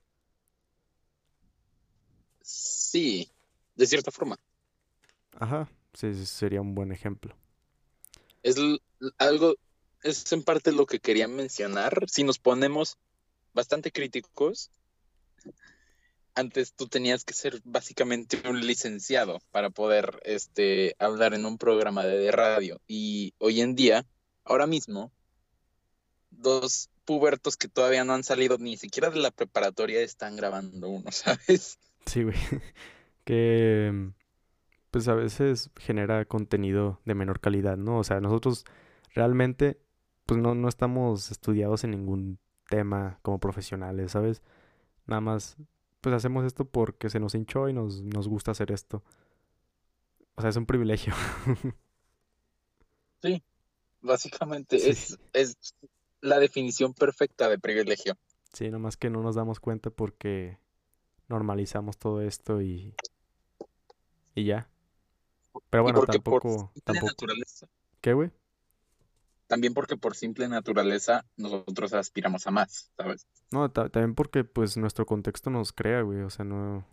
Sí, 2.41 3.31
de 3.77 3.87
cierta 3.87 4.11
forma. 4.11 4.39
Ajá, 5.39 5.69
sí, 5.93 6.15
sí, 6.15 6.27
sería 6.27 6.61
un 6.61 6.75
buen 6.75 6.91
ejemplo. 6.91 7.37
Es 8.43 8.57
algo, 9.19 9.55
es 10.03 10.33
en 10.33 10.43
parte 10.43 10.73
lo 10.73 10.87
que 10.87 10.99
quería 10.99 11.29
mencionar. 11.29 12.05
Si 12.09 12.25
nos 12.25 12.39
ponemos 12.39 12.97
bastante 13.53 13.93
críticos, 13.93 14.71
antes 16.35 16.73
tú 16.73 16.87
tenías 16.87 17.25
que 17.25 17.35
ser 17.35 17.61
básicamente 17.65 18.41
un 18.49 18.67
licenciado 18.67 19.41
para 19.51 19.71
poder 19.71 20.21
este, 20.25 20.95
hablar 20.99 21.35
en 21.35 21.45
un 21.45 21.59
programa 21.59 22.05
de 22.05 22.31
radio. 22.31 22.81
Y 22.87 23.35
hoy 23.39 23.61
en 23.61 23.75
día, 23.75 24.07
ahora 24.45 24.67
mismo, 24.67 25.13
dos 26.31 26.91
pubertos 27.05 27.57
que 27.57 27.69
todavía 27.69 28.05
no 28.05 28.13
han 28.13 28.25
salido 28.25 28.59
ni 28.59 28.77
siquiera 28.77 29.11
de 29.11 29.19
la 29.19 29.31
preparatoria 29.31 30.01
están 30.01 30.37
grabando 30.37 30.89
uno, 30.89 31.11
¿sabes? 31.11 31.79
Sí, 32.07 32.23
güey. 32.25 32.37
Que 33.25 34.11
pues 34.91 35.07
a 35.09 35.15
veces 35.15 35.71
genera 35.77 36.25
contenido 36.25 36.99
de 37.05 37.15
menor 37.15 37.41
calidad, 37.41 37.77
¿no? 37.77 37.99
O 37.99 38.05
sea, 38.05 38.21
nosotros 38.21 38.65
realmente 39.15 39.79
pues 40.25 40.41
no, 40.41 40.55
no 40.55 40.67
estamos 40.67 41.31
estudiados 41.31 41.85
en 41.85 41.91
ningún 41.91 42.39
tema 42.71 43.19
como 43.21 43.39
profesionales, 43.39 44.13
¿sabes? 44.13 44.43
Nada 45.07 45.21
más 45.21 45.57
pues 46.01 46.15
hacemos 46.15 46.45
esto 46.47 46.65
porque 46.65 47.11
se 47.11 47.21
nos 47.21 47.35
hinchó 47.35 47.69
y 47.69 47.75
nos, 47.75 48.03
nos 48.03 48.29
gusta 48.29 48.53
hacer 48.53 48.73
esto. 48.73 49.03
O 50.37 50.41
sea, 50.41 50.51
es 50.51 50.57
un 50.57 50.67
privilegio. 50.67 51.15
Sí, 53.21 53.43
básicamente 54.01 54.79
Sí, 54.79 54.91
es, 54.91 55.19
es 55.33 55.57
la 56.21 56.39
definición 56.39 56.95
perfecta 56.95 57.49
de 57.49 57.59
privilegio. 57.59 58.17
sí, 58.53 58.71
nomás 58.71 58.97
que 58.97 59.11
no 59.11 59.23
nos 59.23 59.35
damos 59.37 59.61
cuenta 59.61 59.91
porque 59.91 60.59
normalizamos 61.29 61.99
todo 61.99 62.23
esto 62.23 62.63
y, 62.63 62.95
y 64.35 64.45
ya. 64.45 64.69
Pero 65.71 65.83
bueno, 65.83 65.99
por 66.01 66.07
tampoco, 66.07 66.73
tampoco. 66.85 67.07
naturaleza, 67.13 67.69
¿Qué, 68.01 68.13
güey? 68.13 68.31
también 69.47 69.73
porque 69.75 69.97
por 69.97 70.15
simple 70.15 70.47
naturaleza 70.49 71.25
nosotros 71.37 71.93
aspiramos 71.95 72.47
a 72.47 72.51
más, 72.51 72.91
¿sabes? 72.97 73.27
No, 73.51 73.71
ta- 73.71 73.89
también 73.89 74.15
porque 74.15 74.45
pues 74.45 74.77
nuestro 74.77 75.07
contexto 75.07 75.51
nos 75.51 75.73
crea, 75.73 76.03
güey. 76.03 76.21
O 76.21 76.31
sea, 76.31 76.45
no. 76.45 76.85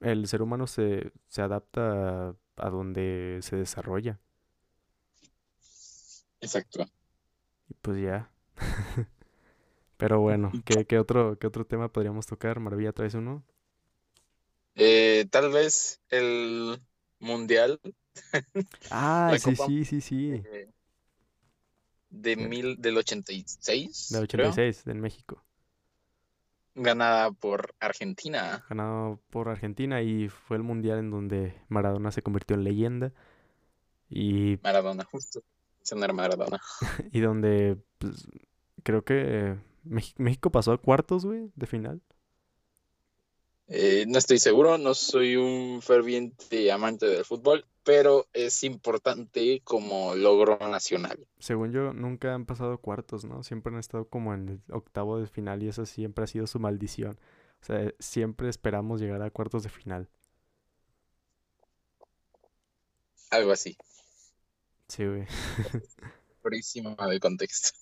El 0.00 0.26
ser 0.28 0.42
humano 0.42 0.66
se, 0.66 1.12
se 1.28 1.42
adapta 1.42 2.28
a, 2.30 2.34
a 2.56 2.70
donde 2.70 3.38
se 3.42 3.56
desarrolla. 3.56 4.20
Exacto. 6.40 6.86
Y 7.68 7.74
pues 7.74 8.00
ya. 8.02 8.30
Pero 9.96 10.20
bueno, 10.20 10.58
¿qué, 10.64 10.86
qué 10.86 10.98
otro, 10.98 11.38
qué 11.38 11.46
otro 11.46 11.66
tema 11.66 11.92
podríamos 11.92 12.26
tocar? 12.26 12.60
Maravilla, 12.60 12.92
¿traes 12.92 13.14
uno? 13.14 13.44
Eh, 14.74 15.26
tal 15.30 15.50
vez 15.52 16.00
el 16.10 16.80
mundial, 17.18 17.80
Ah, 18.90 19.36
sí, 19.38 19.54
Copa 19.56 19.56
sí, 19.56 19.84
sí, 19.84 20.00
sí. 20.00 20.44
eh, 20.44 20.70
de 22.10 22.36
mil, 22.36 22.76
del 22.80 22.98
86, 22.98 24.08
Del 24.08 24.28
creo, 24.28 24.60
86, 24.60 24.86
en 24.88 25.00
México. 25.00 25.42
ganada 26.74 27.30
por 27.30 27.74
Argentina. 27.78 28.64
Ganado 28.68 29.20
por 29.30 29.48
Argentina 29.48 30.02
y 30.02 30.28
fue 30.28 30.56
el 30.58 30.62
mundial 30.62 30.98
en 30.98 31.10
donde 31.10 31.54
Maradona 31.68 32.12
se 32.12 32.22
convirtió 32.22 32.54
en 32.56 32.64
leyenda. 32.64 33.12
Y, 34.10 34.58
Maradona, 34.62 35.04
justo. 35.04 35.42
Mencionar 35.88 36.12
Maradona. 36.12 36.60
y 37.12 37.20
donde 37.20 37.78
pues, 37.98 38.26
creo 38.82 39.04
que 39.04 39.56
México 39.84 40.50
pasó 40.50 40.72
a 40.72 40.78
cuartos, 40.78 41.24
güey, 41.24 41.50
de 41.54 41.66
final. 41.66 42.02
Eh, 43.68 44.04
no 44.06 44.18
estoy 44.18 44.38
seguro, 44.38 44.78
no 44.78 44.94
soy 44.94 45.36
un 45.36 45.80
ferviente 45.82 46.70
amante 46.72 47.06
del 47.06 47.24
fútbol, 47.24 47.66
pero 47.84 48.26
es 48.32 48.64
importante 48.64 49.60
como 49.62 50.14
logro 50.14 50.58
nacional. 50.68 51.26
Según 51.38 51.72
yo, 51.72 51.92
nunca 51.92 52.34
han 52.34 52.46
pasado 52.46 52.78
cuartos, 52.78 53.24
¿no? 53.24 53.42
Siempre 53.42 53.72
han 53.72 53.78
estado 53.78 54.08
como 54.08 54.34
en 54.34 54.48
el 54.48 54.62
octavo 54.70 55.18
de 55.18 55.26
final 55.26 55.62
y 55.62 55.68
eso 55.68 55.86
siempre 55.86 56.24
ha 56.24 56.26
sido 56.26 56.46
su 56.46 56.58
maldición. 56.58 57.18
O 57.62 57.64
sea, 57.64 57.92
siempre 57.98 58.48
esperamos 58.48 59.00
llegar 59.00 59.22
a 59.22 59.30
cuartos 59.30 59.62
de 59.62 59.70
final. 59.70 60.08
Algo 63.30 63.52
así, 63.52 63.76
Sí, 64.88 65.06
güey. 65.06 65.26
purísima 66.42 66.96
de 67.08 67.20
contexto. 67.20 67.78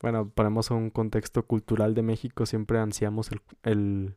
Bueno, 0.00 0.28
ponemos 0.30 0.70
un 0.70 0.90
contexto 0.90 1.46
cultural 1.46 1.94
de 1.94 2.02
México, 2.02 2.44
siempre 2.44 2.78
ansiamos 2.78 3.30
el, 3.30 3.40
el 3.62 4.16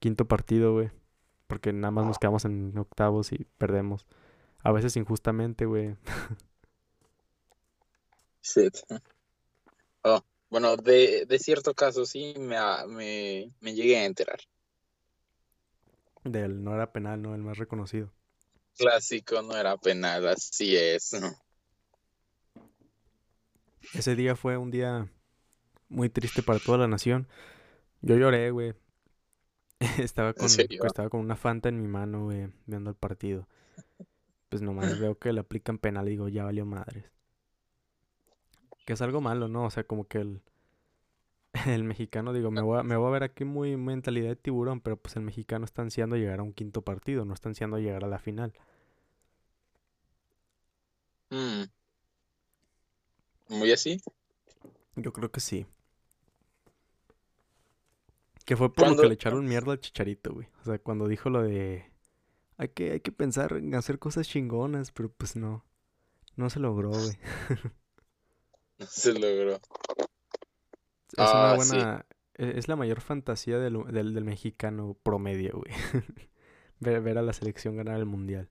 quinto 0.00 0.26
partido, 0.26 0.72
güey. 0.72 0.90
Porque 1.46 1.72
nada 1.72 1.92
más 1.92 2.06
nos 2.06 2.18
quedamos 2.18 2.44
en 2.44 2.76
octavos 2.76 3.30
y 3.32 3.46
perdemos. 3.58 4.06
A 4.64 4.72
veces 4.72 4.96
injustamente, 4.96 5.66
güey. 5.66 5.96
Shit. 8.42 8.76
Oh, 10.08 10.22
bueno, 10.50 10.76
de, 10.76 11.26
de 11.26 11.38
cierto 11.40 11.74
caso 11.74 12.06
sí 12.06 12.32
me, 12.38 12.56
me, 12.86 13.50
me 13.58 13.74
llegué 13.74 13.96
a 13.96 14.04
enterar. 14.04 14.38
Del 16.22 16.62
no 16.62 16.72
era 16.72 16.92
penal, 16.92 17.20
¿no? 17.22 17.34
El 17.34 17.42
más 17.42 17.58
reconocido. 17.58 18.12
Clásico 18.76 19.42
no 19.42 19.56
era 19.56 19.76
penal, 19.76 20.28
así 20.28 20.76
es. 20.76 21.16
Ese 23.94 24.16
día 24.16 24.36
fue 24.36 24.56
un 24.56 24.70
día 24.70 25.08
muy 25.88 26.08
triste 26.08 26.42
para 26.42 26.58
toda 26.58 26.78
la 26.78 26.88
nación. 26.88 27.28
Yo 28.02 28.16
lloré, 28.16 28.50
güey. 28.50 28.74
Estaba 29.98 30.30
¿En 30.30 30.34
con, 30.34 30.86
estaba 30.86 31.08
con 31.10 31.20
una 31.20 31.36
Fanta 31.36 31.68
en 31.68 31.80
mi 31.80 31.88
mano, 31.88 32.24
güey, 32.24 32.48
viendo 32.66 32.90
el 32.90 32.96
partido. 32.96 33.46
Pues 33.96 34.08
pues 34.48 34.62
nomás 34.62 34.98
veo 34.98 35.18
que 35.18 35.32
le 35.32 35.40
aplican 35.40 35.78
penal 35.78 36.06
y 36.06 36.12
digo, 36.12 36.28
ya 36.28 36.44
valió 36.44 36.64
madres. 36.64 37.10
Que 38.86 38.92
es 38.92 39.02
algo 39.02 39.20
malo, 39.20 39.48
¿no? 39.48 39.64
O 39.64 39.70
sea, 39.70 39.84
como 39.84 40.06
que 40.06 40.18
el, 40.18 40.40
el 41.66 41.84
mexicano, 41.84 42.32
digo, 42.32 42.50
me 42.50 42.60
voy, 42.60 42.78
a, 42.78 42.82
me 42.82 42.96
voy 42.96 43.08
a 43.08 43.12
ver 43.12 43.22
aquí 43.22 43.44
muy 43.44 43.76
mentalidad 43.76 44.28
de 44.28 44.36
tiburón, 44.36 44.80
pero 44.80 44.96
pues 44.96 45.16
el 45.16 45.22
mexicano 45.22 45.64
está 45.64 45.82
ansiando 45.82 46.16
llegar 46.16 46.40
a 46.40 46.42
un 46.42 46.52
quinto 46.52 46.82
partido, 46.82 47.24
no 47.24 47.34
está 47.34 47.48
ansiando 47.48 47.78
llegar 47.78 48.04
a 48.04 48.08
la 48.08 48.18
final. 48.18 48.52
Mm. 51.30 51.64
¿Muy 53.48 53.72
así? 53.72 54.00
Yo 54.96 55.12
creo 55.12 55.30
que 55.30 55.40
sí. 55.40 55.66
Que 58.44 58.56
fue 58.56 58.72
por 58.72 58.88
lo 58.88 58.96
que 58.96 59.08
le 59.08 59.14
echaron 59.14 59.44
mierda 59.44 59.72
al 59.72 59.80
chicharito, 59.80 60.32
güey. 60.32 60.46
O 60.62 60.64
sea, 60.64 60.78
cuando 60.78 61.08
dijo 61.08 61.30
lo 61.30 61.42
de. 61.42 61.90
Hay 62.58 62.68
que, 62.68 62.92
hay 62.92 63.00
que 63.00 63.12
pensar 63.12 63.54
en 63.54 63.74
hacer 63.74 63.98
cosas 63.98 64.28
chingonas, 64.28 64.92
pero 64.92 65.10
pues 65.10 65.36
no. 65.36 65.64
No 66.36 66.48
se 66.48 66.60
logró, 66.60 66.90
güey. 66.90 67.18
no 68.78 68.86
se 68.86 69.12
logró. 69.18 69.60
Es 71.12 71.18
una 71.18 71.50
ah, 71.50 71.56
buena. 71.56 72.06
E, 72.34 72.58
es 72.58 72.68
la 72.68 72.76
mayor 72.76 73.00
fantasía 73.00 73.58
del, 73.58 73.84
del, 73.92 74.24
mexicano 74.24 74.96
promedio, 75.02 75.52
güey. 75.54 75.72
ver, 76.80 77.00
ver 77.00 77.18
a 77.18 77.22
la 77.22 77.32
selección 77.32 77.76
ganar 77.76 77.98
el 77.98 78.06
mundial. 78.06 78.48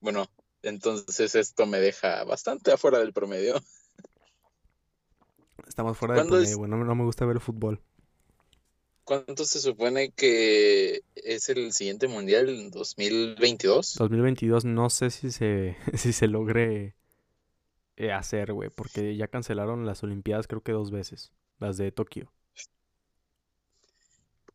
Bueno, 0.00 0.26
entonces 0.62 1.34
esto 1.34 1.66
me 1.66 1.78
deja 1.78 2.24
bastante 2.24 2.72
afuera 2.72 2.98
del 2.98 3.12
promedio. 3.12 3.54
Estamos 5.66 5.96
fuera 5.96 6.14
del 6.14 6.26
promedio, 6.26 6.58
güey. 6.58 6.70
No, 6.70 6.84
no 6.84 6.94
me 6.94 7.04
gusta 7.04 7.26
ver 7.26 7.36
el 7.36 7.42
fútbol. 7.42 7.80
¿Cuánto 9.10 9.44
se 9.44 9.58
supone 9.58 10.12
que 10.12 11.00
es 11.16 11.48
el 11.48 11.72
siguiente 11.72 12.06
mundial? 12.06 12.48
en 12.48 12.70
¿2022? 12.70 13.96
2022 13.96 14.64
no 14.64 14.88
sé 14.88 15.10
si 15.10 15.32
se, 15.32 15.76
si 15.96 16.12
se 16.12 16.28
logre 16.28 16.94
eh, 18.00 18.12
hacer, 18.12 18.54
güey, 18.54 18.70
porque 18.70 19.14
ya 19.14 19.28
cancelaron 19.28 19.84
las 19.84 20.02
Olimpiadas 20.02 20.46
creo 20.46 20.62
que 20.62 20.72
dos 20.72 20.90
veces, 20.90 21.32
las 21.58 21.76
de 21.76 21.92
Tokio. 21.92 22.32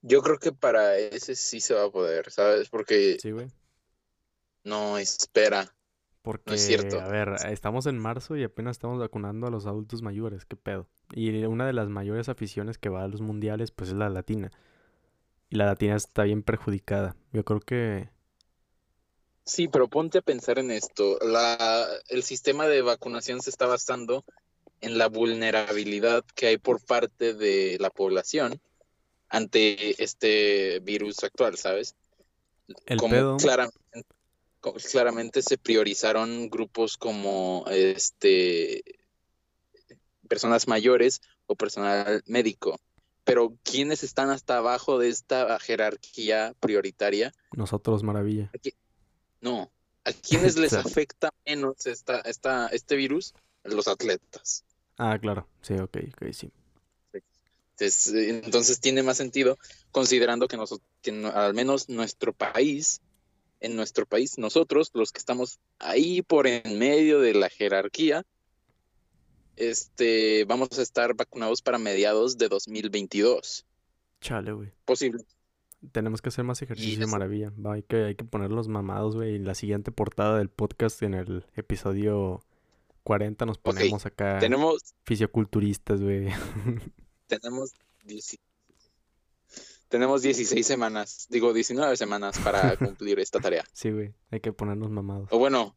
Yo 0.02 0.24
creo 0.24 0.40
que 0.40 0.52
para 0.52 0.98
ese 0.98 1.36
sí 1.36 1.60
se 1.60 1.76
va 1.76 1.86
a 1.86 1.92
poder, 1.92 2.32
¿sabes? 2.32 2.70
Porque... 2.70 3.18
Sí, 3.20 3.30
güey. 3.30 3.52
No, 4.64 4.98
espera. 4.98 5.76
Porque, 6.24 6.44
no 6.48 6.54
es 6.56 6.66
cierto. 6.66 7.00
a 7.00 7.08
ver, 7.08 7.36
estamos 7.52 7.86
en 7.86 8.00
marzo 8.00 8.36
y 8.36 8.44
apenas 8.44 8.78
estamos 8.78 9.00
vacunando 9.00 9.46
a 9.46 9.52
los 9.52 9.68
adultos 9.68 10.02
mayores, 10.02 10.46
qué 10.46 10.56
pedo. 10.56 10.88
Y 11.14 11.46
una 11.46 11.68
de 11.68 11.74
las 11.74 11.88
mayores 11.88 12.30
aficiones 12.30 12.80
que 12.80 12.90
va 12.90 13.04
a 13.04 13.08
los 13.08 13.22
mundiales, 13.22 13.70
pues 13.70 13.92
es 13.92 13.96
la 13.96 14.10
latina. 14.10 14.50
Y 15.52 15.58
la 15.58 15.66
latina 15.66 15.96
está 15.96 16.24
bien 16.24 16.42
perjudicada. 16.42 17.16
Yo 17.32 17.46
creo 17.46 17.60
que... 17.60 18.10
Sí, 19.46 19.68
pero 19.68 19.88
ponte 19.88 20.18
a 20.18 20.22
pensar 20.22 20.58
en 20.58 20.72
esto. 20.72 21.20
La, 21.22 21.88
el 22.10 22.24
sistema 22.24 22.68
de 22.68 22.82
vacunación 22.82 23.42
se 23.42 23.52
está 23.52 23.68
basando 23.68 24.26
en 24.82 24.98
la 24.98 25.08
vulnerabilidad 25.08 26.26
que 26.36 26.48
hay 26.48 26.58
por 26.58 26.84
parte 26.84 27.34
de 27.34 27.78
la 27.80 27.90
población 27.90 28.60
ante 29.30 30.02
este 30.04 30.80
virus 30.80 31.24
actual, 31.24 31.58
¿sabes? 31.58 31.96
El 32.88 33.00
pedo 33.00 33.38
claramente 34.92 35.42
se 35.44 35.58
priorizaron 35.58 36.50
grupos 36.50 36.98
como 36.98 37.66
este 37.70 38.84
personas 40.28 40.68
mayores 40.68 41.22
o 41.46 41.56
personal 41.56 42.24
médico. 42.26 42.80
Pero 43.24 43.56
¿quiénes 43.64 44.04
están 44.04 44.30
hasta 44.30 44.58
abajo 44.58 44.98
de 44.98 45.10
esta 45.10 45.60
jerarquía 45.60 46.56
prioritaria? 46.60 47.32
Nosotros, 47.56 48.04
maravilla. 48.04 48.52
No, 49.46 49.72
¿a 50.04 50.12
quiénes 50.12 50.58
les 50.58 50.74
afecta 50.74 51.32
menos 51.46 51.86
esta, 51.86 52.20
esta, 52.22 52.68
este 52.70 52.96
virus? 52.96 53.34
Los 53.64 53.88
atletas. 53.88 54.64
Ah, 54.98 55.18
claro, 55.20 55.48
sí, 55.62 55.76
ok, 55.76 55.98
ok, 56.14 56.32
sí. 56.32 56.52
Entonces, 57.78 58.80
tiene 58.80 59.04
más 59.04 59.18
sentido 59.18 59.58
considerando 59.92 60.48
que, 60.48 60.58
nosotros, 60.58 60.88
que 61.02 61.12
al 61.12 61.54
menos 61.54 61.90
nuestro 61.90 62.34
país 62.34 63.02
en 63.60 63.76
nuestro 63.76 64.06
país, 64.06 64.38
nosotros, 64.38 64.92
los 64.94 65.12
que 65.12 65.20
estamos 65.20 65.60
ahí 65.80 66.22
por 66.22 66.48
en 66.48 66.78
medio 66.78 67.20
de 67.20 67.34
la 67.34 67.50
jerarquía, 67.50 68.24
este, 69.56 70.46
vamos 70.46 70.78
a 70.78 70.82
estar 70.82 71.14
vacunados 71.16 71.62
para 71.62 71.78
mediados 71.78 72.38
de 72.38 72.48
2022. 72.48 73.66
Chale, 74.22 74.52
güey. 74.52 74.72
Posible. 74.86 75.24
Tenemos 75.92 76.22
que 76.22 76.30
hacer 76.30 76.44
más 76.44 76.62
ejercicio 76.62 77.00
de 77.00 77.08
maravilla. 77.08 77.52
hay, 77.66 77.84
que, 77.84 78.06
hay 78.06 78.16
que 78.16 78.26
ponerlos 78.26 78.68
mamados, 78.68 79.16
güey. 79.16 79.36
En 79.36 79.46
la 79.46 79.56
siguiente 79.56 79.92
portada 79.92 80.38
del 80.38 80.50
podcast, 80.50 81.02
en 81.04 81.14
el 81.14 81.46
episodio 81.56 82.42
40, 83.04 83.46
nos 83.46 83.58
ponemos 83.58 84.06
acá. 84.06 84.40
Tenemos. 84.40 84.96
Fisioculturistas, 85.04 86.02
güey. 86.02 86.30
Tenemos 87.28 87.74
tenemos 89.88 90.22
16 90.24 90.66
semanas, 90.66 91.28
digo 91.30 91.54
19 91.54 91.96
semanas 91.96 92.38
para 92.40 92.76
cumplir 92.78 93.20
esta 93.20 93.40
tarea. 93.40 93.64
Sí, 93.72 93.92
güey, 93.92 94.14
hay 94.32 94.40
que 94.40 94.52
ponernos 94.52 94.90
mamados. 94.90 95.30
O 95.32 95.40
bueno, 95.40 95.76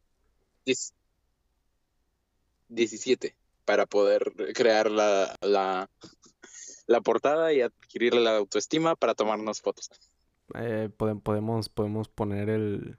17 2.67 3.35
para 3.65 3.85
poder 3.85 4.33
crear 4.53 4.89
la, 4.89 5.35
la, 5.41 5.89
la, 6.89 7.01
portada 7.01 7.53
y 7.53 7.61
adquirir 7.61 8.15
la 8.15 8.37
autoestima 8.37 8.95
para 8.95 9.15
tomarnos 9.15 9.61
fotos. 9.61 9.89
Eh, 10.55 10.89
podemos, 10.97 11.69
podemos 11.69 12.09
poner 12.09 12.49
el, 12.49 12.97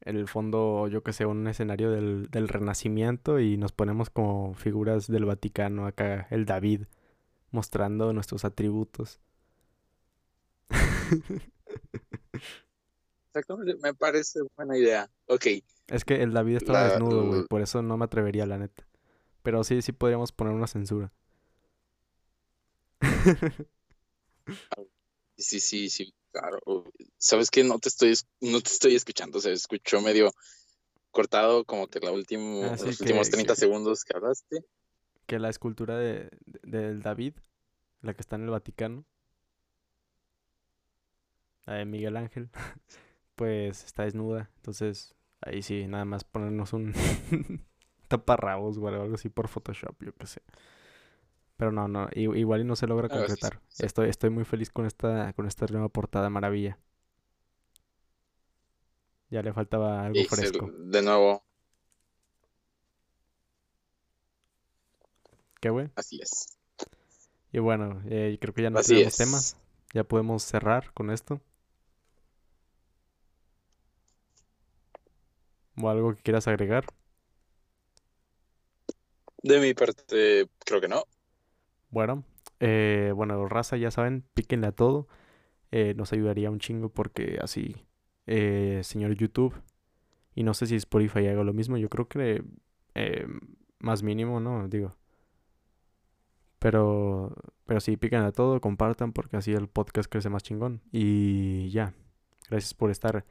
el 0.00 0.28
fondo, 0.28 0.88
yo 0.88 1.02
que 1.02 1.12
sé, 1.12 1.26
un 1.26 1.46
escenario 1.46 1.90
del, 1.90 2.28
del 2.30 2.48
Renacimiento 2.48 3.38
y 3.38 3.56
nos 3.56 3.72
ponemos 3.72 4.10
como 4.10 4.54
figuras 4.54 5.06
del 5.06 5.26
Vaticano, 5.26 5.86
acá 5.86 6.26
el 6.30 6.46
David, 6.46 6.84
mostrando 7.50 8.12
nuestros 8.12 8.44
atributos. 8.44 9.20
Exactamente, 13.32 13.76
me 13.82 13.94
parece 13.94 14.40
buena 14.56 14.76
idea. 14.76 15.08
Ok. 15.26 15.46
Es 15.88 16.04
que 16.04 16.22
el 16.22 16.32
David 16.32 16.56
estaba 16.56 16.88
desnudo, 16.88 17.26
güey, 17.26 17.44
por 17.46 17.60
eso 17.60 17.82
no 17.82 17.96
me 17.96 18.06
atrevería, 18.06 18.46
la 18.46 18.58
neta. 18.58 18.86
Pero 19.42 19.62
sí, 19.64 19.82
sí 19.82 19.92
podríamos 19.92 20.32
poner 20.32 20.54
una 20.54 20.66
censura. 20.66 21.12
Sí, 25.36 25.58
sí, 25.58 25.88
sí, 25.88 26.14
claro. 26.32 26.58
¿Sabes 27.16 27.50
qué? 27.50 27.64
No 27.64 27.78
te 27.78 27.88
estoy, 27.88 28.14
no 28.40 28.60
te 28.60 28.68
estoy 28.68 28.94
escuchando, 28.94 29.40
se 29.40 29.52
escuchó 29.52 30.00
medio 30.00 30.32
cortado 31.10 31.64
como 31.64 31.88
que 31.88 32.00
la 32.00 32.12
última, 32.12 32.66
ah, 32.66 32.76
los 32.78 33.00
últimos 33.00 33.30
30 33.30 33.54
segundos 33.56 34.04
que 34.04 34.16
hablaste. 34.16 34.64
Que 35.26 35.38
la 35.38 35.48
escultura 35.48 35.96
de, 35.96 36.30
del 36.62 37.02
David, 37.02 37.34
la 38.02 38.14
que 38.14 38.20
está 38.20 38.36
en 38.36 38.42
el 38.42 38.50
Vaticano, 38.50 39.06
de 41.66 41.84
Miguel 41.84 42.16
Ángel, 42.16 42.50
pues 43.34 43.84
está 43.84 44.04
desnuda. 44.04 44.50
Entonces, 44.56 45.14
ahí 45.40 45.62
sí, 45.62 45.86
nada 45.86 46.04
más 46.04 46.24
ponernos 46.24 46.72
un 46.72 46.92
taparrabos 48.08 48.76
o 48.78 48.88
algo 48.88 49.14
así 49.14 49.28
por 49.28 49.48
Photoshop, 49.48 50.02
yo 50.02 50.12
qué 50.14 50.26
sé. 50.26 50.42
Pero 51.60 51.72
no, 51.72 51.88
no, 51.88 52.08
igual 52.14 52.62
y 52.62 52.64
no 52.64 52.74
se 52.74 52.86
logra 52.86 53.10
concretar. 53.10 53.60
Estoy, 53.78 54.08
estoy 54.08 54.30
muy 54.30 54.46
feliz 54.46 54.70
con 54.70 54.86
esta, 54.86 55.34
con 55.34 55.46
esta 55.46 55.66
nueva 55.66 55.90
portada 55.90 56.30
maravilla. 56.30 56.78
Ya 59.28 59.42
le 59.42 59.52
faltaba 59.52 60.06
algo 60.06 60.24
fresco. 60.24 60.70
De 60.78 61.02
nuevo. 61.02 61.44
¿Qué, 65.60 65.68
güey? 65.68 65.90
Así 65.96 66.18
es. 66.22 66.56
Y 67.52 67.58
bueno, 67.58 68.00
eh, 68.06 68.38
creo 68.40 68.54
que 68.54 68.62
ya 68.62 68.70
no 68.70 68.80
tenemos 68.80 69.16
temas. 69.18 69.58
Ya 69.92 70.04
podemos 70.04 70.42
cerrar 70.42 70.94
con 70.94 71.10
esto. 71.10 71.42
¿O 75.76 75.90
algo 75.90 76.16
que 76.16 76.22
quieras 76.22 76.48
agregar? 76.48 76.86
De 79.42 79.60
mi 79.60 79.74
parte, 79.74 80.48
creo 80.64 80.80
que 80.80 80.88
no. 80.88 81.04
Bueno, 81.90 82.24
eh, 82.60 83.12
bueno, 83.14 83.46
raza, 83.48 83.76
ya 83.76 83.90
saben, 83.90 84.24
píquenle 84.34 84.68
a 84.68 84.72
todo. 84.72 85.08
Eh, 85.72 85.94
nos 85.96 86.12
ayudaría 86.12 86.50
un 86.50 86.58
chingo 86.58 86.90
porque 86.90 87.38
así, 87.42 87.76
eh, 88.26 88.80
señor 88.84 89.14
YouTube, 89.14 89.54
y 90.34 90.42
no 90.44 90.54
sé 90.54 90.66
si 90.66 90.76
Spotify 90.76 91.26
haga 91.28 91.44
lo 91.44 91.52
mismo, 91.52 91.76
yo 91.76 91.88
creo 91.88 92.08
que 92.08 92.44
más 93.78 94.02
mínimo, 94.02 94.40
¿no? 94.40 94.68
Digo. 94.68 94.92
Pero, 96.58 97.34
pero 97.64 97.80
sí, 97.80 97.96
piquen 97.96 98.20
a 98.20 98.32
todo, 98.32 98.60
compartan 98.60 99.12
porque 99.12 99.36
así 99.38 99.52
el 99.52 99.68
podcast 99.68 100.10
crece 100.10 100.28
más 100.28 100.42
chingón. 100.42 100.82
Y 100.92 101.70
ya, 101.70 101.94
gracias 102.50 102.74
por 102.74 102.90
estar 102.90 103.24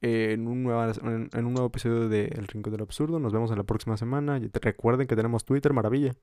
en, 0.00 0.48
un 0.48 0.62
nuevo, 0.64 0.82
en, 0.84 1.46
un 1.46 1.52
nuevo 1.54 1.68
episodio 1.68 2.08
de 2.08 2.26
El 2.26 2.48
Rincón 2.48 2.72
del 2.72 2.82
Absurdo. 2.82 3.20
Nos 3.20 3.32
vemos 3.32 3.50
en 3.52 3.58
la 3.58 3.64
próxima 3.64 3.96
semana. 3.96 4.40
Recuerden 4.60 5.06
que 5.06 5.16
tenemos 5.16 5.44
Twitter, 5.44 5.72
maravilla. 5.72 6.14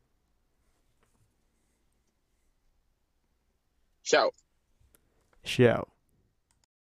Ciao. 4.03 4.31
Ciao. 5.43 5.90